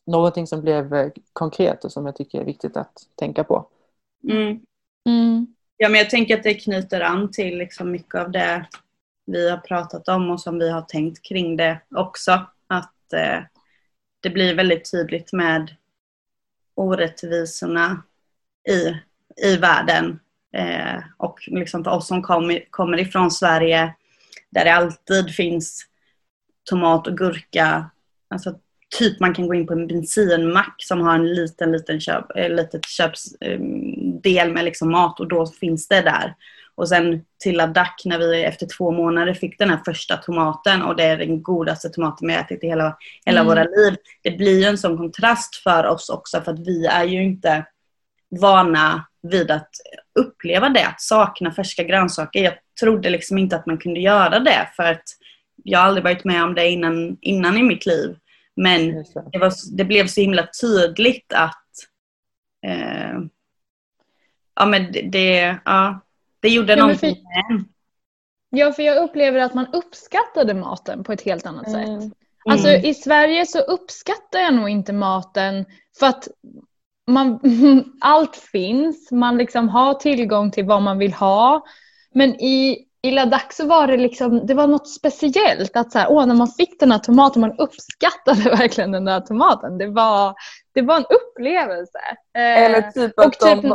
någonting 0.06 0.46
som 0.46 0.60
blev 0.60 0.94
eh, 0.94 1.10
konkret 1.32 1.84
och 1.84 1.92
som 1.92 2.06
jag 2.06 2.16
tycker 2.16 2.40
är 2.40 2.44
viktigt 2.44 2.76
att 2.76 2.92
tänka 3.14 3.44
på. 3.44 3.66
Mm. 4.30 4.60
Mm. 5.06 5.46
Ja, 5.76 5.88
men 5.88 5.98
jag 5.98 6.10
tänker 6.10 6.36
att 6.36 6.42
det 6.42 6.54
knyter 6.54 7.00
an 7.00 7.30
till 7.30 7.58
liksom 7.58 7.90
mycket 7.90 8.14
av 8.14 8.30
det 8.30 8.66
vi 9.26 9.50
har 9.50 9.58
pratat 9.58 10.08
om 10.08 10.30
och 10.30 10.40
som 10.40 10.58
vi 10.58 10.70
har 10.70 10.82
tänkt 10.82 11.22
kring 11.22 11.56
det 11.56 11.80
också. 11.96 12.46
Att 12.66 13.12
eh, 13.12 13.42
det 14.20 14.30
blir 14.30 14.54
väldigt 14.54 14.90
tydligt 14.90 15.32
med 15.32 15.76
orättvisorna 16.74 18.02
i, 18.68 18.96
i 19.48 19.56
världen. 19.56 20.20
Eh, 20.56 21.02
och 21.16 21.38
liksom 21.46 21.84
för 21.84 21.90
oss 21.90 22.06
som 22.06 22.22
kom, 22.22 22.58
kommer 22.70 23.00
ifrån 23.00 23.30
Sverige 23.30 23.94
där 24.50 24.64
det 24.64 24.74
alltid 24.74 25.34
finns 25.34 25.86
tomat 26.70 27.06
och 27.06 27.18
gurka. 27.18 27.90
Alltså 28.30 28.54
typ 28.98 29.20
man 29.20 29.34
kan 29.34 29.48
gå 29.48 29.54
in 29.54 29.66
på 29.66 29.72
en 29.72 29.86
bensinmack 29.86 30.74
som 30.78 31.00
har 31.00 31.14
en 31.14 31.34
liten, 31.34 31.72
liten 31.72 32.00
köp, 32.00 32.36
eh, 32.36 32.48
litet 32.48 32.86
köpsdel 32.86 34.52
med 34.52 34.64
liksom 34.64 34.90
mat 34.90 35.20
och 35.20 35.28
då 35.28 35.46
finns 35.46 35.88
det 35.88 36.00
där. 36.00 36.34
Och 36.74 36.88
sen 36.88 37.24
till 37.42 37.56
Ladakh 37.56 37.94
när 38.04 38.18
vi 38.18 38.44
efter 38.44 38.66
två 38.76 38.90
månader 38.90 39.34
fick 39.34 39.58
den 39.58 39.70
här 39.70 39.80
första 39.84 40.16
tomaten 40.16 40.82
och 40.82 40.96
det 40.96 41.02
är 41.04 41.16
den 41.16 41.42
godaste 41.42 41.88
tomaten 41.88 42.28
vi 42.28 42.34
ätit 42.34 42.64
i 42.64 42.66
hela, 42.66 42.96
hela 43.24 43.40
Mm. 43.40 43.48
våra 43.48 43.64
liv. 43.64 43.96
Det 44.22 44.30
blir 44.30 44.58
ju 44.58 44.64
en 44.64 44.78
sån 44.78 44.96
kontrast 44.96 45.56
för 45.56 45.86
oss 45.86 46.08
också 46.08 46.40
för 46.40 46.52
att 46.52 46.66
vi 46.66 46.86
är 46.86 47.04
ju 47.04 47.22
inte 47.22 47.66
vana 48.40 49.06
vid 49.22 49.50
att 49.50 49.70
uppleva 50.20 50.68
det, 50.68 50.86
att 50.86 51.00
sakna 51.00 51.52
färska 51.52 51.82
grönsaker. 51.82 52.44
Jag 52.44 52.54
trodde 52.80 53.10
liksom 53.10 53.38
inte 53.38 53.56
att 53.56 53.66
man 53.66 53.78
kunde 53.78 54.00
göra 54.00 54.38
det 54.38 54.68
för 54.76 54.82
att 54.82 55.04
jag 55.64 55.78
har 55.78 55.86
aldrig 55.86 56.04
varit 56.04 56.24
med 56.24 56.44
om 56.44 56.54
det 56.54 56.68
innan, 56.68 57.16
innan 57.20 57.56
i 57.56 57.62
mitt 57.62 57.86
liv. 57.86 58.16
Men 58.56 59.04
det. 59.32 59.38
var, 59.38 59.76
det 59.76 59.84
blev 59.84 60.06
så 60.06 60.20
himla 60.20 60.48
tydligt 60.60 61.32
att 61.32 61.66
eh, 62.66 63.18
ja, 64.54 64.66
men 64.66 64.92
det, 64.92 65.02
det, 65.02 65.58
ja, 65.64 66.00
det 66.40 66.48
gjorde 66.48 66.72
Ja, 66.72 66.78
någonting 66.78 67.16
med. 67.22 67.64
Ja, 68.50 68.72
för 68.72 68.82
jag 68.82 69.04
upplever 69.04 69.40
att 69.40 69.54
man 69.54 69.66
uppskattade 69.72 70.54
maten 70.54 71.04
på 71.04 71.12
ett 71.12 71.22
helt 71.22 71.46
annat 71.46 71.70
sätt. 71.70 71.88
Mm. 71.88 72.12
Alltså 72.44 72.68
Mm. 72.68 72.84
i 72.84 72.94
Sverige 72.94 73.46
så 73.46 73.58
uppskattar 73.58 74.40
jag 74.40 74.54
nog 74.54 74.68
inte 74.68 74.92
maten 74.92 75.64
för 75.98 76.06
att 76.06 76.28
man, 77.06 77.40
allt 78.00 78.36
finns, 78.36 79.10
man 79.10 79.38
liksom 79.38 79.68
har 79.68 79.94
tillgång 79.94 80.50
till 80.50 80.64
vad 80.64 80.82
man 80.82 80.98
vill 80.98 81.12
ha. 81.12 81.64
Men 82.14 82.34
i, 82.34 82.86
i 83.02 83.10
Ladakh 83.10 83.46
så 83.50 83.66
var 83.66 83.86
det 83.86 83.96
liksom, 83.96 84.46
det 84.46 84.54
var 84.54 84.66
något 84.66 84.88
speciellt 84.88 85.76
att 85.76 85.92
så 85.92 85.98
här, 85.98 86.06
åh, 86.10 86.26
när 86.26 86.34
man 86.34 86.48
fick 86.48 86.80
den 86.80 86.92
här 86.92 86.98
tomaten, 86.98 87.40
man 87.40 87.58
uppskattade 87.58 88.40
verkligen 88.56 88.92
den 88.92 89.04
där 89.04 89.20
tomaten. 89.20 89.78
Det 89.78 89.86
var, 89.86 90.34
det 90.74 90.82
var 90.82 90.96
en 90.96 91.04
upplevelse. 91.04 91.98
Eh, 92.36 92.64
Eller 92.64 92.82
typ 92.82 93.18
att 93.18 93.32
de, 93.40 93.62
typ- 93.62 93.72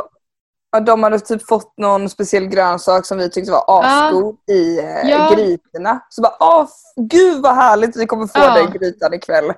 att 0.78 0.86
de 0.86 1.04
hade 1.04 1.20
typ 1.20 1.48
fått 1.48 1.74
någon 1.78 2.10
speciell 2.10 2.46
grönsak 2.48 3.06
som 3.06 3.18
vi 3.18 3.30
tyckte 3.30 3.52
var 3.52 3.64
asgod 3.68 4.36
i 4.52 4.80
eh, 4.80 5.10
Ja. 5.10 5.32
grytorna. 5.36 6.00
Så 6.10 6.22
bara, 6.22 6.36
åh 6.40 6.68
gud 6.96 7.42
vad 7.42 7.56
härligt, 7.56 7.98
vi 7.98 8.06
kommer 8.06 8.28
få 8.28 8.40
Ja. 8.40 8.54
det 8.54 8.62
i 8.62 8.80
grytan 8.80 9.14
ikväll. 9.14 9.50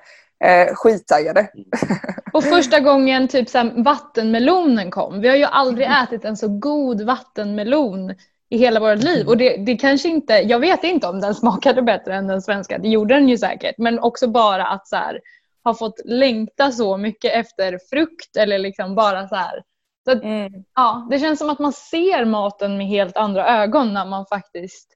Eh, 0.43 0.73
skittaggade. 0.75 1.47
Och 2.33 2.43
första 2.43 2.79
gången 2.79 3.27
typ 3.27 3.49
så 3.49 3.57
här, 3.57 3.83
vattenmelonen 3.83 4.91
kom. 4.91 5.21
Vi 5.21 5.27
har 5.27 5.35
ju 5.35 5.43
aldrig 5.43 5.87
ätit 6.03 6.25
en 6.25 6.37
så 6.37 6.47
god 6.47 7.01
vattenmelon 7.01 8.15
i 8.49 8.57
hela 8.57 8.79
vårt 8.79 9.03
liv. 9.03 9.27
Och 9.27 9.37
det, 9.37 9.57
det 9.65 9.75
kanske 9.77 10.09
inte, 10.09 10.33
jag 10.33 10.59
vet 10.59 10.83
inte 10.83 11.07
om 11.07 11.19
den 11.19 11.35
smakade 11.41 11.81
bättre 11.81 12.15
än 12.15 12.27
den 12.27 12.41
svenska. 12.41 12.77
Det 12.77 12.89
gjorde 12.89 13.13
den 13.13 13.29
ju 13.29 13.37
säkert. 13.37 13.75
Men 13.77 13.99
också 13.99 14.27
bara 14.27 14.67
att 14.67 14.87
så 14.87 14.95
här, 14.95 15.19
ha 15.63 15.73
fått 15.73 16.01
längta 16.05 16.71
så 16.71 16.97
mycket 16.97 17.33
efter 17.33 17.79
frukt 17.89 18.37
eller 18.37 18.57
liksom 18.59 18.95
bara 18.95 19.27
så 19.27 19.35
här. 19.35 19.63
Så 20.03 20.11
att, 20.11 20.23
Mm. 20.23 20.51
ja, 20.75 21.07
det 21.11 21.19
känns 21.19 21.39
som 21.39 21.49
att 21.49 21.59
man 21.59 21.73
ser 21.73 22.25
maten 22.25 22.77
med 22.77 22.87
helt 22.87 23.17
andra 23.17 23.47
ögon 23.63 23.93
när 23.93 24.05
man 24.05 24.25
faktiskt 24.25 24.95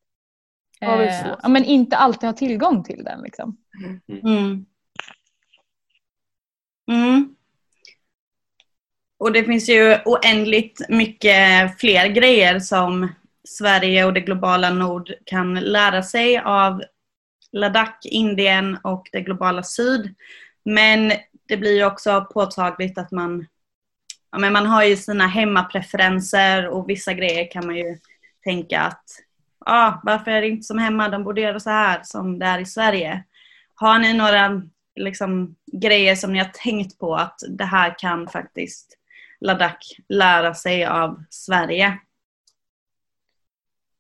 Ja, 0.80 1.04
eh, 1.04 1.28
ja, 1.44 1.50
men 1.50 1.66
inte 1.66 1.98
alltid 1.98 2.28
har 2.28 2.34
tillgång 2.34 2.84
till 2.84 3.04
den. 3.04 3.22
Liksom. 3.22 3.58
Mm. 4.26 4.66
Mm. 6.92 7.36
Och 9.18 9.32
det 9.32 9.44
finns 9.44 9.70
ju 9.70 9.98
oändligt 10.06 10.90
mycket 10.90 11.80
fler 11.80 12.08
grejer 12.08 12.60
som 12.60 13.14
Sverige 13.48 14.06
och 14.06 14.14
det 14.14 14.22
globala 14.22 14.70
nord 14.70 15.14
kan 15.26 15.54
lära 15.54 16.04
sig 16.04 16.40
av 16.40 16.84
Ladakh, 17.52 17.98
Indien 18.04 18.78
och 18.84 19.10
det 19.12 19.22
globala 19.22 19.64
syd. 19.64 20.16
Men 20.66 21.12
det 21.48 21.58
blir 21.58 21.86
också 21.86 22.28
påtagligt 22.34 22.98
att 22.98 23.12
man, 23.12 23.48
ja, 24.32 24.38
men 24.38 24.54
man 24.54 24.66
har 24.66 24.84
ju 24.84 24.98
sina 24.98 25.28
hemmapreferenser 25.28 26.68
och 26.68 26.90
vissa 26.90 27.14
grejer 27.14 27.52
kan 27.52 27.66
man 27.66 27.76
ju 27.76 27.98
tänka 28.44 28.82
att 28.82 29.04
ah, 29.66 29.94
varför 30.04 30.32
är 30.32 30.42
det 30.42 30.48
inte 30.48 30.64
som 30.64 30.78
hemma, 30.78 31.10
de 31.10 31.24
borde 31.24 31.42
göra 31.42 31.60
så 31.60 31.70
här 31.70 32.02
som 32.04 32.40
det 32.40 32.46
är 32.46 32.60
i 32.60 32.66
Sverige. 32.66 33.24
Har 33.76 34.00
ni 34.00 34.14
några 34.14 34.62
liksom, 34.96 35.56
grejer 35.72 36.16
som 36.16 36.34
ni 36.34 36.40
har 36.40 36.52
tänkt 36.54 37.00
på 37.00 37.16
att 37.16 37.40
det 37.50 37.66
här 37.66 38.00
kan 38.00 38.28
faktiskt 38.28 38.98
Ladakh 39.40 39.88
lära 40.10 40.54
sig 40.54 40.86
av 40.86 41.24
Sverige? 41.30 42.00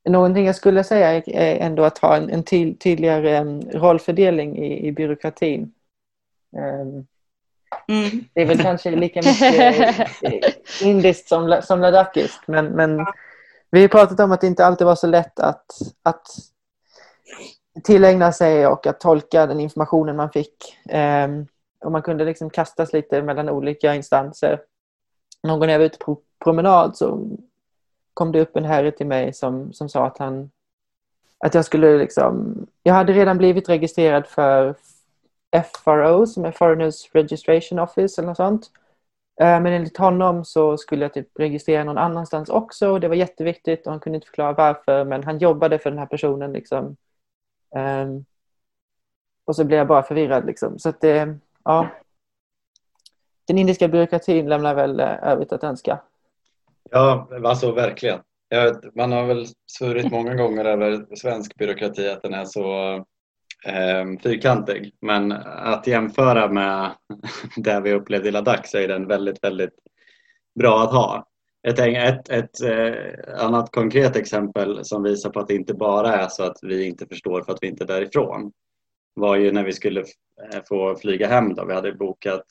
Någonting 0.09 0.45
jag 0.45 0.55
skulle 0.55 0.83
säga 0.83 1.13
är 1.13 1.57
ändå 1.57 1.83
att 1.83 1.97
ha 1.97 2.15
en, 2.15 2.29
en 2.29 2.43
ty, 2.43 2.75
tydligare 2.75 3.37
em, 3.37 3.61
rollfördelning 3.61 4.57
i, 4.57 4.87
i 4.87 4.91
byråkratin. 4.91 5.73
Em, 6.57 7.05
Mm. 7.87 8.25
Det 8.33 8.41
är 8.41 8.45
väl 8.45 8.61
kanske 8.61 8.91
lika 8.91 9.21
mycket 9.21 10.11
indiskt 10.81 11.27
som, 11.27 11.61
som 11.63 11.81
ladakiskt. 11.81 12.41
Men, 12.47 12.65
men 12.65 13.05
vi 13.71 13.81
har 13.81 13.87
pratat 13.87 14.19
om 14.19 14.31
att 14.31 14.41
det 14.41 14.47
inte 14.47 14.65
alltid 14.65 14.87
var 14.87 14.95
så 14.95 15.07
lätt 15.07 15.39
att, 15.39 15.65
att 16.03 16.27
tillägna 17.83 18.31
sig 18.31 18.67
och 18.67 18.87
att 18.87 18.99
tolka 18.99 19.47
den 19.47 19.59
informationen 19.59 20.15
man 20.15 20.31
fick. 20.31 20.55
Um, 20.93 21.47
och 21.85 21.91
man 21.91 22.01
kunde 22.01 22.25
liksom 22.25 22.49
kastas 22.49 22.93
lite 22.93 23.21
mellan 23.21 23.49
olika 23.49 23.95
instanser. 23.95 24.61
Någon 25.43 25.59
gång 25.59 25.67
när 25.67 25.73
jag 25.73 25.79
var 25.79 25.85
ute 25.85 25.97
på 25.97 26.19
promenad 26.43 26.97
så 26.97 27.37
kom 28.13 28.31
det 28.31 28.41
upp 28.41 28.55
en 28.55 28.65
herre 28.65 28.91
till 28.91 29.07
mig 29.07 29.33
som, 29.33 29.73
som 29.73 29.89
sa 29.89 30.05
att 30.05 30.17
han 30.17 30.51
att 31.37 31.53
jag 31.53 31.65
skulle 31.65 31.97
liksom 31.97 32.55
jag 32.83 32.93
hade 32.93 33.13
redan 33.13 33.37
blivit 33.37 33.69
registrerad 33.69 34.27
för 34.27 34.75
FRO 35.83 36.25
som 36.27 36.45
är 36.45 36.51
Foreigners 36.51 37.09
Registration 37.13 37.79
Office 37.79 38.21
eller 38.21 38.27
något 38.27 38.37
sånt. 38.37 38.71
Eh, 39.41 39.61
men 39.61 39.67
enligt 39.67 39.97
honom 39.97 40.45
så 40.45 40.77
skulle 40.77 41.05
jag 41.05 41.13
typ 41.13 41.39
registrera 41.39 41.83
någon 41.83 41.97
annanstans 41.97 42.49
också 42.49 42.89
och 42.89 42.99
det 42.99 43.07
var 43.07 43.15
jätteviktigt 43.15 43.85
och 43.85 43.91
han 43.91 43.99
kunde 43.99 44.17
inte 44.17 44.27
förklara 44.27 44.53
varför 44.53 45.05
men 45.05 45.23
han 45.23 45.37
jobbade 45.37 45.79
för 45.79 45.89
den 45.89 45.99
här 45.99 46.05
personen 46.05 46.53
liksom. 46.53 46.95
Ehm, 47.75 48.25
och 49.45 49.55
så 49.55 49.63
blev 49.63 49.77
jag 49.77 49.87
bara 49.87 50.03
förvirrad 50.03 50.45
liksom. 50.45 50.79
Så 50.79 50.89
att 50.89 51.01
det, 51.01 51.37
ja. 51.63 51.87
Den 53.47 53.57
indiska 53.57 53.87
byråkratin 53.87 54.49
lämnar 54.49 54.75
väl 54.75 54.99
eh, 54.99 55.23
övrigt 55.23 55.53
att 55.53 55.63
önska. 55.63 55.99
Ja, 56.93 57.29
alltså 57.43 57.71
verkligen. 57.71 58.19
Man 58.95 59.11
har 59.11 59.25
väl 59.25 59.45
svurit 59.71 60.11
många 60.11 60.35
gånger 60.43 60.65
över 60.65 61.15
svensk 61.15 61.55
byråkrati 61.55 62.09
att 62.09 62.21
den 62.21 62.33
är 62.33 62.45
så 62.45 62.95
eh, 63.65 64.19
fyrkantig. 64.23 64.95
Men 65.01 65.31
att 65.45 65.87
jämföra 65.87 66.51
med 66.51 66.91
det 67.55 67.81
vi 67.81 67.93
upplevde 67.93 68.29
i 68.29 68.31
Ladakh 68.31 68.63
så 68.65 68.77
är 68.77 68.87
den 68.87 69.07
väldigt, 69.07 69.43
väldigt 69.43 69.73
bra 70.59 70.83
att 70.83 70.91
ha. 70.91 71.27
Ett, 71.67 71.79
ett, 71.79 72.29
ett 72.29 72.61
eh, 72.61 73.45
annat 73.45 73.71
konkret 73.71 74.15
exempel 74.15 74.85
som 74.85 75.03
visar 75.03 75.29
på 75.29 75.39
att 75.39 75.47
det 75.47 75.55
inte 75.55 75.73
bara 75.73 76.15
är 76.15 76.27
så 76.27 76.43
att 76.43 76.57
vi 76.61 76.87
inte 76.87 77.07
förstår 77.07 77.41
för 77.41 77.53
att 77.53 77.59
vi 77.63 77.67
inte 77.67 77.83
är 77.83 77.87
därifrån 77.87 78.51
var 79.13 79.35
ju 79.35 79.51
när 79.51 79.63
vi 79.63 79.73
skulle 79.73 79.99
eh, 79.99 80.61
få 80.67 80.95
flyga 80.95 81.27
hem. 81.27 81.55
Då. 81.55 81.65
Vi 81.65 81.73
hade 81.73 81.93
bokat 81.93 82.45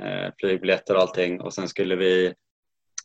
eh, 0.00 0.32
flygbiljetter 0.40 0.94
och 0.94 1.00
allting 1.00 1.40
och 1.40 1.54
sen 1.54 1.68
skulle 1.68 1.96
vi, 1.96 2.34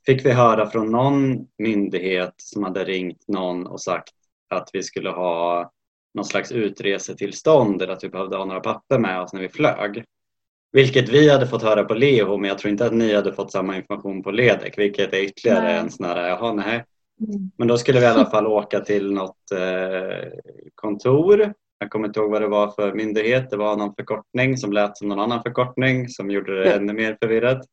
fick 0.05 0.25
vi 0.25 0.31
höra 0.31 0.69
från 0.69 0.91
någon 0.91 1.47
myndighet 1.57 2.33
som 2.37 2.63
hade 2.63 2.83
ringt 2.83 3.27
någon 3.27 3.67
och 3.67 3.81
sagt 3.81 4.13
att 4.49 4.69
vi 4.73 4.83
skulle 4.83 5.09
ha 5.09 5.71
någon 6.13 6.25
slags 6.25 6.51
utresetillstånd 6.51 7.81
eller 7.81 7.93
att 7.93 8.03
vi 8.03 8.09
behövde 8.09 8.37
ha 8.37 8.45
några 8.45 8.59
papper 8.59 8.99
med 8.99 9.21
oss 9.21 9.33
när 9.33 9.41
vi 9.41 9.49
flög. 9.49 10.03
Vilket 10.71 11.09
vi 11.09 11.29
hade 11.29 11.47
fått 11.47 11.63
höra 11.63 11.83
på 11.83 11.93
Leho 11.93 12.37
men 12.37 12.47
jag 12.49 12.57
tror 12.57 12.71
inte 12.71 12.85
att 12.85 12.93
ni 12.93 13.15
hade 13.15 13.33
fått 13.33 13.51
samma 13.51 13.77
information 13.77 14.23
på 14.23 14.31
Ledek 14.31 14.77
vilket 14.77 15.13
är 15.13 15.23
ytterligare 15.23 15.63
nej. 15.63 15.77
en 15.77 15.91
sån 15.91 16.05
här, 16.05 16.27
jaha 16.27 16.53
nej. 16.53 16.83
Mm. 17.19 17.51
Men 17.57 17.67
då 17.67 17.77
skulle 17.77 17.99
vi 17.99 18.05
i 18.05 18.09
alla 18.09 18.25
fall 18.29 18.47
åka 18.47 18.79
till 18.79 19.11
något 19.11 19.51
eh, 19.51 20.27
kontor. 20.75 21.53
Jag 21.79 21.89
kommer 21.89 22.07
inte 22.07 22.19
ihåg 22.19 22.31
vad 22.31 22.41
det 22.41 22.47
var 22.47 22.71
för 22.71 22.93
myndighet. 22.93 23.49
Det 23.49 23.57
var 23.57 23.77
någon 23.77 23.95
förkortning 23.95 24.57
som 24.57 24.73
lät 24.73 24.97
som 24.97 25.07
någon 25.07 25.19
annan 25.19 25.43
förkortning 25.43 26.09
som 26.09 26.31
gjorde 26.31 26.63
det 26.63 26.73
ännu 26.73 26.93
mer 26.93 27.17
förvirrat. 27.21 27.65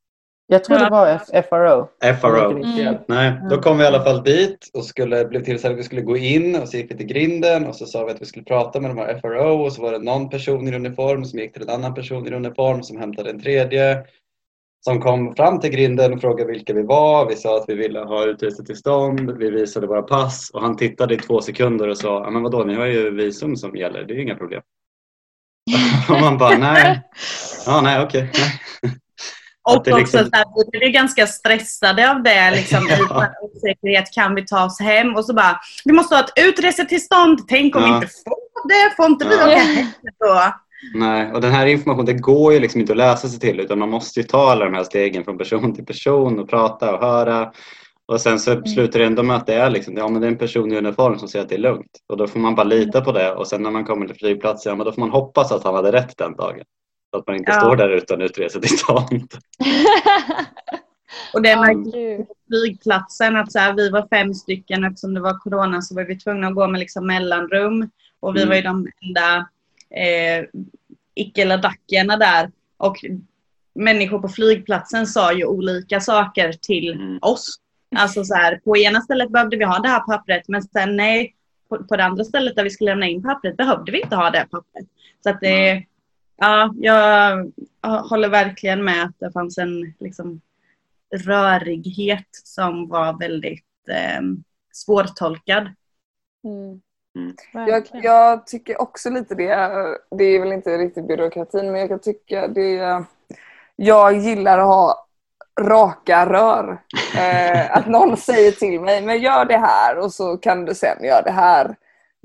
Jag 0.47 0.65
tror 0.65 0.79
det 0.79 0.91
var 0.91 1.19
FRO. 1.43 1.89
FRO. 2.21 2.63
Mm. 2.63 2.97
Nej, 3.09 3.33
då 3.51 3.63
kom 3.63 3.79
vi 3.79 3.85
i 3.85 3.87
alla 3.87 4.05
fall 4.05 4.23
dit 4.23 4.71
och 4.75 4.85
skulle, 4.85 5.25
blev 5.25 5.45
tillsagda 5.45 5.75
att 5.75 5.79
vi 5.79 5.85
skulle 5.85 6.01
gå 6.01 6.17
in 6.17 6.57
och 6.57 6.69
så 6.69 6.77
gick 6.77 6.91
vi 6.91 6.97
till 6.97 7.07
grinden 7.07 7.67
och 7.67 7.77
så 7.77 7.87
sa 7.87 8.05
vi 8.05 8.13
att 8.13 8.21
vi 8.21 8.27
skulle 8.27 8.45
prata 8.45 8.81
med 8.81 8.91
de 8.91 8.99
här 8.99 9.19
FRO 9.21 9.65
och 9.65 9.73
så 9.73 9.83
var 9.83 9.93
det 9.93 9.99
någon 9.99 10.31
person 10.31 10.69
i 10.69 10.77
uniform 10.77 11.25
som 11.25 11.39
gick 11.39 11.53
till 11.53 11.63
en 11.63 11.69
annan 11.69 11.95
person 11.95 12.29
i 12.29 12.35
uniform 12.35 12.83
som 12.83 13.01
hämtade 13.01 13.31
en 13.31 13.43
tredje 13.43 14.05
som 14.85 15.01
kom 15.01 15.35
fram 15.35 15.61
till 15.61 15.71
grinden 15.71 16.13
och 16.13 16.21
frågade 16.21 16.53
vilka 16.53 16.75
vi 16.75 16.83
var. 16.83 17.29
Vi 17.29 17.37
sa 17.37 17.57
att 17.57 17.69
vi 17.69 17.75
ville 17.75 18.01
ha 18.01 18.25
utresetillstånd. 18.25 19.31
Vi 19.39 19.51
visade 19.51 19.87
våra 19.87 20.03
pass 20.03 20.51
och 20.55 20.61
han 20.61 20.77
tittade 20.77 21.15
i 21.15 21.19
två 21.19 21.41
sekunder 21.41 21.89
och 21.89 21.99
sa, 21.99 22.31
men 22.31 22.43
vadå, 22.43 22.65
ni 22.65 22.75
har 22.75 22.87
ju 22.87 23.11
visum 23.11 23.57
som 23.57 23.77
gäller, 23.77 24.05
det 24.05 24.15
är 24.15 24.17
ju 24.17 24.23
inga 24.23 24.37
problem. 24.37 24.63
och 26.09 26.21
man 26.21 26.39
bara, 26.39 26.59
nej, 26.59 27.03
ja, 27.67 27.81
nej, 27.81 28.05
okej. 28.05 28.23
Okay. 28.23 28.91
Och 29.65 29.77
också 29.77 29.97
liksom... 29.97 30.25
så 30.25 30.65
vi 30.73 30.79
blev 30.79 30.91
ganska 30.91 31.27
stressade 31.27 32.11
av 32.11 32.23
det. 32.23 32.51
Liksom, 32.51 32.87
ja. 33.09 33.27
osäkerhet, 33.43 34.13
kan 34.15 34.35
vi 34.35 34.47
ta 34.47 34.65
oss 34.65 34.81
hem? 34.81 35.17
Och 35.17 35.25
så 35.25 35.35
bara, 35.35 35.61
vi 35.85 35.93
måste 35.93 36.15
ha 36.15 36.25
ett 36.25 36.33
utresetillstånd. 36.37 37.49
Tänk 37.49 37.77
om 37.77 37.83
ja. 37.83 37.89
vi 37.89 37.95
inte 37.95 38.09
får 38.25 38.69
det? 38.69 38.97
Får 38.97 39.07
inte 39.07 39.29
vi 39.29 39.37
ja. 39.37 39.47
åka 39.47 39.59
hem 39.59 39.87
då? 40.21 40.55
Nej, 40.95 41.33
och 41.33 41.41
den 41.41 41.53
här 41.53 41.67
informationen 41.67 42.07
det 42.07 42.13
går 42.13 42.53
ju 42.53 42.61
liksom 42.61 42.81
inte 42.81 42.93
att 42.93 42.97
läsa 42.97 43.29
sig 43.29 43.41
till 43.41 43.61
utan 43.61 43.79
man 43.79 43.91
måste 43.91 44.21
ju 44.21 44.27
ta 44.27 44.51
alla 44.51 44.65
de 44.65 44.75
här 44.75 44.85
stegen 44.85 45.25
från 45.25 45.39
person 45.39 45.75
till 45.75 45.87
person 45.87 46.39
och 46.39 46.49
prata 46.49 46.95
och 46.95 47.01
höra. 47.01 47.53
Och 48.07 48.21
sen 48.21 48.39
så 48.39 48.53
mm. 48.53 48.67
slutar 48.67 48.99
det 48.99 49.07
ändå 49.07 49.23
med 49.23 49.37
att 49.37 49.47
det 49.47 49.55
är, 49.55 49.71
liksom, 49.71 49.97
ja, 49.97 50.09
men 50.09 50.21
det 50.21 50.27
är 50.27 50.31
en 50.31 50.39
person 50.39 50.73
i 50.73 50.77
uniform 50.77 51.19
som 51.19 51.29
säger 51.29 51.43
att 51.43 51.49
det 51.49 51.55
är 51.55 51.59
lugnt. 51.59 52.01
Och 52.09 52.17
då 52.17 52.27
får 52.27 52.41
man 52.41 52.55
bara 52.55 52.65
lita 52.65 53.01
på 53.01 53.13
det 53.13 53.33
och 53.35 53.47
sen 53.47 53.63
när 53.63 53.71
man 53.71 53.85
kommer 53.85 54.07
till 54.07 54.17
flygplatsen, 54.17 54.71
ja, 54.71 54.77
men 54.77 54.87
då 54.87 54.93
får 54.93 55.01
man 55.01 55.11
hoppas 55.11 55.53
att 55.53 55.65
han 55.65 55.75
hade 55.75 55.93
rätt 55.93 56.19
den 56.19 56.37
dagen. 56.37 56.65
Så 57.15 57.19
att 57.19 57.27
man 57.27 57.37
inte 57.37 57.53
ja. 57.53 57.61
står 57.61 57.77
där 57.77 57.89
utan 57.89 58.23
utresetillstånd. 58.23 59.09
och 61.35 61.43
det 61.43 61.57
märkte 61.57 62.25
på 62.29 62.35
flygplatsen 62.49 63.37
att 63.37 63.53
så 63.53 63.59
här, 63.59 63.73
vi 63.73 63.91
var 63.91 64.09
fem 64.11 64.35
stycken 64.35 64.85
eftersom 64.85 65.15
det 65.15 65.21
var 65.21 65.39
corona 65.39 65.83
så 65.83 65.95
var 65.95 66.05
vi 66.05 66.19
tvungna 66.19 66.49
att 66.49 66.55
gå 66.55 66.67
med 66.67 66.79
liksom 66.79 67.07
mellanrum. 67.07 67.91
Och 68.21 68.37
vi 68.37 68.43
mm. 68.43 68.49
var 68.49 68.57
ju 68.57 68.63
de 68.63 68.89
enda 69.01 69.49
eh, 69.91 70.45
icke-ladakierna 71.15 72.17
där. 72.17 72.51
Och 72.77 72.97
människor 73.75 74.19
på 74.19 74.29
flygplatsen 74.29 75.07
sa 75.07 75.33
ju 75.33 75.45
olika 75.45 76.01
saker 76.01 76.53
till 76.53 76.93
mm. 76.93 77.19
oss. 77.23 77.61
Alltså 77.97 78.25
så 78.25 78.35
här, 78.35 78.61
på 78.65 78.77
ena 78.77 79.01
stället 79.01 79.31
behövde 79.31 79.57
vi 79.57 79.65
ha 79.65 79.79
det 79.79 79.89
här 79.89 80.01
pappret 80.01 80.49
men 80.49 80.63
sen 80.63 80.97
nej, 80.97 81.35
på, 81.69 81.85
på 81.85 81.97
det 81.97 82.05
andra 82.05 82.25
stället 82.25 82.57
där 82.57 82.65
vi 82.65 82.71
skulle 82.71 82.91
lämna 82.91 83.07
in 83.07 83.23
pappret 83.23 83.57
behövde 83.57 83.93
vi 83.93 84.01
inte 84.01 84.17
ha 84.17 84.31
det 84.31 84.47
pappret. 84.51 84.87
Så 85.23 85.31
att 85.31 85.41
det, 85.41 85.71
mm. 85.71 85.85
Ja, 86.37 86.71
jag 86.77 87.51
håller 87.83 88.29
verkligen 88.29 88.85
med 88.85 89.05
att 89.05 89.19
det 89.19 89.33
fanns 89.33 89.59
en 89.59 89.95
liksom, 90.01 90.41
rörighet 91.27 92.29
som 92.45 92.89
var 92.89 93.19
väldigt 93.19 93.89
eh, 93.89 94.23
svårtolkad. 94.73 95.69
Mm. 96.45 96.81
Mm. 97.17 97.37
Jag, 97.53 97.87
jag, 97.93 98.47
tycker 98.47 98.81
också 98.81 99.11
lite 99.11 99.35
det. 99.35 99.57
Det 100.11 100.25
är 100.25 100.41
väl 100.41 100.53
inte 100.53 100.79
riktigt 100.79 101.09
byråkratin 101.09 101.73
men 101.73 101.81
jag 101.81 101.89
kan 101.89 101.99
tycka 101.99 102.49
det. 102.49 103.05
Jag 103.77 104.17
gillar 104.17 104.59
att 104.59 104.67
ha 104.67 105.07
raka 105.61 106.27
rör. 106.27 106.81
Eh, 107.19 107.77
att 107.77 107.87
någon 107.87 108.17
säger 108.17 108.53
till 108.53 108.81
mig, 108.81 109.03
men 109.03 109.21
gör 109.21 109.45
det 109.45 109.57
här 109.57 109.99
och 109.99 110.13
så 110.13 110.37
kan 110.37 110.65
du 110.65 110.75
sen 110.75 111.05
göra 111.05 111.23
det 111.23 111.31
här. 111.31 111.77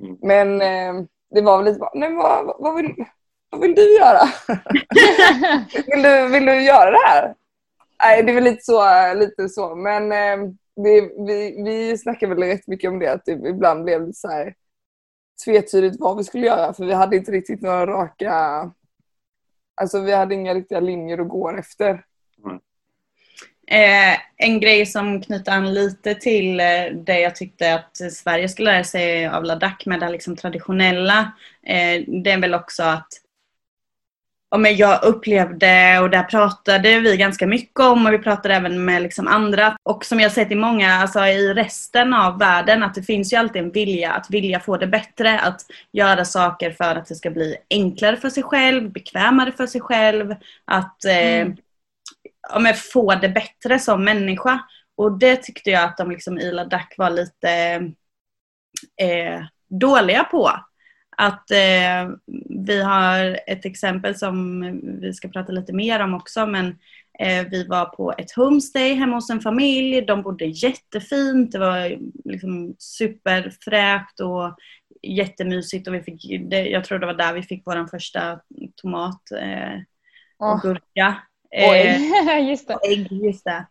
Mm. 0.02 0.18
Men 0.22 0.62
eh, 0.62 1.06
det 1.32 1.42
var 1.42 1.58
väl 1.58 1.66
lite 1.66 1.80
bara, 1.80 1.92
nej 1.94 2.14
vad, 2.14 2.56
vad, 2.60 2.76
vill, 2.76 3.06
vad 3.50 3.62
vill 3.62 3.76
du 3.76 3.98
göra? 3.98 4.22
vill, 5.88 6.04
du, 6.04 6.28
vill 6.28 6.46
du 6.46 6.62
göra 6.62 6.92
det 6.92 7.08
här? 7.08 7.36
Nej, 8.04 8.24
det 8.24 8.32
är 8.32 8.36
väl 8.36 8.44
lite 8.44 8.64
så. 8.64 8.84
Lite 9.14 9.50
så. 9.50 9.76
Men 9.76 10.12
eh, 10.12 10.52
det, 10.76 11.02
vi, 11.28 11.64
vi 11.64 11.98
snackar 11.98 12.28
väl 12.28 12.44
rätt 12.44 12.68
mycket 12.68 12.90
om 12.90 13.00
det, 13.00 13.12
att 13.12 13.26
det 13.26 13.32
ibland 13.32 13.84
blev 13.84 14.02
lite 14.02 14.20
så 14.20 14.28
här 14.28 14.54
tvetydigt 15.46 16.00
vad 16.00 16.18
vi 16.18 16.24
skulle 16.24 16.46
göra 16.46 16.74
för 16.74 16.86
vi 16.86 16.94
hade 16.94 17.16
inte 17.16 17.32
riktigt 17.32 17.62
några 17.62 17.88
raka... 17.88 18.72
Alltså 19.76 20.00
vi 20.00 20.12
hade 20.12 20.36
inga 20.36 20.54
riktiga 20.54 20.80
linjer 20.80 21.18
att 21.18 21.30
gå 21.30 21.50
efter. 21.52 22.04
Mm. 22.46 22.60
Eh, 23.68 24.20
en 24.38 24.60
grej 24.60 24.86
som 24.86 25.22
knyter 25.22 25.52
an 25.52 25.74
lite 25.74 26.16
till 26.16 26.60
eh, 26.60 26.66
det 26.94 27.20
jag 27.20 27.36
tyckte 27.36 27.74
att 27.74 27.98
Sverige 28.14 28.50
skulle 28.50 28.72
lära 28.72 28.84
sig 28.84 29.28
av 29.28 29.44
Ladakh 29.44 29.90
med 29.90 30.00
det 30.00 30.10
liksom 30.10 30.36
traditionella. 30.36 31.32
Eh, 31.64 32.04
det 32.24 32.32
är 32.32 32.42
väl 32.42 32.54
också 32.54 32.84
att 32.84 33.08
men 34.58 34.76
jag 34.76 35.04
upplevde, 35.04 36.00
och 36.00 36.10
där 36.10 36.24
pratade 36.24 37.00
vi 37.00 37.18
ganska 37.18 37.48
mycket 37.48 37.80
om 37.80 38.06
och 38.06 38.14
vi 38.14 38.18
pratade 38.18 38.56
även 38.56 38.86
med 38.86 39.02
liksom 39.02 39.28
andra. 39.28 39.78
Och 39.84 40.06
som 40.06 40.20
jag 40.20 40.32
sett 40.32 40.52
i 40.52 40.56
många, 40.56 40.94
alltså 40.94 41.20
i 41.20 41.54
resten 41.54 42.14
av 42.14 42.40
världen, 42.40 42.84
att 42.84 42.96
det 42.96 43.04
finns 43.04 43.34
ju 43.34 43.38
alltid 43.38 43.62
en 43.62 43.72
vilja 43.72 44.12
att 44.12 44.30
vilja 44.30 44.60
få 44.60 44.78
det 44.78 44.88
bättre. 44.88 45.40
Att 45.40 45.62
göra 45.92 46.26
saker 46.26 46.72
för 46.72 46.96
att 46.96 47.06
det 47.06 47.16
ska 47.16 47.30
bli 47.30 47.56
enklare 47.70 48.18
för 48.18 48.30
sig 48.30 48.44
själv, 48.44 48.92
bekvämare 48.92 49.52
för 49.52 49.68
sig 49.68 49.82
själv. 49.82 50.36
Att 50.66 51.06
eh, 51.06 51.42
mm. 51.42 51.58
ja, 52.54 52.74
få 52.74 53.16
det 53.16 53.30
bättre 53.30 53.80
som 53.80 54.04
människa. 54.04 54.60
Och 54.98 55.20
det 55.20 55.36
tyckte 55.36 55.70
jag 55.70 55.84
att 55.84 55.98
de 55.98 56.12
liksom 56.12 56.40
i 56.40 56.52
Ladakh 56.52 56.94
var 56.98 57.10
lite 57.10 57.50
eh, 59.02 59.42
dåliga 59.70 60.24
på 60.24 60.52
att 61.22 61.52
eh, 61.52 62.10
vi 62.66 62.82
har 62.82 63.40
ett 63.48 63.66
exempel 63.66 64.16
som 64.16 64.62
vi 65.02 65.14
ska 65.14 65.28
prata 65.28 65.52
lite 65.52 65.74
mer 65.74 66.00
om 66.00 66.14
också 66.14 66.46
men 66.46 66.68
eh, 67.20 67.48
vi 67.52 67.68
var 67.68 67.86
på 67.86 68.14
ett 68.18 68.32
homestay 68.32 68.94
hemma 68.94 69.16
hos 69.16 69.30
en 69.30 69.40
familj. 69.40 70.02
De 70.02 70.22
bodde 70.22 70.46
jättefint. 70.46 71.52
Det 71.52 71.60
var 71.60 71.98
liksom 72.26 72.76
superfräscht 72.78 74.20
och 74.20 74.58
jättemysigt 75.02 75.88
och 75.88 75.94
vi 75.94 76.02
fick, 76.02 76.26
jag 76.52 76.84
tror 76.84 77.00
det 77.00 77.06
var 77.06 77.14
där 77.14 77.34
vi 77.34 77.44
fick 77.44 77.64
vår 77.66 77.88
första 77.88 78.40
tomat 78.76 79.32
eh, 79.32 79.80
och 80.38 80.62
gurka. 80.62 81.22
Eh, 81.52 81.70
Oj, 81.72 82.50
just 82.50 82.68
det. 82.68 82.78
ägg, 82.92 83.12
just 83.12 83.46
det. 83.46 83.66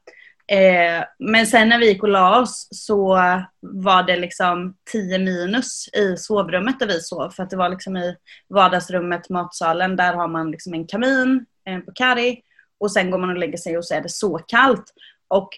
Eh, 0.50 1.04
men 1.18 1.46
sen 1.46 1.68
när 1.68 1.78
vi 1.78 1.88
gick 1.88 2.02
och 2.02 2.08
la 2.08 2.40
oss 2.40 2.68
så 2.70 3.20
var 3.60 4.02
det 4.02 4.16
liksom 4.16 4.76
10 4.92 5.18
minus 5.18 5.88
i 5.92 6.16
sovrummet 6.16 6.78
där 6.78 6.86
vi 6.86 7.00
sov. 7.00 7.30
För 7.30 7.42
att 7.42 7.50
det 7.50 7.56
var 7.56 7.68
liksom 7.68 7.96
i 7.96 8.16
vardagsrummet, 8.48 9.28
matsalen, 9.28 9.96
där 9.96 10.14
har 10.14 10.28
man 10.28 10.50
liksom 10.50 10.74
en 10.74 10.86
kamin, 10.86 11.46
på 11.86 11.92
kari. 11.94 12.42
och 12.80 12.92
sen 12.92 13.10
går 13.10 13.18
man 13.18 13.30
och 13.30 13.38
lägger 13.38 13.58
sig 13.58 13.78
och 13.78 13.84
så 13.84 13.94
är 13.94 14.00
det 14.00 14.08
så 14.08 14.38
kallt. 14.38 14.94
Och 15.28 15.48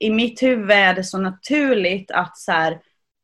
i 0.00 0.10
mitt 0.10 0.42
huvud 0.42 0.70
är 0.70 0.94
det 0.94 1.04
så 1.04 1.18
naturligt 1.18 2.10
att 2.10 2.38
så 2.38 2.52
här, 2.52 2.80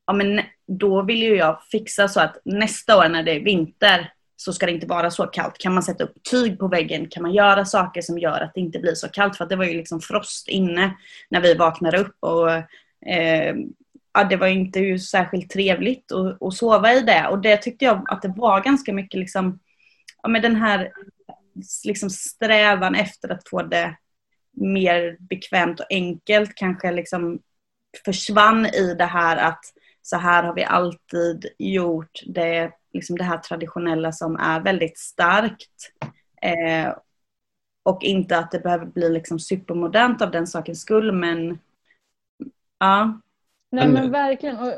ja 0.07 0.12
men 0.12 0.40
då 0.66 1.02
vill 1.02 1.22
ju 1.22 1.36
jag 1.36 1.62
fixa 1.70 2.09
så 2.09 2.20
att 2.20 2.36
nästa 2.44 2.98
år 2.98 3.09
när 3.09 3.22
det 3.22 3.32
är 3.32 3.44
vinter 3.44 4.12
så 4.37 4.53
ska 4.53 4.66
det 4.66 4.72
inte 4.72 4.87
vara 4.87 5.11
så 5.11 5.26
kallt. 5.26 5.59
Kan 5.59 5.74
man 5.74 5.82
sätta 5.82 6.05
upp 6.05 6.22
tyg 6.30 6.59
på 6.59 6.68
väggen? 6.68 7.09
Kan 7.09 7.22
man 7.22 7.34
göra 7.34 7.64
saker 7.64 8.03
som 8.03 8.18
gör 8.18 8.41
att 8.41 8.55
det 8.55 8.61
inte 8.61 8.78
blir 8.78 8.95
så 8.95 9.09
kallt? 9.09 9.37
För 9.37 9.45
att 9.45 9.51
det 9.51 9.57
var 9.57 9.64
ju 9.64 9.74
liksom 9.74 10.01
frost 10.01 10.49
inne 10.49 10.97
när 11.28 11.41
vi 11.41 11.55
vaknade 11.55 11.99
upp 11.99 12.16
och 12.20 12.51
eh, 13.09 13.55
ja, 14.14 14.24
det 14.24 14.37
var 14.37 14.47
inte 14.47 14.99
särskilt 14.99 15.51
trevligt 15.51 16.12
att, 16.12 16.43
att, 16.43 16.55
sova 16.55 16.93
i 16.93 17.01
det. 17.01 17.26
Och 17.28 17.39
det 17.39 17.57
tyckte 17.57 17.84
jag 17.84 18.05
att 18.11 18.22
det 18.22 18.34
var 18.37 18.61
ganska 18.61 18.93
mycket 18.93 19.20
liksom, 19.20 19.59
ja 20.22 20.28
med 20.28 20.43
den 20.43 20.57
här 20.57 20.93
liksom 21.84 22.11
strävan 22.11 22.95
efter 22.95 23.28
att 23.28 23.49
få 23.49 23.62
det 23.62 23.97
mer 24.53 25.16
bekvämt 25.20 25.80
och 25.80 25.87
enkelt 25.91 26.55
kanske 26.55 26.93
liksom 26.93 27.39
försvann 28.05 28.66
i 28.66 28.95
det 28.95 29.05
här 29.05 29.37
att 29.37 29.61
så 30.03 30.16
här 30.16 30.43
har 30.43 30.55
vi 30.55 30.64
alltid 30.64 31.47
gjort. 31.59 32.22
Det 32.26 32.70
liksom 32.93 33.18
det 33.18 33.24
här 33.24 33.39
traditionella 33.39 34.12
som 34.12 34.37
är 34.37 34.61
väldigt 34.61 34.99
starkt. 34.99 35.93
Eh, 36.43 36.95
och 37.82 38.03
inte 38.03 38.39
att 38.39 38.51
det 38.51 38.59
behöver 38.59 38.87
bli 38.87 39.09
liksom 39.09 39.39
supermodernt 39.39 40.22
av 40.22 40.30
den 40.30 40.47
sakens 40.47 40.80
skull 40.80 41.12
men 41.12 41.59
ja. 42.78 43.20
Nej 43.70 43.89
men 43.89 44.11
verkligen. 44.11 44.59
Och 44.59 44.72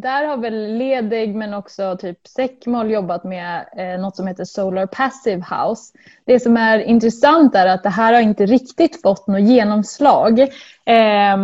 där 0.00 0.26
har 0.26 0.36
väl 0.36 0.76
Ledig 0.76 1.34
men 1.34 1.54
också 1.54 1.96
typ 1.96 2.26
Säckmål 2.26 2.90
jobbat 2.90 3.24
med 3.24 3.68
eh, 3.76 4.00
något 4.00 4.16
som 4.16 4.26
heter 4.26 4.44
Solar 4.44 4.86
Passive 4.86 5.44
House. 5.50 5.92
Det 6.24 6.40
som 6.40 6.56
är 6.56 6.78
intressant 6.78 7.54
är 7.54 7.66
att 7.66 7.82
det 7.82 7.90
här 7.90 8.12
har 8.12 8.20
inte 8.20 8.46
riktigt 8.46 9.02
fått 9.02 9.26
något 9.26 9.40
genomslag. 9.40 10.40
Eh, 10.84 11.36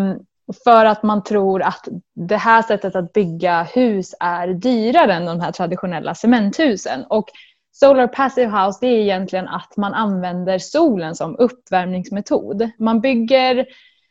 för 0.64 0.84
att 0.84 1.02
man 1.02 1.22
tror 1.22 1.62
att 1.62 1.88
det 2.14 2.36
här 2.36 2.62
sättet 2.62 2.96
att 2.96 3.12
bygga 3.12 3.62
hus 3.62 4.14
är 4.20 4.48
dyrare 4.48 5.14
än 5.14 5.26
de 5.26 5.40
här 5.40 5.52
traditionella 5.52 6.14
cementhusen. 6.14 7.04
Och 7.08 7.28
Solar 7.72 8.06
Passive 8.06 8.50
House 8.50 8.78
det 8.80 8.86
är 8.86 8.98
egentligen 8.98 9.48
att 9.48 9.76
man 9.76 9.94
använder 9.94 10.58
solen 10.58 11.14
som 11.14 11.36
uppvärmningsmetod. 11.38 12.70
Man 12.78 13.00
bygger 13.00 13.58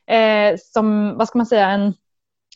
eh, 0.08 0.58
som, 0.58 1.18
vad 1.18 1.28
ska 1.28 1.38
man 1.38 1.46
säga, 1.46 1.70
en 1.70 1.94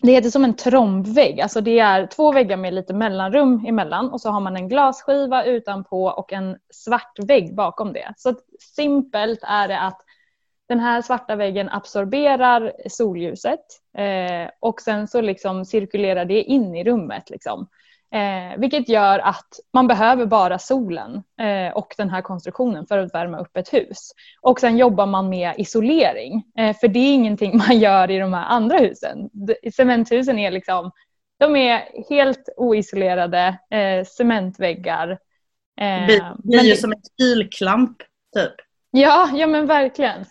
det 0.02 0.12
heter 0.12 0.30
som 0.30 0.44
en 0.44 0.56
trombvägg, 0.56 1.42
alltså 1.42 1.62
det 1.62 1.80
är 1.80 2.08
två 2.08 2.32
väggar 2.32 2.58
med 2.58 2.74
lite 2.74 2.94
mellanrum 2.94 3.66
emellan 3.66 4.10
och 4.10 4.22
så 4.22 4.30
har 4.30 4.40
man 4.40 4.56
en 4.56 4.70
glasskiva 4.70 5.44
utanpå 5.44 6.06
och 6.06 6.34
en 6.34 6.58
svart 6.70 7.20
vägg 7.20 7.56
bakom 7.56 7.94
det. 7.94 8.14
Så 8.18 8.36
simpelt 8.76 9.40
är 9.44 9.68
det 9.68 9.80
att 9.80 10.02
den 10.70 10.80
här 10.80 11.02
svarta 11.02 11.36
väggen 11.36 11.70
absorberar 11.70 12.74
solljuset 12.90 13.60
eh, 13.98 14.50
och 14.60 14.82
sen 14.82 15.08
så 15.08 15.22
liksom 15.22 15.66
cirkulerar 15.66 16.26
det 16.26 16.44
in 16.44 16.76
i 16.76 16.84
rummet. 16.84 17.30
Liksom. 17.30 17.68
Eh, 18.14 18.60
vilket 18.60 18.90
gör 18.90 19.20
att 19.20 19.60
man 19.74 19.88
behöver 19.88 20.26
bara 20.26 20.60
solen 20.60 21.24
eh, 21.40 21.74
och 21.74 21.94
den 21.98 22.10
här 22.10 22.22
konstruktionen 22.22 22.86
för 22.88 22.98
att 22.98 23.14
värma 23.14 23.40
upp 23.40 23.58
ett 23.58 23.74
hus. 23.74 24.12
Och 24.42 24.60
sen 24.60 24.78
jobbar 24.78 25.06
man 25.06 25.30
med 25.30 25.54
isolering, 25.58 26.44
eh, 26.58 26.76
för 26.78 26.88
det 26.88 27.00
är 27.00 27.14
ingenting 27.14 27.58
man 27.68 27.80
gör 27.80 28.12
i 28.12 28.20
de 28.20 28.34
här 28.34 28.46
andra 28.46 28.78
husen. 28.78 29.30
Cementhusen 29.76 30.40
är 30.40 30.52
liksom, 30.52 30.92
de 31.40 31.56
är 31.56 32.06
helt 32.10 32.50
oisolerade 32.58 33.60
eh, 33.70 34.06
cementväggar. 34.06 35.10
Eh, 35.82 36.08
det 36.08 36.36
blir 36.44 36.64
ju 36.64 36.76
som 36.76 36.92
en 36.92 37.02
kylklamp 37.20 37.98
typ. 38.36 38.54
Ja, 38.92 39.30
ja 39.34 39.48
men 39.48 39.68
verkligen. 39.68 40.26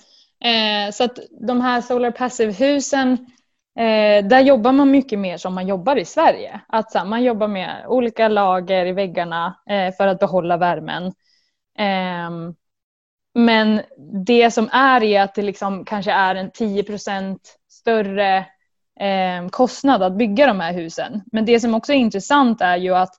Eh, 0.44 0.90
så 0.92 1.04
att 1.04 1.18
de 1.46 1.60
här 1.60 1.80
Solar 1.80 2.10
Passive-husen, 2.10 3.12
eh, 3.78 4.26
där 4.26 4.40
jobbar 4.40 4.72
man 4.72 4.90
mycket 4.90 5.18
mer 5.18 5.36
som 5.36 5.54
man 5.54 5.66
jobbar 5.66 5.96
i 5.96 6.04
Sverige. 6.04 6.60
Att 6.68 6.94
här, 6.94 7.04
man 7.04 7.22
jobbar 7.22 7.48
med 7.48 7.84
olika 7.88 8.28
lager 8.28 8.86
i 8.86 8.92
väggarna 8.92 9.56
eh, 9.70 9.94
för 9.94 10.06
att 10.06 10.18
behålla 10.18 10.56
värmen. 10.56 11.12
Ehm, 11.78 12.54
men 13.34 13.82
det 14.26 14.50
som 14.50 14.68
är 14.72 15.02
är 15.02 15.22
att 15.22 15.34
det 15.34 15.42
liksom 15.42 15.84
kanske 15.84 16.12
är 16.12 16.34
en 16.34 16.50
10% 16.50 17.38
större 17.68 18.46
ehm, 19.00 19.50
kostnad 19.50 20.02
att 20.02 20.18
bygga 20.18 20.46
de 20.46 20.60
här 20.60 20.72
husen. 20.72 21.22
Men 21.32 21.44
det 21.44 21.60
som 21.60 21.74
också 21.74 21.92
är 21.92 21.96
intressant 21.96 22.60
är 22.60 22.76
ju 22.76 22.94
att 22.94 23.14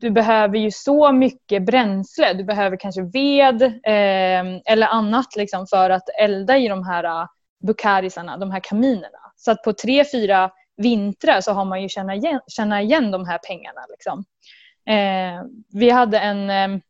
du 0.00 0.10
behöver 0.10 0.58
ju 0.58 0.70
så 0.70 1.12
mycket 1.12 1.66
bränsle. 1.66 2.32
Du 2.32 2.44
behöver 2.44 2.76
kanske 2.76 3.02
ved 3.02 3.62
eh, 3.62 4.72
eller 4.72 4.86
annat 4.86 5.36
liksom 5.36 5.66
för 5.66 5.90
att 5.90 6.08
elda 6.20 6.58
i 6.58 6.68
de 6.68 6.84
här 6.84 7.04
eh, 7.04 7.26
bukarisarna, 7.66 8.36
de 8.36 8.50
här 8.50 8.60
kaminerna. 8.60 9.18
Så 9.36 9.50
att 9.50 9.62
på 9.62 9.72
tre, 9.72 10.04
fyra 10.12 10.50
vintrar 10.76 11.40
så 11.40 11.52
har 11.52 11.64
man 11.64 11.82
ju 11.82 11.88
känna 11.88 12.14
igen, 12.14 12.40
känna 12.46 12.82
igen 12.82 13.10
de 13.10 13.26
här 13.26 13.38
pengarna. 13.38 13.80
Liksom. 13.88 14.24
Eh, 14.86 15.44
vi 15.72 15.90
hade 15.90 16.18
en, 16.18 16.50
eh, 16.50 16.80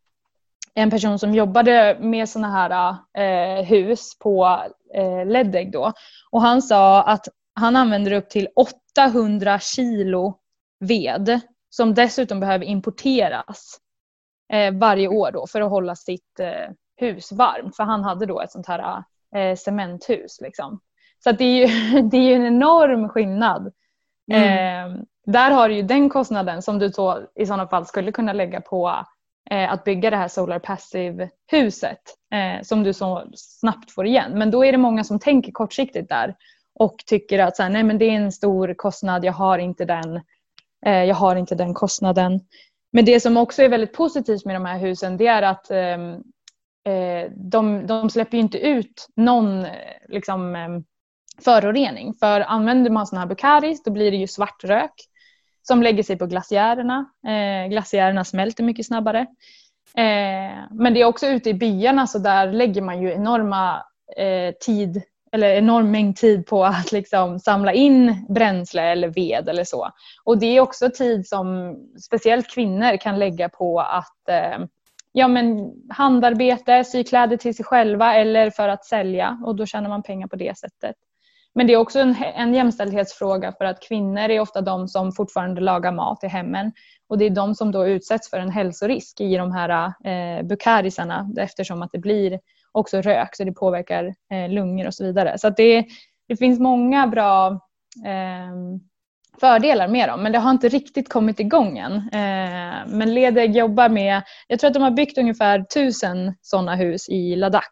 en 0.74 0.90
person 0.90 1.18
som 1.18 1.34
jobbade 1.34 1.96
med 2.00 2.28
sådana 2.28 2.50
här 2.52 2.96
eh, 3.18 3.64
hus 3.64 4.18
på 4.18 4.62
eh, 4.94 5.26
Ledeg 5.26 5.72
då. 5.72 5.92
Och 6.30 6.42
han 6.42 6.62
sa 6.62 7.02
att 7.02 7.28
han 7.54 7.76
använder 7.76 8.12
upp 8.12 8.30
till 8.30 8.48
800 8.96 9.58
kilo 9.58 10.38
ved 10.80 11.40
som 11.70 11.94
dessutom 11.94 12.40
behöver 12.40 12.64
importeras 12.64 13.78
eh, 14.52 14.74
varje 14.74 15.08
år 15.08 15.30
då 15.32 15.46
för 15.46 15.60
att 15.60 15.70
hålla 15.70 15.96
sitt 15.96 16.40
eh, 16.40 16.70
hus 16.96 17.32
varmt. 17.32 17.76
För 17.76 17.84
han 17.84 18.04
hade 18.04 18.26
då 18.26 18.40
ett 18.40 18.52
sånt 18.52 18.66
här 18.66 19.02
eh, 19.34 19.56
cementhus. 19.56 20.40
Liksom. 20.40 20.80
Så 21.24 21.32
det, 21.32 21.44
är 21.44 21.66
ju, 21.66 22.02
det 22.10 22.16
är 22.16 22.22
ju 22.22 22.34
en 22.34 22.46
enorm 22.46 23.08
skillnad. 23.08 23.72
Mm. 24.32 24.94
Eh, 24.96 25.02
där 25.26 25.50
har 25.50 25.68
du 25.68 25.74
ju 25.74 25.82
den 25.82 26.08
kostnaden 26.08 26.62
som 26.62 26.78
du 26.78 26.88
då 26.88 27.20
i 27.34 27.46
sådana 27.46 27.68
fall 27.68 27.86
skulle 27.86 28.12
kunna 28.12 28.32
lägga 28.32 28.60
på 28.60 29.04
eh, 29.50 29.72
att 29.72 29.84
bygga 29.84 30.10
det 30.10 30.16
här 30.16 30.28
Solar 30.28 30.58
Passive-huset 30.58 32.00
eh, 32.32 32.62
som 32.62 32.82
du 32.82 32.92
så 32.92 33.28
snabbt 33.34 33.90
får 33.90 34.06
igen. 34.06 34.38
Men 34.38 34.50
då 34.50 34.64
är 34.64 34.72
det 34.72 34.78
många 34.78 35.04
som 35.04 35.18
tänker 35.18 35.52
kortsiktigt 35.52 36.08
där 36.08 36.34
och 36.74 36.96
tycker 37.06 37.38
att 37.38 37.56
så 37.56 37.62
här, 37.62 37.70
nej, 37.70 37.82
men 37.82 37.98
det 37.98 38.04
är 38.04 38.12
en 38.12 38.32
stor 38.32 38.74
kostnad, 38.74 39.24
jag 39.24 39.32
har 39.32 39.58
inte 39.58 39.84
den 39.84 40.20
Eh, 40.86 41.04
jag 41.04 41.14
har 41.14 41.36
inte 41.36 41.54
den 41.54 41.74
kostnaden. 41.74 42.40
Men 42.92 43.04
det 43.04 43.20
som 43.20 43.36
också 43.36 43.62
är 43.62 43.68
väldigt 43.68 43.92
positivt 43.92 44.44
med 44.44 44.56
de 44.56 44.64
här 44.64 44.78
husen 44.78 45.16
det 45.16 45.26
är 45.26 45.42
att 45.42 45.70
ehm, 45.70 46.12
eh, 46.84 47.30
de, 47.36 47.86
de 47.86 48.10
släpper 48.10 48.38
inte 48.38 48.58
ut 48.58 49.08
någon 49.16 49.64
eh, 49.64 49.72
liksom, 50.08 50.56
ehm, 50.56 50.84
förorening. 51.44 52.14
För 52.14 52.40
använder 52.40 52.90
man 52.90 53.06
sådana 53.06 53.20
här 53.20 53.28
bukaris 53.28 53.82
då 53.82 53.90
blir 53.90 54.10
det 54.10 54.16
ju 54.16 54.26
svart 54.26 54.64
rök 54.64 54.94
som 55.62 55.82
lägger 55.82 56.02
sig 56.02 56.18
på 56.18 56.26
glaciärerna. 56.26 57.10
Eh, 57.26 57.70
glaciärerna 57.70 58.24
smälter 58.24 58.64
mycket 58.64 58.86
snabbare. 58.86 59.20
Eh, 59.96 60.58
men 60.70 60.94
det 60.94 61.00
är 61.00 61.04
också 61.04 61.26
ute 61.26 61.50
i 61.50 61.54
byarna 61.54 62.06
så 62.06 62.18
där 62.18 62.52
lägger 62.52 62.82
man 62.82 63.02
ju 63.02 63.12
enorma 63.12 63.84
tid 64.60 65.02
eller 65.32 65.54
enorm 65.54 65.90
mängd 65.90 66.16
tid 66.16 66.46
på 66.46 66.64
att 66.64 66.92
liksom 66.92 67.38
samla 67.38 67.72
in 67.72 68.26
bränsle 68.28 68.82
eller 68.82 69.08
ved 69.08 69.48
eller 69.48 69.64
så. 69.64 69.90
Och 70.24 70.38
det 70.38 70.46
är 70.46 70.60
också 70.60 70.90
tid 70.90 71.28
som 71.28 71.76
speciellt 72.06 72.54
kvinnor 72.54 72.96
kan 72.96 73.18
lägga 73.18 73.48
på 73.48 73.80
att 73.80 74.28
eh, 74.28 74.66
ja, 75.12 75.28
men 75.28 75.72
handarbete, 75.88 76.84
sy 76.84 77.04
kläder 77.04 77.36
till 77.36 77.56
sig 77.56 77.64
själva 77.64 78.14
eller 78.14 78.50
för 78.50 78.68
att 78.68 78.84
sälja 78.84 79.38
och 79.44 79.56
då 79.56 79.66
tjänar 79.66 79.88
man 79.88 80.02
pengar 80.02 80.26
på 80.28 80.36
det 80.36 80.58
sättet. 80.58 80.96
Men 81.54 81.66
det 81.66 81.72
är 81.72 81.76
också 81.76 81.98
en, 81.98 82.14
en 82.34 82.54
jämställdhetsfråga 82.54 83.52
för 83.52 83.64
att 83.64 83.82
kvinnor 83.82 84.30
är 84.30 84.40
ofta 84.40 84.60
de 84.60 84.88
som 84.88 85.12
fortfarande 85.12 85.60
lagar 85.60 85.92
mat 85.92 86.24
i 86.24 86.26
hemmen 86.26 86.72
och 87.08 87.18
det 87.18 87.24
är 87.24 87.30
de 87.30 87.54
som 87.54 87.72
då 87.72 87.86
utsätts 87.86 88.30
för 88.30 88.38
en 88.38 88.50
hälsorisk 88.50 89.20
i 89.20 89.36
de 89.36 89.52
här 89.52 89.92
eh, 90.04 90.42
bukarisarna 90.42 91.30
eftersom 91.38 91.82
att 91.82 91.92
det 91.92 91.98
blir 91.98 92.40
också 92.72 93.00
rök 93.00 93.36
så 93.36 93.44
det 93.44 93.52
påverkar 93.52 94.14
eh, 94.32 94.48
lungor 94.48 94.86
och 94.86 94.94
så 94.94 95.04
vidare. 95.04 95.38
Så 95.38 95.50
det, 95.50 95.86
det 96.28 96.36
finns 96.36 96.60
många 96.60 97.06
bra 97.06 97.46
eh, 98.06 98.80
fördelar 99.40 99.88
med 99.88 100.08
dem 100.08 100.22
men 100.22 100.32
det 100.32 100.38
har 100.38 100.50
inte 100.50 100.68
riktigt 100.68 101.08
kommit 101.08 101.40
igång 101.40 101.78
än. 101.78 101.92
Eh, 101.96 102.86
men 102.86 103.14
Ledeg 103.14 103.56
jobbar 103.56 103.88
med, 103.88 104.22
jag 104.46 104.58
tror 104.58 104.68
att 104.68 104.74
de 104.74 104.82
har 104.82 104.90
byggt 104.90 105.18
ungefär 105.18 105.62
tusen 105.62 106.34
sådana 106.42 106.74
hus 106.74 107.08
i 107.08 107.36
Ladakh. 107.36 107.68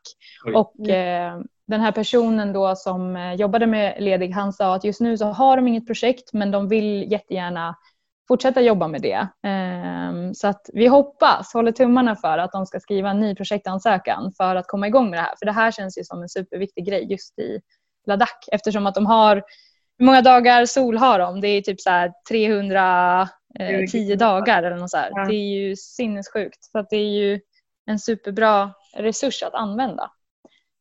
Och 0.54 0.88
eh, 0.88 1.40
den 1.66 1.80
här 1.80 1.92
personen 1.92 2.52
då 2.52 2.76
som 2.76 3.16
eh, 3.16 3.34
jobbade 3.34 3.66
med 3.66 3.94
Ledig 3.98 4.30
han 4.30 4.52
sa 4.52 4.74
att 4.74 4.84
just 4.84 5.00
nu 5.00 5.18
så 5.18 5.26
har 5.26 5.56
de 5.56 5.68
inget 5.68 5.86
projekt 5.86 6.32
men 6.32 6.50
de 6.50 6.68
vill 6.68 7.12
jättegärna 7.12 7.76
fortsätta 8.28 8.60
jobba 8.60 8.88
med 8.88 9.02
det. 9.02 9.28
Ehm, 9.42 10.34
så 10.34 10.48
att 10.48 10.70
vi 10.72 10.86
hoppas, 10.86 11.54
håller 11.54 11.72
tummarna 11.72 12.16
för 12.16 12.38
att 12.38 12.52
de 12.52 12.66
ska 12.66 12.80
skriva 12.80 13.10
en 13.10 13.20
ny 13.20 13.34
projektansökan 13.34 14.32
för 14.36 14.56
att 14.56 14.66
komma 14.66 14.86
igång 14.86 15.10
med 15.10 15.18
det 15.18 15.22
här. 15.22 15.34
För 15.38 15.46
det 15.46 15.52
här 15.52 15.70
känns 15.70 15.98
ju 15.98 16.04
som 16.04 16.22
en 16.22 16.28
superviktig 16.28 16.86
grej 16.86 17.10
just 17.10 17.38
i 17.38 17.60
Ladakh 18.06 18.48
eftersom 18.52 18.86
att 18.86 18.94
de 18.94 19.06
har 19.06 19.42
hur 19.98 20.06
många 20.06 20.22
dagar 20.22 20.66
sol 20.66 20.96
har 20.96 21.18
de? 21.18 21.40
Det 21.40 21.48
är 21.48 21.60
typ 21.62 21.80
så 21.80 22.12
310 22.28 23.28
eh, 24.12 24.18
dagar 24.18 24.62
eller 24.62 24.76
något 24.76 24.90
så 24.90 24.96
här. 24.96 25.26
Det 25.28 25.34
är 25.34 25.58
ju 25.58 25.76
sinnessjukt. 25.76 26.64
Så 26.64 26.78
att 26.78 26.90
det 26.90 26.96
är 26.96 27.10
ju 27.10 27.40
en 27.86 27.98
superbra 27.98 28.72
resurs 28.96 29.42
att 29.42 29.54
använda. 29.54 30.10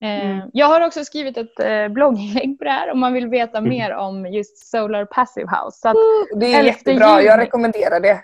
Eh, 0.06 0.26
mm. 0.26 0.50
Jag 0.54 0.68
har 0.68 0.82
också 0.82 1.06
skrivit 1.06 1.38
ett 1.38 1.60
eh, 1.60 1.88
blogginlägg 1.88 2.58
på 2.58 2.64
det 2.64 2.70
här 2.70 2.92
om 2.92 3.00
man 3.00 3.14
vill 3.14 3.28
veta 3.28 3.58
mm. 3.58 3.70
mer 3.70 3.94
om 3.94 4.26
just 4.26 4.58
Solar 4.58 5.06
Passive 5.06 5.48
House. 5.48 5.80
Så 5.80 5.94
det 6.36 6.54
är 6.54 6.64
jättebra, 6.64 7.10
juni... 7.10 7.28
jag 7.28 7.40
rekommenderar 7.40 8.00
det. 8.00 8.24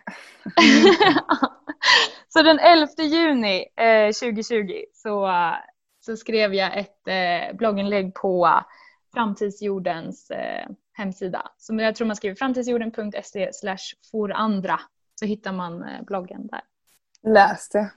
så 2.28 2.42
den 2.44 2.60
11 2.60 2.88
juni 2.98 3.66
2020 4.22 4.84
så, 4.94 5.32
så 6.06 6.18
skrev 6.18 6.54
jag 6.54 6.78
ett 6.78 7.58
blogginlägg 7.58 8.14
på 8.14 8.62
Framtidsjordens 9.14 10.32
hemsida. 10.94 11.52
Så 11.58 11.76
jag 11.76 11.96
tror 11.96 12.08
man 12.08 12.16
skriver 12.16 12.36
framtidsjorden.se 12.36 13.50
forandra 14.12 14.80
så 15.16 15.26
hittar 15.26 15.52
man 15.52 15.86
bloggen 16.08 16.48
där. 16.48 16.62
Läs 17.24 17.70
det. 17.70 17.92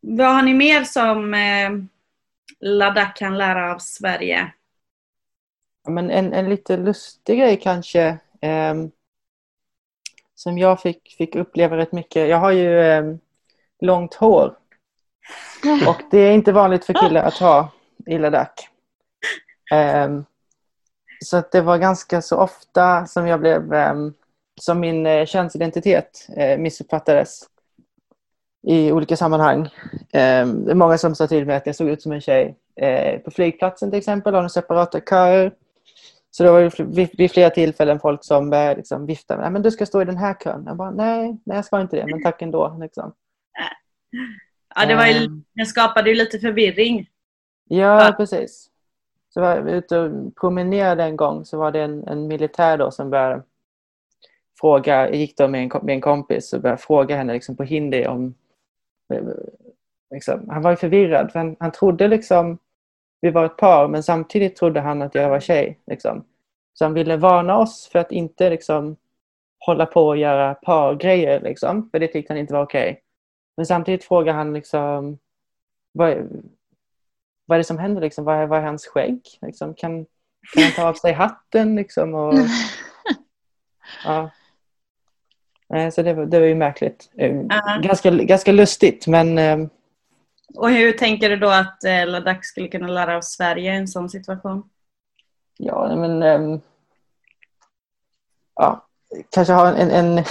Vad 0.00 0.34
har 0.34 0.42
ni 0.42 0.54
mer 0.54 0.84
som 0.84 1.34
eh, 1.34 1.70
Ladakh 2.60 3.14
kan 3.14 3.38
lära 3.38 3.74
av 3.74 3.78
Sverige? 3.78 4.52
Ja, 5.84 5.90
men 5.90 6.10
en, 6.10 6.32
en 6.32 6.48
lite 6.50 6.76
lustig 6.76 7.38
grej 7.38 7.60
kanske 7.60 8.18
eh, 8.40 8.74
som 10.34 10.58
jag 10.58 10.80
fick, 10.80 11.14
fick 11.18 11.34
uppleva 11.34 11.76
rätt 11.76 11.92
mycket. 11.92 12.28
Jag 12.28 12.36
har 12.36 12.50
ju 12.52 12.80
eh, 12.80 13.14
långt 13.80 14.14
hår 14.14 14.56
och 15.88 16.02
det 16.10 16.18
är 16.18 16.32
inte 16.32 16.52
vanligt 16.52 16.84
för 16.84 16.94
killar 16.94 17.22
att 17.22 17.38
ha 17.38 17.70
i 18.06 18.18
Ladakh. 18.18 18.64
Eh, 19.72 20.20
så 21.24 21.36
att 21.36 21.52
det 21.52 21.60
var 21.60 21.78
ganska 21.78 22.22
så 22.22 22.36
ofta 22.36 23.06
som 23.06 23.26
jag 23.26 23.40
blev 23.40 23.72
ehm, 23.72 24.14
som 24.60 24.80
min 24.80 25.06
eh, 25.06 25.26
könsidentitet 25.26 26.26
eh, 26.36 26.58
missuppfattades 26.58 27.40
i 28.66 28.92
olika 28.92 29.16
sammanhang. 29.16 29.60
Eh, 30.12 30.46
det 30.46 30.70
är 30.70 30.74
många 30.74 30.98
som 30.98 31.14
sa 31.14 31.26
till 31.26 31.46
mig 31.46 31.56
att 31.56 31.66
jag 31.66 31.76
såg 31.76 31.88
ut 31.88 32.02
som 32.02 32.12
en 32.12 32.20
tjej 32.20 32.56
eh, 32.76 33.20
på 33.20 33.30
flygplatsen 33.30 33.90
till 33.90 33.98
exempel, 33.98 34.34
av 34.34 34.42
en 34.42 34.50
separata 34.50 35.00
köer. 35.00 35.52
Så 36.30 36.42
det 36.42 36.50
var 36.50 36.82
vid, 37.16 37.30
flera 37.30 37.50
tillfällen 37.50 38.00
folk 38.00 38.24
som 38.24 38.50
började 38.50 38.76
liksom 38.76 39.06
vifta 39.06 39.36
med 39.36 39.52
men 39.52 39.62
du 39.62 39.70
ska 39.70 39.86
stå 39.86 40.02
i 40.02 40.04
den 40.04 40.16
här 40.16 40.34
kön. 40.34 40.62
Jag 40.66 40.76
bara, 40.76 40.90
nej, 40.90 41.36
nej 41.44 41.56
jag 41.56 41.64
ska 41.64 41.80
inte 41.80 41.96
det, 41.96 42.06
men 42.06 42.22
tack 42.22 42.42
ändå. 42.42 42.78
Liksom. 42.80 43.12
Ja, 44.74 44.86
det, 44.86 44.94
var 44.94 45.06
ju, 45.06 45.24
ehm. 45.24 45.44
det 45.54 45.66
skapade 45.66 46.10
ju 46.10 46.16
lite 46.16 46.38
förvirring. 46.38 47.08
Ja, 47.68 48.04
ja. 48.04 48.12
precis. 48.12 48.70
Så 49.28 49.40
var 49.40 49.56
jag 49.56 49.68
ute 49.68 49.98
och 49.98 50.36
promenerade 50.36 51.04
en 51.04 51.16
gång 51.16 51.44
så 51.44 51.58
var 51.58 51.72
det 51.72 51.80
en, 51.80 52.08
en 52.08 52.28
militär 52.28 52.78
då 52.78 52.90
som 52.90 53.10
började 53.10 53.42
fråga, 54.60 54.94
jag 54.94 55.14
gick 55.14 55.36
då 55.36 55.48
med 55.48 55.62
en, 55.62 55.70
med 55.82 55.94
en 55.94 56.00
kompis 56.00 56.52
och 56.52 56.60
började 56.60 56.82
fråga 56.82 57.16
henne 57.16 57.32
liksom 57.32 57.56
på 57.56 57.62
hindi 57.62 58.06
om 58.06 58.34
Liksom, 60.10 60.48
han 60.48 60.62
var 60.62 60.76
förvirrad 60.76 61.32
för 61.32 61.38
han, 61.38 61.56
han 61.60 61.72
trodde 61.72 62.08
liksom 62.08 62.58
vi 63.20 63.30
var 63.30 63.44
ett 63.44 63.56
par 63.56 63.88
men 63.88 64.02
samtidigt 64.02 64.56
trodde 64.56 64.80
han 64.80 65.02
att 65.02 65.14
jag 65.14 65.28
var 65.28 65.40
tjej. 65.40 65.78
Liksom. 65.86 66.24
Så 66.74 66.84
han 66.84 66.94
ville 66.94 67.16
varna 67.16 67.58
oss 67.58 67.88
för 67.92 67.98
att 67.98 68.12
inte 68.12 68.50
liksom, 68.50 68.96
hålla 69.58 69.86
på 69.86 70.06
och 70.06 70.16
göra 70.16 70.54
pargrejer. 70.54 71.40
Liksom, 71.40 71.90
för 71.90 71.98
det 71.98 72.08
tyckte 72.08 72.32
han 72.32 72.40
inte 72.40 72.52
var 72.52 72.62
okej. 72.62 72.90
Okay. 72.90 73.02
Men 73.56 73.66
samtidigt 73.66 74.04
frågade 74.04 74.38
han 74.38 74.52
liksom, 74.52 75.18
vad, 75.92 76.16
vad 77.46 77.56
är 77.56 77.58
det 77.58 77.64
som 77.64 77.78
händer? 77.78 78.00
Liksom? 78.00 78.24
Vad, 78.24 78.36
är, 78.36 78.46
vad 78.46 78.58
är 78.58 78.62
hans 78.62 78.86
skägg? 78.86 79.20
Liksom? 79.42 79.74
Kan, 79.74 80.06
kan 80.54 80.62
han 80.62 80.72
ta 80.72 80.88
av 80.88 80.94
sig 80.94 81.12
hatten? 81.12 81.76
Liksom? 81.76 82.14
Och, 82.14 82.34
ja. 84.04 84.30
Så 85.92 86.02
det 86.02 86.14
var, 86.14 86.26
det 86.26 86.40
var 86.40 86.46
ju 86.46 86.54
märkligt. 86.54 87.10
Uh-huh. 87.16 87.82
Ganska, 87.82 88.10
ganska 88.10 88.52
lustigt 88.52 89.06
men... 89.06 89.38
Ehm, 89.38 89.68
och 90.54 90.70
hur 90.70 90.92
tänker 90.92 91.30
du 91.30 91.36
då 91.36 91.48
att 91.48 91.84
eh, 91.84 92.06
Ladakh 92.06 92.40
skulle 92.42 92.68
kunna 92.68 92.88
lära 92.88 93.16
av 93.16 93.20
Sverige 93.20 93.74
i 93.74 93.76
en 93.76 93.88
sån 93.88 94.10
situation? 94.10 94.68
Ja, 95.58 95.96
men... 95.96 96.22
Um, 96.22 96.60
ja, 98.54 98.86
kanske 99.30 99.52
ha 99.52 99.74
en, 99.74 99.90
en, 99.90 100.24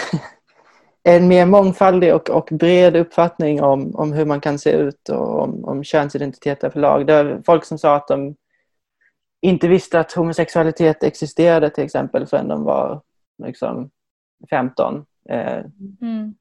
en 1.04 1.28
mer 1.28 1.46
mångfaldig 1.46 2.16
och, 2.16 2.30
och 2.30 2.50
bred 2.52 2.96
uppfattning 2.96 3.64
om, 3.64 3.96
om 3.96 4.14
hur 4.14 4.26
man 4.26 4.42
kan 4.42 4.60
se 4.60 4.72
ut 4.72 5.10
och 5.10 5.42
om, 5.42 5.66
om 5.66 5.84
könsidentitet 5.84 6.64
överlag. 6.64 7.08
Det 7.08 7.24
var 7.24 7.42
folk 7.46 7.66
som 7.66 7.78
sa 7.78 7.96
att 7.96 8.08
de 8.08 8.36
inte 9.42 9.68
visste 9.68 10.00
att 10.00 10.14
homosexualitet 10.14 11.04
existerade 11.04 11.70
till 11.70 11.84
exempel 11.84 12.28
förrän 12.28 12.48
de 12.48 12.64
var 12.64 13.02
liksom 13.44 13.90
15. 14.50 15.06
Eh, 15.30 15.64
mm. 16.02 16.36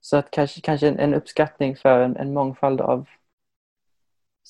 Så 0.00 0.16
att 0.16 0.30
kanske, 0.30 0.60
kanske 0.60 0.88
en, 0.88 1.14
uppskattning 1.14 1.76
för 1.76 2.00
en, 2.00 2.16
en 2.16 2.32
mångfald 2.32 2.80
av 2.80 3.08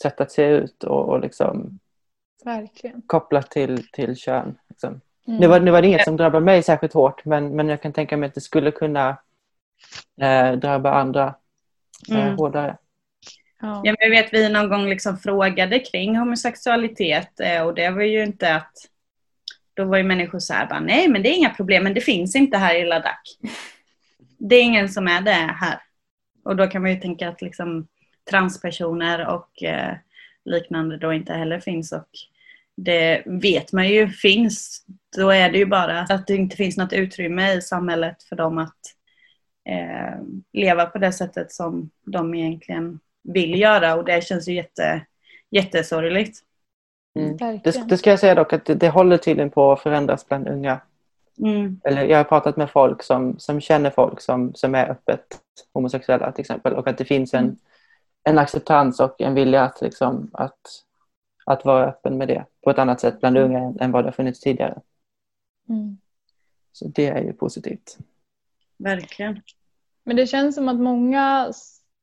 sätt 0.02 0.20
att 0.20 0.32
se 0.32 0.46
ut 0.46 0.84
och, 0.84 1.08
och 1.08 1.20
liksom 1.20 1.78
Verkligen. 2.44 3.02
kopplat 3.06 3.50
till, 3.50 3.88
till 3.90 4.16
kön. 4.16 4.58
Liksom. 4.68 5.00
Mm. 5.26 5.40
Nu, 5.40 5.46
var, 5.46 5.60
nu 5.60 5.70
var 5.70 5.82
det 5.82 5.88
inget 5.88 6.04
som 6.04 6.16
drabbade 6.16 6.44
mig 6.44 6.62
särskilt 6.62 6.92
hårt 6.92 7.24
men, 7.24 7.56
men 7.56 7.68
jag 7.68 7.82
kan 7.82 7.92
tänka 7.92 8.16
mig 8.16 8.26
att 8.26 8.34
det 8.34 8.40
skulle 8.40 8.70
kunna 8.70 9.16
eh, 10.20 10.52
drabba 10.52 10.90
andra 10.90 11.34
eh, 12.10 12.22
mm. 12.26 12.36
hårdare. 12.36 12.76
Ja. 13.60 13.82
Ja, 13.84 13.94
jag 13.98 14.10
vet 14.10 14.32
vi 14.32 14.48
någon 14.48 14.68
gång 14.68 14.88
liksom 14.88 15.18
frågade 15.18 15.78
kring 15.78 16.16
homosexualitet 16.16 17.40
eh, 17.40 17.62
och 17.62 17.74
det 17.74 17.90
var 17.90 18.02
ju 18.02 18.22
inte 18.22 18.54
att 18.54 18.72
då 19.80 19.86
var 19.86 19.98
ju 19.98 20.04
människor 20.04 20.38
så 20.38 20.54
här, 20.54 20.66
bara, 20.66 20.80
nej 20.80 21.08
men 21.08 21.22
det 21.22 21.28
är 21.28 21.36
inga 21.36 21.50
problem, 21.50 21.84
men 21.84 21.94
det 21.94 22.00
finns 22.00 22.36
inte 22.36 22.56
här 22.56 22.74
i 22.74 22.84
Ladakh. 22.84 23.30
Det 24.38 24.56
är 24.56 24.62
ingen 24.62 24.88
som 24.88 25.08
är 25.08 25.20
det 25.20 25.30
här. 25.30 25.78
Och 26.44 26.56
då 26.56 26.66
kan 26.66 26.82
man 26.82 26.90
ju 26.90 27.00
tänka 27.00 27.28
att 27.28 27.42
liksom 27.42 27.86
transpersoner 28.30 29.26
och 29.26 29.62
eh, 29.62 29.94
liknande 30.44 30.96
då 30.96 31.12
inte 31.12 31.32
heller 31.32 31.60
finns 31.60 31.92
och 31.92 32.08
det 32.76 33.22
vet 33.26 33.72
man 33.72 33.88
ju 33.88 34.08
finns. 34.08 34.86
Då 35.16 35.30
är 35.30 35.50
det 35.50 35.58
ju 35.58 35.66
bara 35.66 36.00
att 36.00 36.26
det 36.26 36.36
inte 36.36 36.56
finns 36.56 36.76
något 36.76 36.92
utrymme 36.92 37.52
i 37.52 37.62
samhället 37.62 38.22
för 38.22 38.36
dem 38.36 38.58
att 38.58 38.78
eh, 39.68 40.20
leva 40.52 40.86
på 40.86 40.98
det 40.98 41.12
sättet 41.12 41.52
som 41.52 41.90
de 42.06 42.34
egentligen 42.34 43.00
vill 43.22 43.60
göra 43.60 43.94
och 43.94 44.04
det 44.04 44.24
känns 44.24 44.48
ju 44.48 44.54
jätte, 44.54 45.06
jättesorgligt. 45.50 46.38
Mm. 47.14 47.36
Det, 47.36 47.88
det, 47.88 47.98
ska 47.98 48.10
jag 48.10 48.20
säga 48.20 48.34
dock 48.34 48.52
att 48.52 48.64
det, 48.64 48.74
det 48.74 48.88
håller 48.88 49.16
tydligen 49.16 49.50
på 49.50 49.72
att 49.72 49.80
förändras 49.80 50.28
bland 50.28 50.48
unga. 50.48 50.80
Mm. 51.38 51.80
Eller 51.84 52.04
jag 52.04 52.16
har 52.16 52.24
pratat 52.24 52.56
med 52.56 52.70
folk 52.70 53.02
som, 53.02 53.38
som 53.38 53.60
känner 53.60 53.90
folk 53.90 54.20
som, 54.20 54.54
som 54.54 54.74
är 54.74 54.90
öppet 54.90 55.24
homosexuella 55.72 56.32
till 56.32 56.40
exempel 56.40 56.72
och 56.72 56.88
att 56.88 56.98
det 56.98 57.04
finns 57.04 57.34
en, 57.34 57.44
mm. 57.44 57.56
en 58.24 58.38
acceptans 58.38 59.00
och 59.00 59.20
en 59.20 59.34
vilja 59.34 59.62
att, 59.62 59.80
liksom, 59.80 60.30
att, 60.32 60.60
att 61.46 61.64
vara 61.64 61.86
öppen 61.86 62.18
med 62.18 62.28
det 62.28 62.44
på 62.64 62.70
ett 62.70 62.78
annat 62.78 63.00
sätt 63.00 63.20
bland 63.20 63.38
unga 63.38 63.58
än, 63.58 63.80
än 63.80 63.92
vad 63.92 64.04
det 64.04 64.06
har 64.06 64.12
funnits 64.12 64.40
tidigare. 64.40 64.80
Mm. 65.68 65.98
Så 66.72 66.88
det 66.88 67.06
är 67.06 67.22
ju 67.22 67.32
positivt. 67.32 67.98
Verkligen. 68.78 69.40
Men 70.04 70.16
det 70.16 70.26
känns 70.26 70.54
som 70.54 70.68
att 70.68 70.80
många 70.80 71.52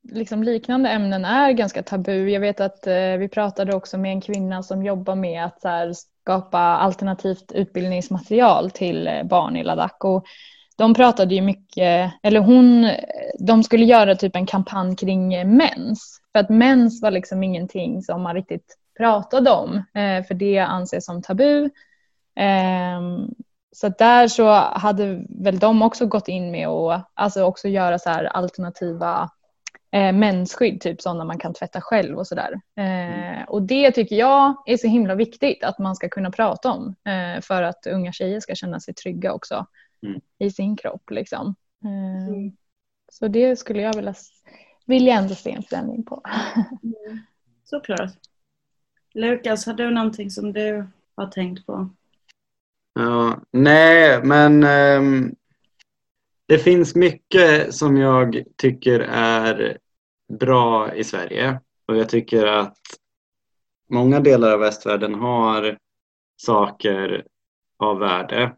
liksom 0.08 0.42
liknande 0.42 0.88
ämnen 0.88 1.24
är 1.24 1.52
ganska 1.52 1.82
tabu. 1.82 2.30
Jag 2.30 2.40
vet 2.40 2.60
att 2.60 2.86
eh, 2.86 3.16
vi 3.18 3.28
pratade 3.28 3.76
också 3.76 3.98
med 3.98 4.10
en 4.10 4.20
kvinna 4.20 4.62
som 4.62 4.82
jobbar 4.82 5.14
med 5.14 5.44
att 5.44 5.64
här, 5.64 5.92
skapa 5.92 6.58
alternativt 6.58 7.52
utbildningsmaterial 7.52 8.70
till 8.70 9.06
eh, 9.06 9.22
barn 9.22 9.56
i 9.56 9.64
Ladakh. 9.64 10.06
Och 10.06 10.24
de 10.76 10.94
pratade 10.94 11.34
ju 11.34 11.40
mycket, 11.40 12.12
eller 12.22 12.40
hon, 12.40 12.90
de 13.38 13.62
skulle 13.62 13.84
göra 13.84 14.14
typ 14.14 14.36
en 14.36 14.46
kampanj 14.46 14.96
kring 14.96 15.34
eh, 15.34 15.46
mens. 15.46 16.20
För 16.32 16.38
att 16.38 16.48
mens 16.48 17.02
var 17.02 17.10
liksom 17.10 17.42
ingenting 17.42 18.02
som 18.02 18.22
man 18.22 18.34
riktigt 18.34 18.76
pratade 18.98 19.50
om, 19.50 19.76
eh, 19.76 20.24
för 20.24 20.34
det 20.34 20.58
anses 20.58 21.04
som 21.04 21.22
tabu. 21.22 21.64
Eh, 22.36 23.00
så 23.72 23.88
där 23.88 24.28
så 24.28 24.50
hade 24.54 25.24
väl 25.28 25.58
de 25.58 25.82
också 25.82 26.06
gått 26.06 26.28
in 26.28 26.50
med 26.50 26.68
att 26.68 27.10
alltså 27.14 27.44
också 27.44 27.68
göra 27.68 27.98
så 27.98 28.10
här 28.10 28.24
alternativa 28.24 29.30
eh, 29.90 30.12
mensskydd, 30.12 30.80
typ 30.80 31.00
sådana 31.00 31.24
man 31.24 31.38
kan 31.38 31.54
tvätta 31.54 31.80
själv 31.80 32.18
och 32.18 32.26
sådär. 32.26 32.60
Eh, 32.76 32.84
mm. 32.84 33.44
och 33.48 33.62
det 33.62 33.90
tycker 33.90 34.16
jag 34.16 34.62
är 34.66 34.76
så 34.76 34.86
himla 34.86 35.14
viktigt 35.14 35.64
att 35.64 35.78
man 35.78 35.96
ska 35.96 36.08
kunna 36.08 36.30
prata 36.30 36.72
om 36.72 36.94
eh, 37.04 37.40
för 37.40 37.62
att 37.62 37.86
unga 37.86 38.12
tjejer 38.12 38.40
ska 38.40 38.54
känna 38.54 38.80
sig 38.80 38.94
trygga 38.94 39.32
också 39.32 39.66
mm. 40.06 40.20
i 40.38 40.50
sin 40.50 40.76
kropp. 40.76 41.10
Liksom. 41.10 41.54
Eh, 41.84 42.28
mm. 42.28 42.56
Så 43.12 43.28
det 43.28 43.56
skulle 43.56 43.82
jag 43.82 43.96
vilja, 43.96 44.14
vilja 44.86 45.14
ändå 45.14 45.34
se 45.34 45.52
en 45.52 45.62
förändring 45.62 46.04
på. 46.04 46.22
mm. 46.82 47.18
Såklart. 47.64 48.10
Lukas, 49.14 49.66
har 49.66 49.74
du 49.74 49.90
någonting 49.90 50.30
som 50.30 50.52
du 50.52 50.86
har 51.16 51.26
tänkt 51.26 51.66
på? 51.66 51.90
Ja, 52.94 53.40
nej, 53.50 54.22
men 54.22 54.64
um 54.64 55.34
det 56.48 56.58
finns 56.58 56.94
mycket 56.94 57.74
som 57.74 57.96
jag 57.96 58.44
tycker 58.56 59.00
är 59.10 59.78
bra 60.40 60.94
i 60.94 61.04
Sverige 61.04 61.60
och 61.86 61.96
jag 61.96 62.08
tycker 62.08 62.46
att 62.46 62.78
många 63.90 64.20
delar 64.20 64.52
av 64.52 64.60
västvärlden 64.60 65.14
har 65.14 65.78
saker 66.36 67.24
av 67.78 67.98
värde 67.98 68.56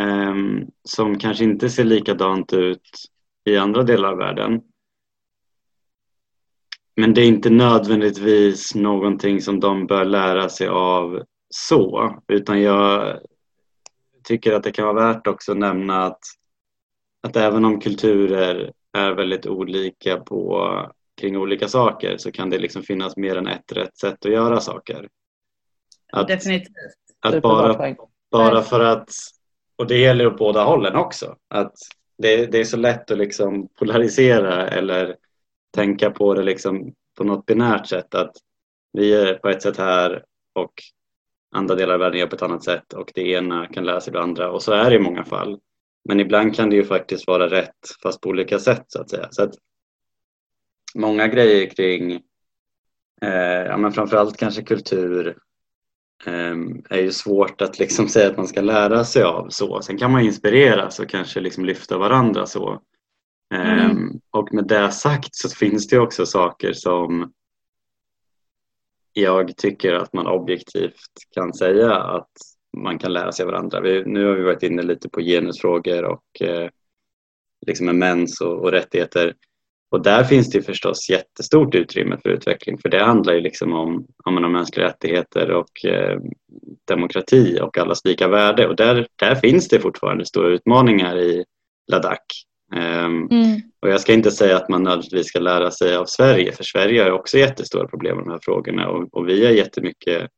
um, 0.00 0.70
som 0.84 1.18
kanske 1.18 1.44
inte 1.44 1.70
ser 1.70 1.84
likadant 1.84 2.52
ut 2.52 2.90
i 3.44 3.56
andra 3.56 3.82
delar 3.82 4.12
av 4.12 4.18
världen. 4.18 4.62
Men 6.96 7.14
det 7.14 7.20
är 7.20 7.28
inte 7.28 7.50
nödvändigtvis 7.50 8.74
någonting 8.74 9.40
som 9.40 9.60
de 9.60 9.86
bör 9.86 10.04
lära 10.04 10.48
sig 10.48 10.68
av 10.68 11.22
så, 11.50 12.14
utan 12.28 12.62
jag 12.62 13.20
tycker 14.24 14.52
att 14.52 14.62
det 14.62 14.72
kan 14.72 14.84
vara 14.84 15.12
värt 15.12 15.26
också 15.26 15.52
att 15.52 15.58
nämna 15.58 16.06
att, 16.06 16.20
att 17.22 17.36
även 17.36 17.64
om 17.64 17.80
kulturer 17.80 18.72
är 18.92 19.12
väldigt 19.12 19.46
olika 19.46 20.16
på, 20.16 20.72
kring 21.20 21.36
olika 21.36 21.68
saker 21.68 22.16
så 22.16 22.32
kan 22.32 22.50
det 22.50 22.58
liksom 22.58 22.82
finnas 22.82 23.16
mer 23.16 23.36
än 23.36 23.46
ett 23.46 23.72
rätt 23.72 23.96
sätt 23.96 24.26
att 24.26 24.32
göra 24.32 24.60
saker. 24.60 25.08
Att, 26.12 26.28
Definitivt. 26.28 26.72
Att 27.20 27.42
bara, 27.42 27.96
bara 28.30 28.62
för 28.62 28.80
att, 28.80 29.10
och 29.76 29.86
det 29.86 29.98
gäller 29.98 30.26
åt 30.26 30.38
båda 30.38 30.64
hållen 30.64 30.96
också, 30.96 31.36
att 31.48 31.74
det, 32.18 32.46
det 32.46 32.60
är 32.60 32.64
så 32.64 32.76
lätt 32.76 33.10
att 33.10 33.18
liksom 33.18 33.68
polarisera 33.68 34.68
eller 34.68 35.16
tänka 35.74 36.10
på 36.10 36.34
det 36.34 36.42
liksom 36.42 36.94
på 37.18 37.24
något 37.24 37.46
binärt 37.46 37.86
sätt 37.86 38.14
att 38.14 38.32
vi 38.92 39.14
är 39.14 39.34
på 39.34 39.48
ett 39.48 39.62
sätt 39.62 39.76
här 39.76 40.24
och 40.52 40.72
andra 41.54 41.74
delar 41.74 41.94
av 41.94 42.00
världen 42.00 42.20
gör 42.20 42.26
på 42.26 42.36
ett 42.36 42.42
annat 42.42 42.64
sätt 42.64 42.92
och 42.92 43.10
det 43.14 43.28
ena 43.28 43.66
kan 43.66 43.84
lära 43.84 44.00
sig 44.00 44.12
det 44.12 44.22
andra 44.22 44.50
och 44.50 44.62
så 44.62 44.72
är 44.72 44.90
det 44.90 44.96
i 44.96 45.00
många 45.00 45.24
fall. 45.24 45.58
Men 46.08 46.20
ibland 46.20 46.54
kan 46.54 46.70
det 46.70 46.76
ju 46.76 46.84
faktiskt 46.84 47.26
vara 47.26 47.50
rätt 47.50 47.74
fast 48.02 48.20
på 48.20 48.28
olika 48.28 48.58
sätt 48.58 48.84
så 48.88 49.00
att 49.00 49.10
säga. 49.10 49.28
Så 49.30 49.42
att 49.42 49.54
många 50.94 51.28
grejer 51.28 51.70
kring 51.70 52.12
eh, 53.22 53.66
ja, 53.66 53.76
men 53.76 53.92
framförallt 53.92 54.36
kanske 54.36 54.62
kultur 54.62 55.38
eh, 56.26 56.56
är 56.90 57.00
ju 57.00 57.12
svårt 57.12 57.60
att 57.60 57.78
liksom 57.78 58.08
säga 58.08 58.30
att 58.30 58.36
man 58.36 58.48
ska 58.48 58.60
lära 58.60 59.04
sig 59.04 59.22
av 59.22 59.48
så. 59.48 59.82
Sen 59.82 59.98
kan 59.98 60.12
man 60.12 60.22
inspireras 60.22 61.00
och 61.00 61.08
kanske 61.08 61.40
liksom 61.40 61.64
lyfta 61.64 61.98
varandra 61.98 62.46
så. 62.46 62.82
Eh, 63.54 63.84
mm. 63.84 64.20
Och 64.30 64.54
med 64.54 64.66
det 64.66 64.90
sagt 64.90 65.34
så 65.34 65.48
finns 65.48 65.88
det 65.88 65.98
också 65.98 66.26
saker 66.26 66.72
som 66.72 67.32
jag 69.12 69.56
tycker 69.56 69.92
att 69.92 70.12
man 70.12 70.26
objektivt 70.26 71.12
kan 71.34 71.54
säga 71.54 71.94
att 71.94 72.55
man 72.76 72.98
kan 72.98 73.12
lära 73.12 73.32
sig 73.32 73.46
varandra. 73.46 73.80
Vi, 73.80 74.04
nu 74.04 74.26
har 74.26 74.34
vi 74.34 74.42
varit 74.42 74.62
inne 74.62 74.82
lite 74.82 75.08
på 75.08 75.20
genusfrågor 75.20 76.04
och 76.04 76.42
eh, 76.42 76.68
liksom 77.66 77.98
mens 77.98 78.40
och, 78.40 78.58
och, 78.58 78.72
rättigheter. 78.72 79.34
Och 79.90 80.02
där 80.02 80.24
finns 80.24 80.50
det 80.50 80.62
förstås 80.62 81.10
jättestort 81.10 81.74
utrymme 81.74 82.18
för 82.22 82.28
utveckling 82.28 82.78
för 82.78 82.88
det 82.88 83.04
handlar 83.04 83.32
ju 83.32 83.40
liksom 83.40 83.72
om, 83.72 84.06
om, 84.24 84.44
om 84.44 84.52
mänskliga 84.52 84.86
rättigheter 84.86 85.50
och 85.50 85.84
eh, 85.84 86.20
demokrati 86.84 87.58
och 87.62 87.78
allas 87.78 88.04
lika 88.04 88.28
värde 88.28 88.68
och 88.68 88.76
där, 88.76 89.06
där 89.16 89.34
finns 89.34 89.68
det 89.68 89.80
fortfarande 89.80 90.26
stora 90.26 90.48
utmaningar 90.48 91.18
i 91.18 91.44
Ladakh. 91.92 92.34
Um, 92.74 93.28
mm. 93.30 93.60
Och 93.82 93.88
jag 93.88 94.00
ska 94.00 94.12
inte 94.12 94.30
säga 94.30 94.56
att 94.56 94.68
man 94.68 94.82
nödvändigtvis 94.82 95.26
ska 95.26 95.38
lära 95.38 95.70
sig 95.70 95.96
av 95.96 96.04
Sverige 96.04 96.52
för 96.52 96.64
Sverige 96.64 97.02
har 97.02 97.10
också 97.10 97.38
jättestora 97.38 97.88
problem 97.88 98.16
med 98.16 98.24
de 98.24 98.30
här 98.30 98.40
frågorna 98.42 98.88
och, 98.88 99.14
och 99.14 99.28
vi 99.28 99.46
har 99.46 99.52
jättemycket 99.52 100.30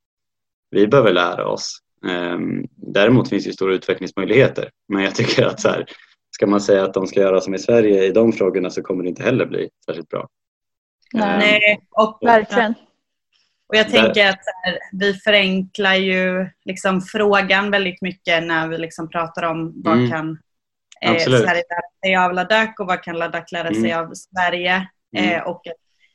vi 0.70 0.86
behöver 0.86 1.12
lära 1.12 1.48
oss. 1.48 1.78
Um, 2.02 2.66
däremot 2.76 3.28
finns 3.28 3.44
det 3.44 3.52
stora 3.52 3.74
utvecklingsmöjligheter 3.74 4.70
men 4.88 5.02
jag 5.02 5.14
tycker 5.14 5.46
att 5.46 5.60
så 5.60 5.68
här, 5.68 5.86
ska 6.30 6.46
man 6.46 6.60
säga 6.60 6.84
att 6.84 6.94
de 6.94 7.06
ska 7.06 7.20
göra 7.20 7.40
som 7.40 7.54
i 7.54 7.58
Sverige 7.58 8.04
i 8.04 8.10
de 8.12 8.32
frågorna 8.32 8.70
så 8.70 8.82
kommer 8.82 9.02
det 9.02 9.08
inte 9.08 9.22
heller 9.22 9.46
bli 9.46 9.68
särskilt 9.86 10.08
bra. 10.08 10.28
Nej, 11.12 11.76
um, 11.76 12.04
och, 12.04 12.18
verkligen. 12.22 12.74
Och 13.68 13.76
jag 13.76 13.90
tänker 13.90 14.28
att 14.28 14.40
här, 14.64 14.78
vi 14.92 15.14
förenklar 15.14 15.94
ju 15.94 16.48
liksom 16.64 17.00
frågan 17.00 17.70
väldigt 17.70 18.02
mycket 18.02 18.44
när 18.44 18.68
vi 18.68 18.78
liksom 18.78 19.08
pratar 19.08 19.42
om 19.42 19.72
vad 19.84 19.98
mm. 19.98 20.10
kan 20.10 20.38
eh, 21.00 21.18
Sverige 21.18 21.44
lära 21.44 21.90
sig 22.04 22.16
av 22.16 22.32
Ladakh 22.32 22.80
och 22.80 22.86
vad 22.86 23.02
kan 23.02 23.18
Ladakh 23.18 23.52
lära 23.52 23.74
sig 23.74 23.90
mm. 23.90 24.04
av 24.04 24.14
Sverige. 24.14 24.88
Mm. 25.16 25.30
Eh, 25.30 25.42
och 25.42 25.62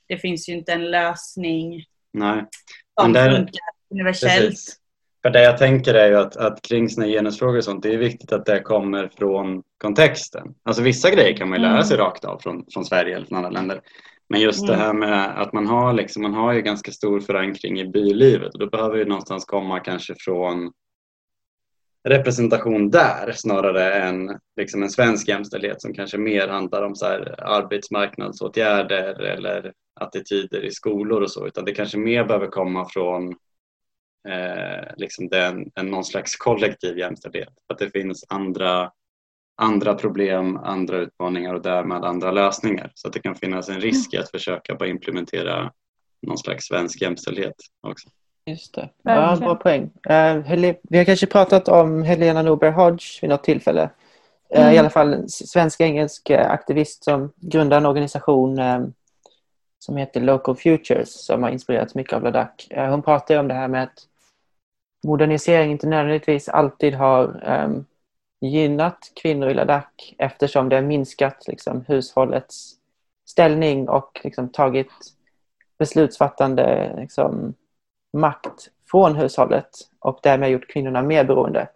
det 0.08 0.18
finns 0.18 0.50
ju 0.50 0.54
inte 0.54 0.74
en 0.74 0.92
lösning 0.92 1.86
Nej. 2.14 2.46
som 3.02 3.14
där, 3.14 3.36
funkar 3.36 3.62
universellt. 3.92 4.50
Precis. 4.50 4.80
För 5.26 5.30
det 5.30 5.44
jag 5.44 5.58
tänker 5.58 5.94
är 5.94 6.08
ju 6.08 6.16
att, 6.16 6.36
att 6.38 6.62
kring 6.62 6.90
sina 6.90 7.08
genusfrågor 7.08 7.58
och 7.58 7.64
sånt, 7.64 7.84
det 7.84 7.94
är 7.94 7.98
viktigt 7.98 8.32
att 8.32 8.46
det 8.46 8.60
kommer 8.60 9.10
från 9.18 9.64
kontexten. 9.78 10.48
Alltså 10.64 10.84
vissa 10.84 11.12
grejer 11.12 11.38
kan 11.38 11.50
man 11.50 11.58
ju 11.58 11.62
lära 11.62 11.74
mm. 11.74 11.84
sig 11.84 11.98
rakt 11.98 12.26
av 12.26 12.40
från, 12.40 12.66
från 12.74 12.86
Sverige 12.86 13.16
eller 13.16 13.26
från 13.26 13.38
andra 13.38 13.50
länder. 13.50 13.82
Men 14.30 14.42
just 14.42 14.68
det 14.68 14.74
mm. 14.74 14.86
här 14.86 14.94
med 14.94 15.42
att 15.42 15.54
man 15.54 15.68
har, 15.68 15.94
liksom, 15.94 16.22
man 16.22 16.34
har 16.34 16.54
ju 16.54 16.62
ganska 16.62 16.92
stor 16.92 17.20
förankring 17.20 17.80
i 17.80 17.88
bylivet 17.88 18.54
och 18.54 18.60
då 18.60 18.70
behöver 18.70 18.98
ju 18.98 19.06
någonstans 19.06 19.46
komma 19.46 19.80
kanske 19.80 20.16
från 20.20 20.72
representation 22.04 22.90
där 22.90 23.32
snarare 23.36 23.94
än 23.94 24.40
liksom 24.58 24.84
en 24.84 24.90
svensk 24.90 25.28
jämställdhet 25.28 25.82
som 25.82 25.94
kanske 25.94 26.18
mer 26.18 26.48
handlar 26.48 26.84
om 26.84 26.96
så 26.96 27.06
här 27.06 27.44
arbetsmarknadsåtgärder 27.44 29.22
eller 29.22 29.74
attityder 30.00 30.66
i 30.66 30.72
skolor 30.72 31.22
och 31.22 31.32
så 31.32 31.48
utan 31.48 31.66
det 31.66 31.72
kanske 31.72 31.98
mer 31.98 32.24
behöver 32.24 32.48
komma 32.48 32.86
från 32.90 33.36
eh, 34.30 34.94
liksom 34.98 35.30
den, 35.30 35.72
en, 35.76 35.88
någon 35.88 36.06
slags 36.06 36.36
kollektiv 36.36 36.98
jämställdhet. 36.98 37.54
Att 37.68 37.78
det 37.78 37.90
finns 37.90 38.26
andra, 38.30 38.92
andra 39.58 39.94
problem, 39.94 40.58
andra 40.58 40.98
utmaningar 40.98 41.54
och 41.54 41.62
därmed 41.62 42.04
andra 42.04 42.32
lösningar. 42.32 42.92
Så 42.94 43.08
att 43.08 43.14
det 43.14 43.20
kan 43.20 43.36
finnas 43.36 43.70
en 43.70 43.82
risk 43.82 44.14
i 44.14 44.18
att 44.18 44.32
försöka 44.32 44.76
bara 44.76 44.90
implementera 44.90 45.72
någon 46.22 46.38
slags 46.38 46.66
svensk 46.66 47.02
jämställdhet 47.02 47.56
också. 47.88 48.10
Just 48.46 48.76
det. 48.76 48.90
Ja, 49.04 49.38
bra 49.40 49.56
poäng. 49.56 49.84
Uh, 49.84 50.74
vi 50.90 50.98
har 50.98 51.06
kanske 51.06 51.28
pratat 51.28 51.68
om 51.68 52.04
Helena 52.04 52.42
Norberg 52.42 52.72
Hodge 52.72 53.20
vid 53.22 53.30
något 53.30 53.44
tillfälle. 53.44 53.90
Uh, 54.56 54.62
mm. 54.62 54.74
I 54.74 54.78
alla 54.78 54.90
fall 54.90 55.14
en 55.14 55.30
svensk-engelsk 55.30 56.30
uh, 56.30 56.52
aktivist 56.52 57.04
som 57.04 57.32
grundar 57.36 57.78
en 57.78 57.86
organisation 57.86 58.60
um, 58.60 58.94
som 59.80 59.98
heter 59.98 60.22
Local 60.22 60.56
Futures 60.56 61.26
som 61.26 61.44
har 61.44 61.50
inspirerats 61.50 61.96
mycket 61.96 62.14
av 62.14 62.24
Ladakh. 62.24 62.90
hon 62.90 63.02
pratar 63.02 63.40
om 63.40 63.48
det 63.48 63.54
här 63.54 63.68
med 63.68 63.84
att 63.84 64.08
modernisering 65.04 65.72
inte 65.72 65.88
nödvändigtvis 65.88 66.50
alltid 66.50 66.96
har 66.96 67.44
um, 67.66 67.86
gynnat 68.42 69.12
kvinnor 69.22 69.50
i 69.50 69.54
Ladakh 69.54 70.14
eftersom 70.18 70.70
det 70.70 70.76
har 70.76 70.84
minskat 70.84 71.48
liksom, 71.48 71.86
hushållets 71.88 72.74
ställning 73.26 73.90
och 73.90 74.22
liksom, 74.24 74.50
tagit 74.50 74.92
beslutsfattande 75.80 76.96
liksom, 76.98 77.54
makt 78.14 78.70
från 78.92 79.16
hushållet 79.16 79.70
och 80.00 80.20
därmed 80.24 80.52
gjort 80.52 80.68
kvinnorna 80.68 81.02
mer 81.02 81.24
beroende. 81.24 81.68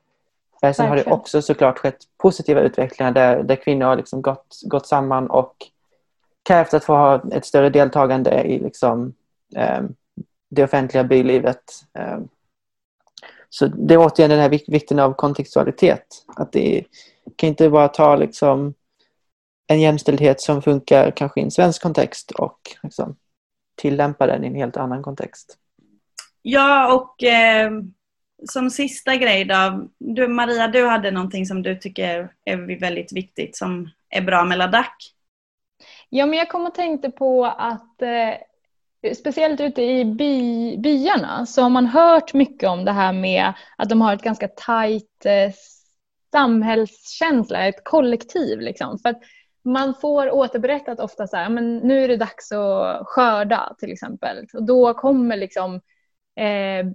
Sen 0.62 0.68
Verkligen. 0.68 0.90
har 0.90 0.98
det 0.98 1.12
också 1.12 1.42
såklart 1.42 1.80
skett 1.80 1.98
positiva 2.18 2.62
utvecklingar 2.62 3.12
där, 3.12 3.44
där 3.44 3.56
kvinnor 3.56 3.86
har 3.86 3.96
liksom 3.96 4.22
gått, 4.22 4.62
gått 4.66 4.88
samman 4.88 5.30
och 5.30 5.56
krävt 6.44 6.74
att 6.74 6.84
få 6.84 6.94
ha 6.94 7.22
ett 7.32 7.46
större 7.46 7.70
deltagande 7.70 8.44
i 8.44 8.60
liksom, 8.60 9.14
eh, 9.56 9.82
det 10.50 10.64
offentliga 10.64 11.04
bylivet. 11.04 11.64
Eh. 11.94 12.18
Så 13.58 13.68
det 13.68 13.94
är 13.94 13.98
återigen 13.98 14.30
den 14.30 14.40
här 14.40 14.50
vikten 14.50 15.00
av 15.00 15.14
kontextualitet. 15.14 16.06
Att 16.36 16.52
det 16.52 16.84
kan 17.36 17.50
inte 17.50 17.70
bara 17.70 17.88
ta 17.88 18.16
liksom, 18.16 18.74
en 19.68 19.82
jämställdhet 19.82 20.42
som 20.42 20.62
funkar 20.62 21.12
kanske 21.12 21.40
i 21.40 21.44
en 21.44 21.52
svensk 21.52 21.82
kontext 21.82 22.32
och 22.32 22.60
liksom, 22.84 23.16
tillämpa 23.76 24.28
den 24.28 24.44
i 24.44 24.48
en 24.48 24.56
helt 24.56 24.78
annan 24.78 25.04
kontext. 25.04 25.58
Ja, 26.42 26.94
och 26.94 27.24
eh, 27.24 27.72
som 28.50 28.70
sista 28.70 29.16
grej 29.16 29.46
då. 29.46 29.88
Du, 29.98 30.28
Maria, 30.28 30.68
du 30.68 30.88
hade 30.88 31.12
någonting 31.12 31.46
som 31.46 31.64
du 31.64 31.76
tycker 31.76 32.32
är 32.46 32.80
väldigt 32.80 33.14
viktigt 33.14 33.58
som 33.58 33.90
är 34.10 34.22
bra 34.22 34.46
med 34.46 34.58
Ladakh. 34.58 35.06
Ja, 36.10 36.26
men 36.26 36.40
jag 36.40 36.50
kom 36.50 36.66
och 36.66 36.76
tänkte 36.76 37.12
på 37.12 37.46
att 37.46 38.02
eh, 38.02 38.47
speciellt 39.16 39.62
ute 39.62 39.82
i 39.82 40.06
by, 40.06 40.78
byarna 40.78 41.46
så 41.46 41.62
har 41.62 41.70
man 41.70 41.86
hört 41.86 42.34
mycket 42.34 42.70
om 42.70 42.86
det 42.86 42.92
här 42.92 43.14
med 43.14 43.54
att 43.78 43.90
de 43.90 44.02
har 44.02 44.14
ett 44.14 44.22
ganska 44.22 44.48
tajt 44.48 45.26
eh, 45.26 45.54
samhällskänsla, 46.32 47.68
ett 47.68 47.84
kollektiv 47.84 48.60
liksom. 48.60 49.00
För 49.00 49.10
att 49.10 49.20
man 49.64 49.94
får 49.94 50.32
återberättat 50.32 51.00
ofta 51.00 51.28
så 51.28 51.38
här, 51.38 51.50
men 51.50 51.78
nu 51.78 52.04
är 52.04 52.08
det 52.08 52.18
dags 52.18 52.52
att 52.52 53.08
skörda 53.08 53.76
till 53.80 53.92
exempel. 53.92 54.46
Och 54.54 54.64
då 54.64 54.94
kommer 54.94 55.38
liksom 55.38 55.76
eh, 56.40 56.86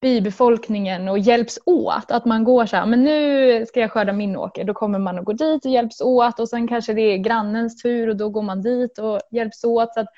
bybefolkningen 0.00 1.08
och 1.08 1.18
hjälps 1.18 1.58
åt. 1.64 2.10
Att 2.10 2.24
man 2.24 2.44
går 2.44 2.66
så 2.66 2.76
här, 2.76 2.86
men 2.86 3.04
nu 3.04 3.66
ska 3.66 3.80
jag 3.80 3.92
skörda 3.92 4.12
min 4.12 4.36
åker. 4.36 4.64
Då 4.64 4.74
kommer 4.74 4.98
man 4.98 5.18
och 5.18 5.24
går 5.24 5.34
dit 5.34 5.64
och 5.64 5.70
hjälps 5.70 6.00
åt 6.00 6.40
och 6.40 6.48
sen 6.48 6.68
kanske 6.68 6.92
det 6.92 7.02
är 7.02 7.16
grannens 7.16 7.82
tur 7.82 8.08
och 8.08 8.16
då 8.16 8.28
går 8.28 8.42
man 8.42 8.62
dit 8.62 8.98
och 8.98 9.20
hjälps 9.30 9.64
åt. 9.64 9.94
Så 9.94 10.00
att 10.00 10.08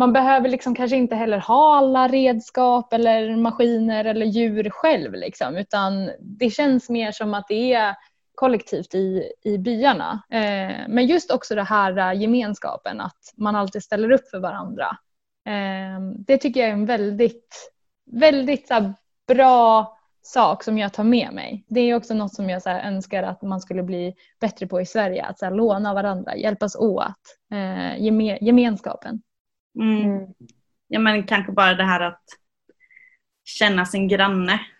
man 0.00 0.12
behöver 0.12 0.48
liksom 0.48 0.74
kanske 0.74 0.96
inte 0.96 1.14
heller 1.14 1.38
ha 1.38 1.76
alla 1.76 2.08
redskap 2.08 2.92
eller 2.92 3.36
maskiner 3.36 4.04
eller 4.04 4.26
djur 4.26 4.70
själv 4.70 5.12
liksom, 5.12 5.56
utan 5.56 6.10
det 6.20 6.50
känns 6.50 6.88
mer 6.88 7.12
som 7.12 7.34
att 7.34 7.48
det 7.48 7.72
är 7.74 7.94
kollektivt 8.34 8.94
i, 8.94 9.32
i 9.44 9.58
byarna. 9.58 10.22
Eh, 10.30 10.88
men 10.88 11.06
just 11.06 11.30
också 11.30 11.54
det 11.54 11.62
här 11.62 11.98
eh, 11.98 12.20
gemenskapen, 12.20 13.00
att 13.00 13.34
man 13.36 13.56
alltid 13.56 13.82
ställer 13.82 14.10
upp 14.10 14.28
för 14.30 14.38
varandra. 14.38 14.86
Eh, 15.46 16.00
det 16.26 16.38
tycker 16.38 16.60
jag 16.60 16.68
är 16.68 16.72
en 16.72 16.86
väldigt, 16.86 17.72
väldigt 18.10 18.68
så 18.68 18.92
bra 19.28 19.96
sak 20.22 20.64
som 20.64 20.78
jag 20.78 20.92
tar 20.92 21.04
med 21.04 21.32
mig. 21.32 21.64
Det 21.68 21.80
är 21.80 21.94
också 21.94 22.14
något 22.14 22.34
som 22.34 22.50
jag 22.50 22.62
så 22.62 22.70
önskar 22.70 23.22
att 23.22 23.42
man 23.42 23.60
skulle 23.60 23.82
bli 23.82 24.14
bättre 24.40 24.66
på 24.66 24.80
i 24.80 24.86
Sverige. 24.86 25.24
Att 25.24 25.38
så 25.38 25.44
här, 25.44 25.52
låna 25.52 25.94
varandra, 25.94 26.36
hjälpas 26.36 26.76
åt, 26.76 27.38
eh, 27.52 28.02
geme 28.02 28.38
gemenskapen. 28.40 29.22
Mm. 29.78 30.02
mm. 30.02 30.34
Ja 30.88 31.00
men 31.00 31.26
kanske 31.26 31.52
bara 31.52 31.74
det 31.74 31.84
här 31.84 32.00
att 32.00 32.22
känna 33.44 33.86
sin 33.86 34.08
granne. 34.08 34.60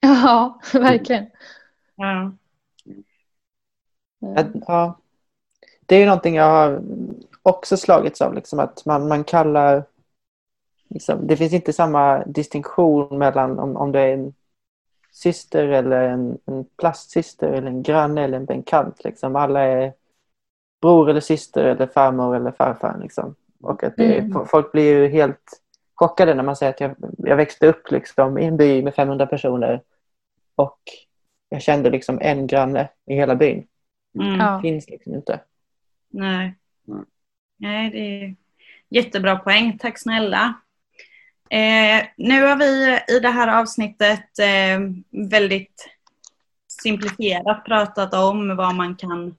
Ja, 0.00 0.60
verkligen. 0.72 1.26
Ja. 1.96 2.32
ja. 4.66 4.98
Det 5.86 5.94
är 5.94 6.00
ju 6.00 6.06
någonting 6.06 6.34
jag 6.34 6.50
har 6.50 6.82
också 7.42 7.76
slagits 7.76 8.20
av, 8.20 8.34
liksom, 8.34 8.58
att 8.58 8.84
man, 8.84 9.08
man 9.08 9.24
kallar 9.24 9.84
Liksom, 10.88 11.26
det 11.26 11.36
finns 11.36 11.52
inte 11.52 11.72
samma 11.72 12.24
distinktion 12.24 13.18
mellan 13.18 13.58
om, 13.58 13.76
om 13.76 13.92
det 13.92 14.00
är 14.00 14.14
en 14.14 14.34
syster 15.10 15.68
eller 15.68 16.08
en, 16.08 16.38
en 16.44 16.64
plastsyster 16.64 17.52
eller 17.52 17.68
en 17.68 17.82
granne 17.82 18.24
eller 18.24 18.36
en 18.36 18.44
bekant. 18.44 19.04
Liksom. 19.04 19.36
Alla 19.36 19.60
är 19.60 19.92
bror 20.80 21.10
eller 21.10 21.20
syster 21.20 21.64
eller 21.64 21.86
farmor 21.86 22.36
eller 22.36 22.50
farfar. 22.50 22.98
Liksom. 23.02 23.34
Och 23.62 23.84
att 23.84 23.96
det, 23.96 24.18
mm. 24.18 24.46
Folk 24.46 24.72
blir 24.72 24.94
ju 24.94 25.08
helt 25.08 25.62
chockade 25.94 26.34
när 26.34 26.42
man 26.42 26.56
säger 26.56 26.72
att 26.72 26.80
jag, 26.80 26.96
jag 27.18 27.36
växte 27.36 27.66
upp 27.66 27.90
liksom, 27.90 28.38
i 28.38 28.44
en 28.44 28.56
by 28.56 28.82
med 28.82 28.94
500 28.94 29.26
personer 29.26 29.82
och 30.54 30.80
jag 31.48 31.62
kände 31.62 31.90
liksom 31.90 32.18
en 32.22 32.46
granne 32.46 32.88
i 33.06 33.14
hela 33.14 33.34
byn. 33.34 33.66
Mm. 34.14 34.38
Det 34.38 34.62
finns 34.62 34.88
liksom 34.88 35.14
inte. 35.14 35.40
Nej. 36.08 36.54
Nej, 37.56 37.90
det 37.90 37.98
är 37.98 38.34
jättebra 38.88 39.36
poäng. 39.36 39.78
Tack 39.78 39.98
snälla. 39.98 40.54
Eh, 41.50 42.06
nu 42.16 42.42
har 42.42 42.56
vi 42.56 42.98
i 43.16 43.20
det 43.20 43.30
här 43.30 43.60
avsnittet 43.60 44.38
eh, 44.38 44.80
väldigt 45.28 45.88
simplifierat 46.82 47.64
pratat 47.64 48.14
om 48.14 48.56
vad 48.56 48.74
man 48.74 48.96
kan 48.96 49.36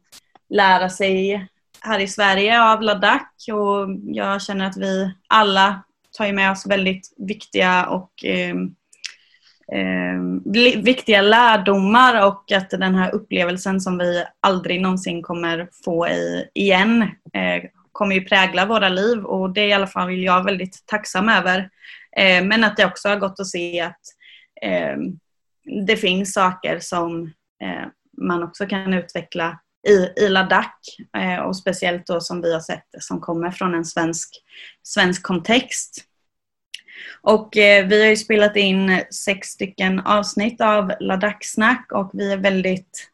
lära 0.50 0.90
sig 0.90 1.48
här 1.82 2.00
i 2.00 2.08
Sverige 2.08 2.64
av 2.64 2.82
Ladakh 2.82 3.54
och 3.54 3.88
jag 4.04 4.42
känner 4.42 4.68
att 4.68 4.78
vi 4.78 5.14
alla 5.28 5.84
tar 6.18 6.34
med 6.34 6.52
oss 6.52 6.68
väldigt 6.68 7.14
viktiga 7.18 7.86
och 7.86 8.26
eh, 8.26 8.56
eh, 9.80 10.82
viktiga 10.84 11.22
lärdomar 11.22 12.28
och 12.28 12.52
att 12.52 12.70
den 12.70 12.96
här 12.96 13.16
upplevelsen 13.16 13.82
som 13.82 13.98
vi 13.98 14.24
aldrig 14.40 14.82
någonsin 14.82 15.22
kommer 15.22 15.70
få 15.86 16.08
i, 16.08 16.50
igen 16.54 17.02
eh, 17.34 17.70
kommer 17.92 18.16
ju 18.16 18.22
prägla 18.22 18.66
våra 18.66 18.90
liv 18.90 19.24
och 19.24 19.54
det 19.54 19.62
är 19.62 19.68
i 19.68 19.74
alla 19.74 19.88
fall 19.88 20.14
jag 20.14 20.44
väldigt 20.44 20.84
tacksam 20.86 21.30
över. 21.30 21.70
Eh, 22.18 22.44
men 22.44 22.64
att 22.64 22.78
det 22.78 22.86
också 22.86 23.10
har 23.10 23.16
gått 23.16 23.40
att 23.40 23.48
se 23.48 23.82
att 23.82 24.02
eh, 24.62 24.98
det 25.88 25.98
finns 25.98 26.34
saker 26.34 26.80
som 26.80 27.24
eh, 27.64 27.88
man 28.18 28.44
också 28.44 28.66
kan 28.66 28.94
utveckla 28.94 29.60
i, 29.88 30.24
i 30.24 30.30
Ladakh 30.30 30.78
eh, 31.18 31.40
och 31.40 31.58
speciellt 31.58 32.08
då 32.08 32.22
som 32.22 32.42
vi 32.42 32.54
har 32.54 32.60
sett 32.60 32.88
som 33.00 33.22
kommer 33.22 33.52
från 33.52 33.76
en 33.76 33.86
svensk, 33.86 34.30
svensk 34.84 35.24
kontext. 35.24 36.06
Och 37.22 37.58
eh, 37.58 37.88
vi 37.88 38.02
har 38.02 38.10
ju 38.10 38.16
spelat 38.16 38.56
in 38.56 39.04
sex 39.12 39.48
stycken 39.48 40.00
avsnitt 40.00 40.62
av 40.62 40.94
Ladakh-snack 41.00 41.92
och 41.92 42.10
vi 42.14 42.34
är 42.34 42.38
väldigt 42.38 43.10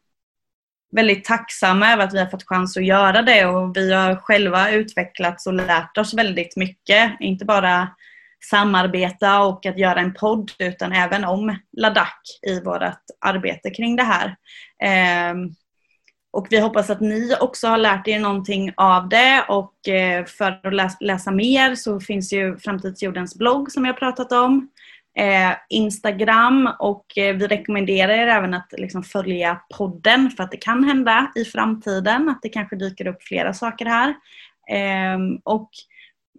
väldigt 0.92 1.24
tacksamma 1.24 1.92
över 1.92 2.04
att 2.04 2.14
vi 2.14 2.18
har 2.18 2.26
fått 2.26 2.46
chans 2.46 2.76
att 2.76 2.86
göra 2.86 3.22
det 3.22 3.46
och 3.46 3.76
vi 3.76 3.92
har 3.92 4.16
själva 4.16 4.70
utvecklats 4.70 5.46
och 5.46 5.54
lärt 5.54 5.98
oss 5.98 6.14
väldigt 6.14 6.56
mycket. 6.56 7.20
Inte 7.20 7.44
bara 7.44 7.88
samarbeta 8.50 9.40
och 9.40 9.66
att 9.66 9.78
göra 9.78 10.00
en 10.00 10.14
podd 10.14 10.50
utan 10.58 10.92
även 10.92 11.24
om 11.24 11.58
Ladakh 11.76 12.20
i 12.46 12.60
vårt 12.60 12.82
arbete 13.20 13.70
kring 13.70 13.96
det 13.96 14.02
här. 14.02 14.36
Ehm, 14.82 15.50
och 16.36 16.46
vi 16.50 16.60
hoppas 16.60 16.90
att 16.90 17.00
ni 17.00 17.36
också 17.40 17.68
har 17.68 17.78
lärt 17.78 18.08
er 18.08 18.18
någonting 18.18 18.72
av 18.76 19.08
det 19.08 19.44
och 19.48 19.88
eh, 19.88 20.24
för 20.24 20.66
att 20.66 21.00
läsa 21.00 21.30
mer 21.30 21.74
så 21.74 22.00
finns 22.00 22.32
ju 22.32 22.58
Framtidsjordens 22.58 23.34
blogg 23.38 23.72
som 23.72 23.84
jag 23.84 23.98
pratat 23.98 24.32
om. 24.32 24.68
Eh, 25.18 25.56
Instagram 25.68 26.70
och 26.78 27.18
eh, 27.18 27.36
vi 27.36 27.46
rekommenderar 27.46 28.12
er 28.12 28.26
även 28.26 28.54
att 28.54 28.72
liksom 28.72 29.02
följa 29.02 29.60
podden 29.78 30.30
för 30.30 30.44
att 30.44 30.50
det 30.50 30.56
kan 30.56 30.84
hända 30.84 31.32
i 31.34 31.44
framtiden 31.44 32.28
att 32.28 32.42
det 32.42 32.48
kanske 32.48 32.76
dyker 32.76 33.06
upp 33.06 33.22
flera 33.22 33.54
saker 33.54 33.86
här. 33.86 34.14
Ehm, 34.70 35.36
och 35.44 35.70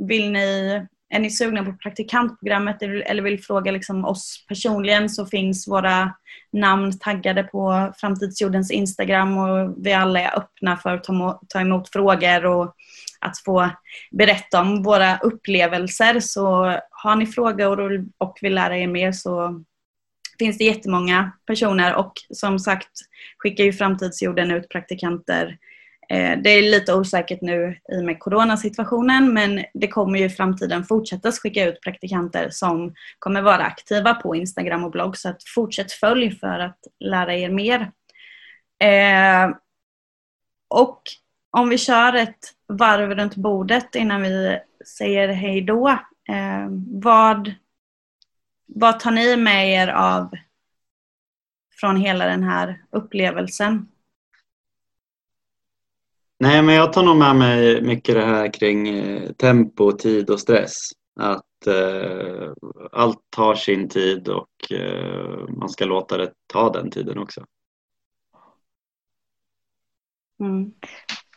vill 0.08 0.32
ni 0.32 0.82
är 1.10 1.20
ni 1.20 1.30
sugna 1.30 1.66
på 1.66 1.74
praktikantprogrammet 1.74 2.82
eller 2.82 3.22
vill 3.22 3.44
fråga 3.44 3.72
liksom 3.72 4.06
oss 4.06 4.46
personligen 4.48 5.10
så 5.10 5.26
finns 5.26 5.68
våra 5.68 6.14
namn 6.54 7.00
taggade 7.00 7.44
på 7.44 7.94
Framtidsjordens 7.98 8.72
Instagram 8.72 9.38
och 9.38 9.76
vi 9.86 9.94
alla 9.94 10.20
är 10.20 10.38
öppna 10.38 10.78
för 10.78 10.94
att 10.94 11.04
ta 11.50 11.62
emot 11.62 11.90
frågor 11.90 12.46
och 12.46 12.76
att 13.20 13.40
få 13.46 13.70
berätta 14.12 14.62
om 14.62 14.84
våra 14.84 15.18
upplevelser. 15.18 16.20
Så 16.20 16.74
har 16.90 17.16
ni 17.16 17.26
frågor 17.26 18.06
och 18.18 18.38
vill 18.42 18.56
lära 18.56 18.78
er 18.78 18.88
mer 18.88 19.12
så 19.12 19.64
finns 20.40 20.58
det 20.58 20.64
jättemånga 20.64 21.32
personer 21.48 21.96
och 21.96 22.14
som 22.30 22.60
sagt 22.60 22.92
skickar 23.38 23.64
ju 23.64 23.74
Framtidsjorden 23.74 24.52
ut 24.52 24.70
praktikanter 24.70 25.58
Eh, 25.58 25.77
Eh, 26.10 26.38
det 26.44 26.50
är 26.50 26.62
lite 26.62 26.94
osäkert 26.94 27.42
nu 27.42 27.78
i 27.94 28.00
och 28.00 28.06
med 28.06 28.20
coronasituationen 28.20 29.34
men 29.34 29.66
det 29.74 29.88
kommer 29.88 30.20
ju 30.20 30.26
i 30.26 30.30
framtiden 30.30 30.84
fortsätta 30.84 31.32
skicka 31.32 31.66
ut 31.66 31.82
praktikanter 31.82 32.50
som 32.50 32.94
kommer 33.20 33.42
vara 33.42 33.64
aktiva 33.64 34.14
på 34.14 34.36
Instagram 34.36 34.84
och 34.84 34.92
blogg 34.92 35.18
så 35.18 35.30
att 35.30 35.44
fortsätt 35.56 35.92
följ 35.92 36.40
för 36.40 36.60
att 36.60 36.80
lära 37.00 37.36
er 37.36 37.50
mer. 37.50 37.92
Eh, 38.80 39.56
och 40.70 41.02
om 41.52 41.70
vi 41.70 41.78
kör 41.78 42.14
ett 42.14 42.54
varv 42.68 43.16
runt 43.16 43.36
bordet 43.36 43.96
innan 43.96 44.22
vi 44.22 44.60
säger 44.98 45.28
hej 45.28 45.62
då. 45.62 45.90
Eh, 46.30 46.68
vad, 46.88 47.54
vad 48.66 49.00
tar 49.00 49.12
ni 49.12 49.38
med 49.38 49.70
er 49.70 49.88
av 49.88 50.32
från 51.80 51.98
hela 51.98 52.26
den 52.26 52.44
här 52.44 52.82
upplevelsen? 52.92 53.88
Nej, 56.40 56.62
men 56.62 56.76
jag 56.76 56.94
tar 56.94 57.04
nog 57.04 57.16
med 57.16 57.36
mig 57.36 57.82
mycket 57.82 58.16
det 58.16 58.26
här 58.26 58.54
kring 58.54 58.88
eh, 58.88 59.32
tempo, 59.32 59.92
tid 59.92 60.30
och 60.30 60.40
stress. 60.40 60.74
Att 61.20 61.68
eh, 61.68 62.52
allt 62.92 63.20
tar 63.30 63.56
sin 63.56 63.90
tid 63.90 64.28
och 64.30 64.72
eh, 64.72 65.48
man 65.50 65.70
ska 65.70 65.86
låta 65.86 66.18
det 66.18 66.32
ta 66.48 66.70
den 66.70 66.92
tiden 66.92 67.18
också. 67.18 67.46
Mm. 70.40 70.74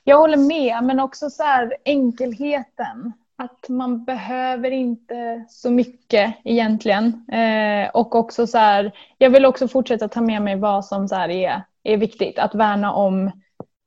Jag 0.05 0.19
håller 0.19 0.37
med, 0.37 0.85
men 0.85 1.01
också 1.01 1.31
så 1.31 1.43
här 1.43 1.77
enkelheten. 1.85 3.13
Att 3.37 3.69
man 3.69 4.05
behöver 4.05 4.71
inte 4.71 5.45
så 5.49 5.71
mycket 5.71 6.37
egentligen. 6.45 7.29
Eh, 7.33 7.91
och 7.91 8.15
också 8.15 8.47
så 8.47 8.59
här, 8.59 8.93
jag 9.19 9.31
vill 9.31 9.47
också 9.47 9.69
fortsätta 9.69 10.09
ta 10.09 10.21
med 10.21 10.43
mig 10.43 10.57
vad 10.57 10.85
som 10.85 11.09
så 11.09 11.15
är, 11.15 11.63
är 11.83 11.97
viktigt. 11.97 12.39
Att 12.39 12.55
värna 12.55 12.93
om 12.93 13.31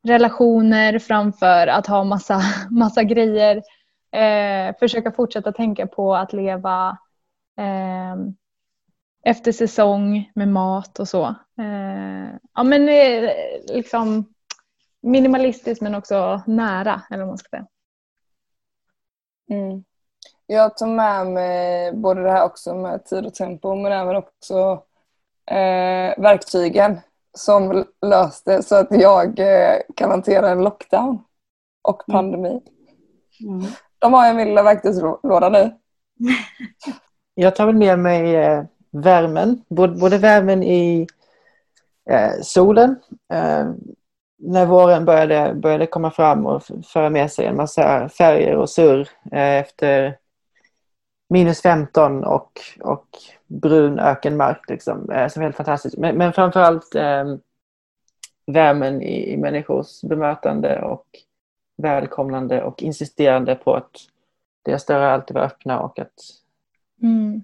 relationer 0.04 1.00
framför 1.00 1.68
att 1.68 1.88
ha 1.88 2.04
massa, 2.04 2.42
massa 2.72 3.04
grejer. 3.04 3.64
Eh, 4.12 4.76
försöka 4.80 5.12
fortsätta 5.12 5.52
tänka 5.52 5.88
på 5.88 6.16
att 6.16 6.34
leva 6.34 6.98
eh, 7.58 8.16
efter 9.26 9.52
säsong 9.52 10.32
med 10.36 10.48
mat 10.48 11.00
och 11.00 11.08
så. 11.08 11.26
Eh, 11.60 12.36
ja, 12.54 12.64
men 12.64 12.90
eh, 12.90 13.30
liksom 13.68 14.34
minimalistiskt 15.02 15.82
men 15.82 15.96
också 15.96 16.42
nära 16.48 17.02
eller 17.10 17.20
vad 17.20 17.28
man 17.28 17.38
ska 17.38 17.50
säga. 17.50 17.68
Mm. 19.50 19.84
Jag 20.46 20.78
tar 20.78 20.88
med 20.88 21.28
mig 21.28 21.94
både 21.94 22.24
det 22.24 22.32
här 22.32 22.46
också 22.46 22.76
med 22.76 23.06
tid 23.06 23.26
och 23.26 23.34
tempo 23.34 23.76
men 23.76 23.92
även 23.92 24.16
också 24.16 24.84
eh, 25.46 26.22
verktygen 26.22 27.00
som 27.38 27.86
löste 28.06 28.64
så 28.64 28.76
att 28.76 28.88
jag 28.90 29.40
eh, 29.40 29.80
kan 29.96 30.10
hantera 30.10 30.50
en 30.50 30.64
lockdown 30.64 31.24
och 31.82 32.10
mm. 32.10 32.18
pandemi. 32.18 32.62
Mm. 33.48 33.66
De 34.00 34.14
har 34.14 34.28
en 34.28 34.38
lilla 34.38 34.64
verktygslåda 34.64 35.50
nu. 35.50 35.74
Jag 37.36 37.56
tar 37.56 37.66
väl 37.66 37.76
med 37.76 38.00
mig 38.00 38.36
eh, 38.36 38.64
värmen, 38.92 39.62
både, 39.70 40.18
värmen 40.18 40.64
i 40.64 41.08
eh, 42.10 42.32
solen 42.42 42.96
när 44.46 44.66
våren 44.66 45.06
började, 45.06 45.56
började 45.56 45.86
komma 45.86 46.12
fram 46.12 46.46
och 46.46 46.64
föra 46.86 47.10
med 47.10 47.32
sig 47.32 47.46
en 47.46 47.56
massa 47.56 48.10
färger 48.10 48.56
och 48.56 48.70
surr 48.70 49.10
efter 49.32 50.18
minus 51.30 51.62
15 51.62 52.24
och, 52.24 52.62
och 52.82 53.08
brun 53.62 54.00
ökenmark. 54.00 54.70
Liksom, 54.70 55.06
som 55.06 55.42
är 55.42 55.42
helt 55.42 55.56
fantastiskt. 55.56 55.98
Men, 55.98 56.16
men 56.16 56.34
framförallt 56.34 56.96
eh, 56.96 57.36
värmen 58.46 59.02
i, 59.02 59.34
i 59.34 59.38
människors 59.38 60.02
bemötande 60.02 60.82
och 60.82 61.06
välkomnande 61.78 62.64
och 62.64 62.84
insisterande 62.84 63.56
på 63.56 63.76
att 63.76 63.92
deras 64.62 64.86
dörrar 64.86 65.10
alltid 65.10 65.36
var 65.36 65.44
öppna 65.44 65.80
och 65.80 66.00
att 66.00 66.14
Mm. 67.02 67.44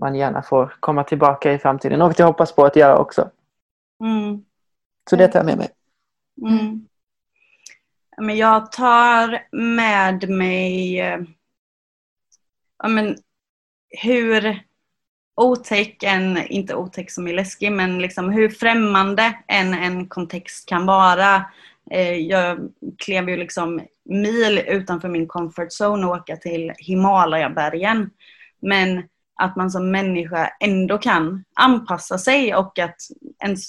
man 0.00 0.14
gärna 0.14 0.42
får 0.42 0.76
komma 0.80 1.04
tillbaka 1.04 1.52
i 1.52 1.58
framtiden. 1.58 2.02
Och 2.02 2.14
jag 2.16 2.26
hoppas 2.26 2.52
på 2.52 2.64
att 2.64 2.76
göra 2.76 2.98
också. 2.98 3.30
Mm. 4.00 4.44
Så 5.10 5.16
det 5.16 5.28
tar 5.28 5.38
jag 5.38 5.46
med 5.46 5.58
mig. 5.58 5.68
Mm. 6.42 6.86
Men 8.18 8.36
jag 8.36 8.72
tar 8.72 9.56
med 9.56 10.30
mig 10.30 11.00
eh, 11.00 11.20
men, 12.88 13.16
hur 13.88 14.67
otäck 15.38 16.02
en, 16.02 16.46
inte 16.46 16.74
otäck 16.74 17.10
som 17.10 17.28
är 17.28 17.32
läskig, 17.32 17.72
men 17.72 17.98
liksom 17.98 18.30
hur 18.30 18.48
främmande 18.48 19.34
en, 19.46 19.74
en 19.74 20.08
kontext 20.08 20.68
kan 20.68 20.86
vara. 20.86 21.44
Eh, 21.90 22.12
Jag 22.12 22.58
klev 22.98 23.28
ju 23.28 23.36
liksom 23.36 23.80
mil 24.04 24.58
utanför 24.58 25.08
min 25.08 25.28
comfort 25.28 25.68
zone 25.80 26.06
och 26.06 26.16
åka 26.16 26.36
till 26.36 26.72
Himalayabergen. 26.78 28.10
Men 28.62 29.02
att 29.42 29.56
man 29.56 29.70
som 29.70 29.90
människa 29.90 30.50
ändå 30.60 30.98
kan 30.98 31.44
anpassa 31.54 32.18
sig 32.18 32.54
och 32.54 32.78
att 32.78 32.96
ens 33.44 33.68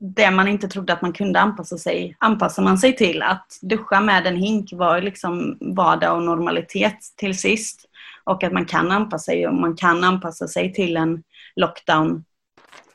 det 0.00 0.30
man 0.30 0.48
inte 0.48 0.68
trodde 0.68 0.92
att 0.92 1.02
man 1.02 1.12
kunde 1.12 1.40
anpassa 1.40 1.78
sig, 1.78 2.16
anpassar 2.18 2.62
man 2.62 2.78
sig 2.78 2.96
till. 2.96 3.22
Att 3.22 3.58
duscha 3.62 4.00
med 4.00 4.26
en 4.26 4.36
hink 4.36 4.72
var 4.72 5.00
liksom 5.00 5.58
vardag 5.60 6.16
och 6.16 6.22
normalitet 6.22 6.98
till 7.16 7.38
sist. 7.38 7.87
Och 8.28 8.44
att 8.44 8.52
man 8.52 8.64
kan 8.64 8.90
anpassa 8.90 9.24
sig 9.24 9.46
och 9.48 9.54
man 9.54 9.76
kan 9.76 10.04
anpassa 10.04 10.48
sig 10.48 10.72
till 10.72 10.96
en 10.96 11.22
lockdown 11.56 12.24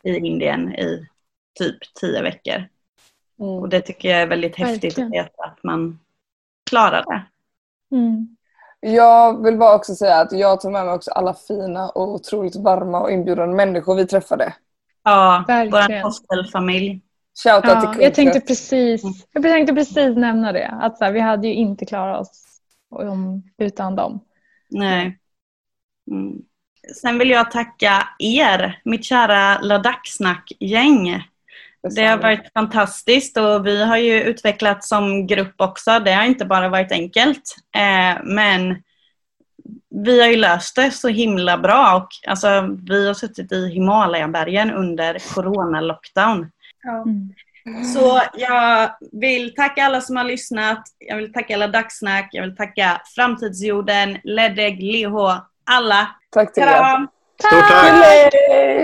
i 0.04 0.16
Indien 0.18 0.74
i 0.76 1.08
typ 1.60 1.78
tio 2.02 2.22
veckor. 2.22 2.64
Och 3.38 3.70
det 3.70 3.82
tycker 3.82 4.10
jag 4.10 4.22
är 4.22 4.28
väldigt 4.28 4.56
häftigt 4.56 4.94
att 4.94 4.98
Verkligen. 4.98 5.12
veta 5.12 5.44
att 5.44 5.64
man 5.64 6.00
klarar 6.70 7.04
det. 7.08 7.24
Mm. 7.96 8.38
Jag 8.80 9.44
vill 9.44 9.58
bara 9.58 9.76
också 9.76 9.96
säga 9.96 10.16
att 10.22 10.32
jag 10.32 10.62
tog 10.62 10.72
med 10.72 10.86
mig 10.86 10.94
också 10.96 11.12
alla 11.12 11.34
fina 11.34 11.90
och 11.90 12.08
otroligt 12.14 12.56
varma 12.56 13.00
och 13.02 13.12
inbjudande 13.12 13.56
människor 13.56 13.96
vi 13.96 14.08
träffade. 14.08 14.54
Ja, 15.04 15.44
Verkligen. 15.48 16.02
vår 16.02 16.04
hostelfamilj. 16.04 17.02
Shoutout 17.44 17.64
Ja, 17.66 17.80
till 17.80 17.84
jag 17.84 17.94
Kungsträtt. 17.94 18.16
tänkte 18.16 18.40
precis, 18.42 19.04
jag 19.32 19.44
tänkte 19.44 19.74
precis 19.74 20.18
nämna 20.18 20.52
det. 20.52 20.68
Att 20.68 20.98
så 20.98 21.06
här, 21.06 21.12
vi 21.12 21.20
hade 21.20 21.48
ju 21.48 21.54
inte 21.54 21.86
klarat 21.86 22.22
oss 22.22 22.60
utan 23.58 23.96
dem. 23.96 24.20
Nej. 24.70 25.20
Mm. 26.12 26.38
Sen 27.02 27.20
vill 27.20 27.30
jag 27.30 27.52
tacka 27.52 28.08
er, 28.20 28.80
mitt 28.84 29.06
kära 29.06 29.62
Ladakh-snack-gäng. 29.62 31.24
Det 31.96 32.06
har 32.06 32.18
varit 32.18 32.54
fantastiskt 32.54 33.38
och 33.38 33.68
vi 33.68 33.84
har 33.84 33.98
ju 33.98 34.22
utvecklats 34.22 34.90
som 34.90 35.28
grupp 35.28 35.56
också. 35.58 36.00
Det 36.00 36.14
har 36.14 36.24
inte 36.24 36.46
bara 36.46 36.70
varit 36.70 36.92
enkelt. 36.92 37.56
Eh, 37.76 38.24
men 38.24 38.84
vi 40.06 40.22
har 40.22 40.28
ju 40.28 40.36
löst 40.36 40.76
det 40.76 40.92
så 40.92 41.08
himla 41.08 41.58
bra 41.58 41.96
och 41.96 42.30
alltså, 42.30 42.78
vi 42.90 43.08
har 43.08 43.14
suttit 43.14 43.52
i 43.52 43.70
Himalayabergen 43.70 44.72
under 44.72 45.14
corona-lockdown. 45.14 46.52
Mm. 47.06 47.34
Så 47.94 48.22
jag 48.38 48.92
vill 49.12 49.56
tacka 49.56 49.84
alla 49.84 50.02
som 50.02 50.16
har 50.16 50.24
lyssnat. 50.24 50.84
Jag 51.00 51.18
vill 51.18 51.34
tacka 51.34 51.54
alla 51.56 51.68
Dagsnack. 51.68 52.30
Jag 52.32 52.44
vill 52.44 52.56
tacka 52.56 53.02
Framtidsjorden, 53.16 54.18
Ledeg, 54.24 54.84
Liho, 54.84 55.32
alla. 55.66 56.08
Tack 56.34 56.54
till 56.54 56.64
er. 56.64 56.68
Kram! 56.68 57.08
Stort 57.40 57.68
tack! 57.68 57.94
Gulej! 57.94 58.32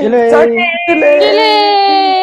Gulej! 0.01 0.31
Tack! 0.31 0.49
Gulej! 0.87 1.19
Gulej! 1.19 2.18